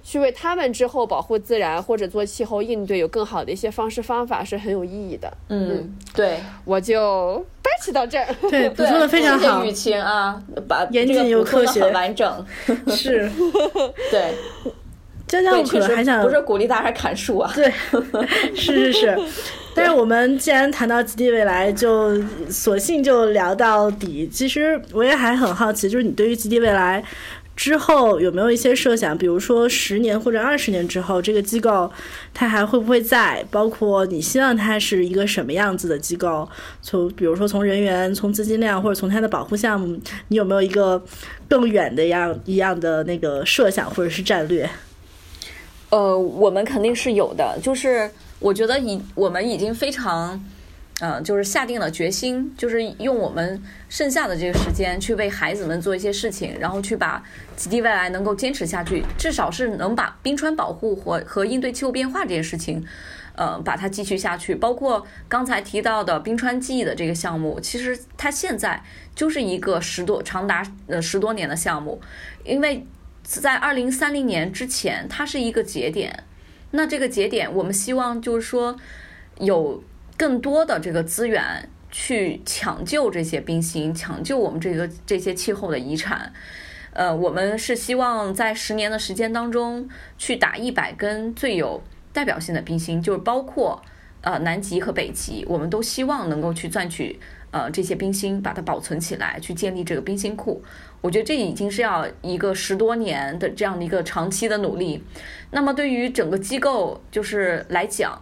[0.07, 5.29] 去为他们之后保护自然或者做气候应对有更好的一些方式方法是很有意义的。
[5.49, 8.25] 嗯，对，我就掰扯到这儿。
[8.49, 12.45] 对， 补充的非常好，雨晴啊，把严谨又科学，很完整。
[12.87, 13.29] 是，
[14.09, 14.33] 对。
[15.27, 17.51] 江江，我可能还想不是鼓励大家砍树啊。
[17.53, 17.69] 对，
[18.55, 19.19] 是是是。
[19.75, 22.17] 但是我们既然谈到极地未来，就
[22.49, 24.25] 索性就聊到底。
[24.31, 27.03] 其实我也还很好奇，就是你对于极地未来
[27.57, 29.17] 之后有没有一些设想？
[29.17, 31.91] 比如说十年或者二十年之后，这个机构
[32.33, 33.43] 它还会不会在？
[33.51, 36.47] 包括你希望它是一个什么样子的机构？
[36.81, 41.03] 从比如说从人员、从资金量或者从它的保护项目，你有没有一个
[41.49, 44.69] 更远的样一样的那个设想或者是战略？
[45.89, 48.09] 呃，我们肯定是有的，就是。
[48.39, 50.39] 我觉得已我们已经非常，
[50.99, 57.23] 呃，就是下定了决心，就是用我们剩下的这个时间去为孩子们做一些事情，然后去把
[57.55, 62.83] 极地未来能够坚持下去，至少是能把冰川保护和和应对气候变化这件事情，
[63.35, 64.55] 呃，把它继续下去。
[64.55, 68.83] 包括刚才提到的冰川记忆的这个项目，其实它现在
[69.13, 72.01] 就是一个十多长达呃十多年的项目，
[72.43, 72.87] 因为
[73.21, 76.23] 在二零三零年之前，它是一个节点。
[76.71, 78.75] 那这个节点，我们希望就是说，
[79.39, 79.83] 有
[80.17, 86.33] 更多的这个资源去抢救这些冰芯，抢救我们这个这些气候的遗产。
[86.93, 89.87] 呃，我们是希望在十年的时间当中，
[90.17, 93.79] 去打一百根最有代表性的冰芯，就是包括
[94.21, 97.19] 呃南极和北极，我们都希望能够去赚取
[97.51, 100.63] 呃这些冰芯，把它保存起来，去建立这个冰芯库。
[101.01, 105.03] 我觉得这已经是要一个十多年的这样的一个长期的努力。
[105.51, 108.19] 那么对于整个机构就是来讲，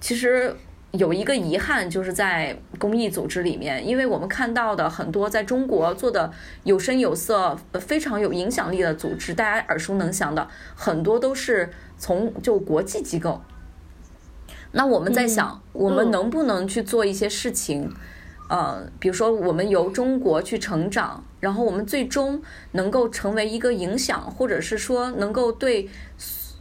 [0.00, 0.52] 其实
[0.98, 6.30] 有一个遗憾，就是在公益组织里面，因为我们看到的很多在中国做的
[6.64, 13.40] 有声有色、非常有影响力的组织，大家耳熟能详的很多都是从就国际机构。
[14.72, 17.92] 那我们在想，我们能不能去做一些事情？
[18.48, 22.40] 呃，比如说我们由中国去成长，然后我们最终
[22.72, 25.88] 能够成为一个影响，或者是说能够对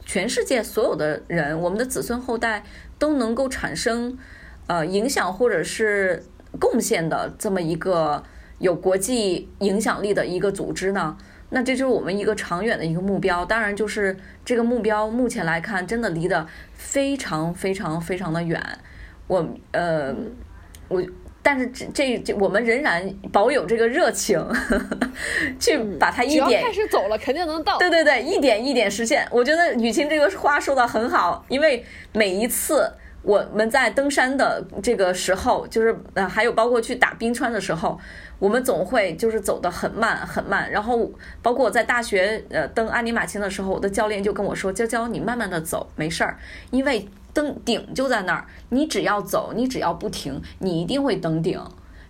[0.06, 2.64] 全世界所有的人，我们的子孙后代
[2.98, 4.18] 都能够产生
[4.68, 6.24] 呃影响或者是
[6.60, 8.24] 贡献的这么一个
[8.60, 11.18] 有国际影响力的一个组织呢？
[11.50, 13.46] 那这就是我们一个长远的一个目标。
[13.46, 14.16] 当然，就是
[14.46, 18.62] 这个目标目前来看，真的离得非常非常非常的远。
[19.28, 20.16] 我呃，
[20.88, 21.04] 我。
[21.48, 24.44] 但是这这这，我们仍然保有这个热情，
[25.62, 27.78] 去把它一点开始走了，肯定能到。
[27.78, 29.28] 对对对，一点一点实现。
[29.30, 32.92] 我觉得雨晴这个话说的很好，因为每一次
[33.22, 38.00] 我们在登山的这个时候，就是呃，还有包括去打冰川的时候，
[38.40, 40.72] 我们总会就是走得很慢很慢。
[40.72, 41.12] 然后
[41.44, 46.40] 包括我在大学呃登阿尼玛卿的时候，我的教练就跟我说：“娇娇，你慢慢的走，没事儿，
[46.72, 51.62] 因为。”登顶就在那儿，你只要走，你只要不停，你一定会登顶，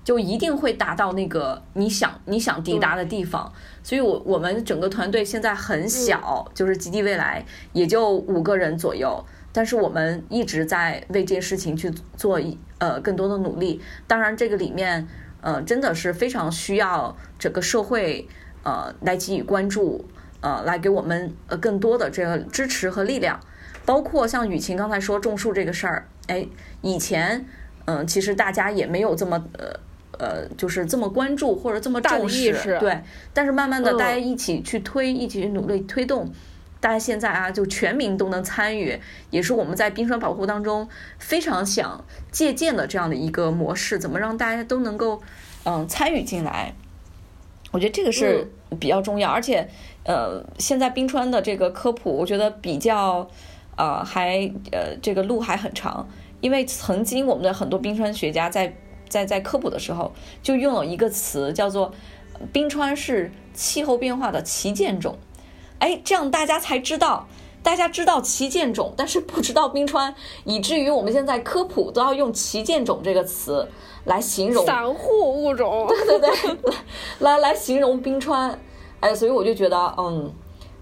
[0.03, 3.51] 就一定会达到那个你想你想抵达的地方。
[3.81, 7.43] 所以，我我们整个团队现在很小，就是极地未来
[7.73, 13.81] 也就五个人左右，但是我们一直在为这件事情去做一呃更多的努力。
[14.05, 15.07] 当然，这个里面
[15.41, 18.27] 呃真的是非常需要整个社会
[18.61, 20.05] 呃来给予关注，
[20.41, 23.39] 呃来给我们呃更多的这个支持和力量。
[23.85, 26.45] 包括像雨晴刚才说种树这个事儿，哎，
[26.81, 27.45] 以前，
[27.85, 29.79] 嗯，其实大家也没有这么呃
[30.17, 32.99] 呃，就是这么关注或者这么重视，对。
[33.31, 36.31] 但是慢慢的，大家一起去推，一起去努力推动，
[36.79, 38.99] 大家现在啊，就全民都能参与，
[39.29, 40.89] 也是我们在冰川保护当中
[41.19, 43.99] 非常想借鉴的这样的一个模式。
[43.99, 45.21] 怎么让大家都能够
[45.65, 46.73] 嗯参与进来？
[47.71, 48.49] 我觉得这个是
[48.79, 49.69] 比较重要，而且
[50.05, 53.29] 呃，现在冰川的这个科普，我觉得比较。
[53.75, 56.07] 呃，还呃，这个路还很长，
[56.41, 58.75] 因为曾经我们的很多冰川学家在
[59.09, 60.11] 在在科普的时候，
[60.41, 61.91] 就用了一个词叫做
[62.51, 65.17] 冰川是气候变化的旗舰种，
[65.79, 67.27] 哎，这样大家才知道，
[67.63, 73.67] 大家知道旗舰种，但是不知道冰川，以至于我们现在科普都要用旗舰种这个词
[74.05, 76.73] 来形容散户物种，对对对，
[77.19, 78.59] 来来形容冰川，
[78.99, 80.33] 哎，所以我就觉得，嗯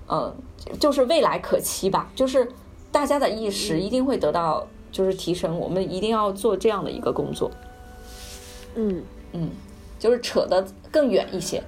[0.09, 0.35] 嗯，
[0.79, 2.49] 就是未来可期吧，就是
[2.93, 7.49] 大家的意识一定会得到就是提升，我们一定要做这样的一个工作，
[8.75, 9.01] 嗯，
[9.33, 9.49] 嗯，
[9.97, 11.61] 就是扯得更远一些，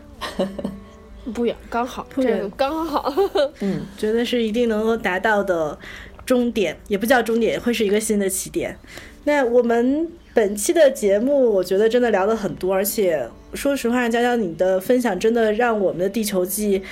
[1.34, 2.38] 不远，刚好，不远。
[2.38, 3.12] 这个刚好，
[3.60, 5.78] 嗯，觉得是一定能够达到的
[6.26, 8.78] 终点，也不叫终点，会是一个新的起点。
[9.24, 16.84] 那我们本期的节目，我觉得真的聊了很多，而且说实话，娇娇你的分享真的让我们的地球记。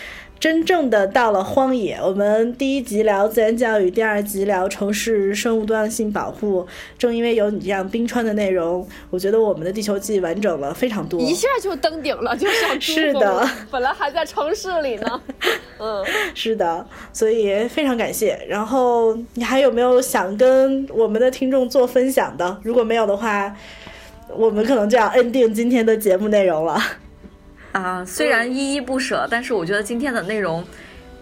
[0.43, 6.67] 真正的到了荒野，我们第一集聊自然教育，第二集聊城市生物多样性保护。
[6.99, 11.17] 正因为有你这样冰川的内容，我觉得我们的地球记完整了非常多。
[11.23, 15.21] 一下就登顶了，就像 珠峰是的，本来还在城市里呢，
[15.79, 16.03] 嗯。
[16.35, 18.37] 是的，所以非常感谢。
[18.49, 22.59] 然后你还有没有想跟我们的听众做分享的？
[22.63, 23.55] 如果没有的话，
[24.35, 26.77] 我们可能就要 ending 今天的节目内容了。
[27.73, 30.63] 啊，虽然依依不舍，但是我觉得今天的内容，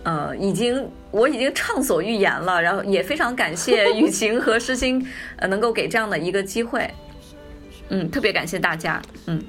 [0.03, 5.03] 呃，已经我已经畅所欲言了，然后也非常感谢雨晴和诗欣，
[5.37, 6.93] 呃，能够给这样的一个机会，
[7.91, 9.39] 嗯，特别感谢大家，嗯。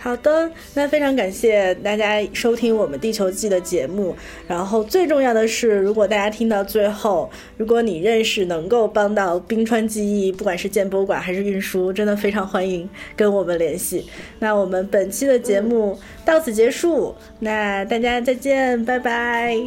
[0.00, 4.14] 好的，那非常感谢大家收听我们《地球记》的节目。
[4.46, 14.06] 然后最重要的是，如果大家听到最后，如果你认识能够帮到冰川记忆，不管是建博物馆还是运输，真的非常欢迎跟我们联系。
[14.38, 19.58] 那我们本期的节目到此结束，那大家再见，拜拜。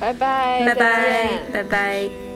[0.00, 2.33] 拜拜，拜拜拜拜。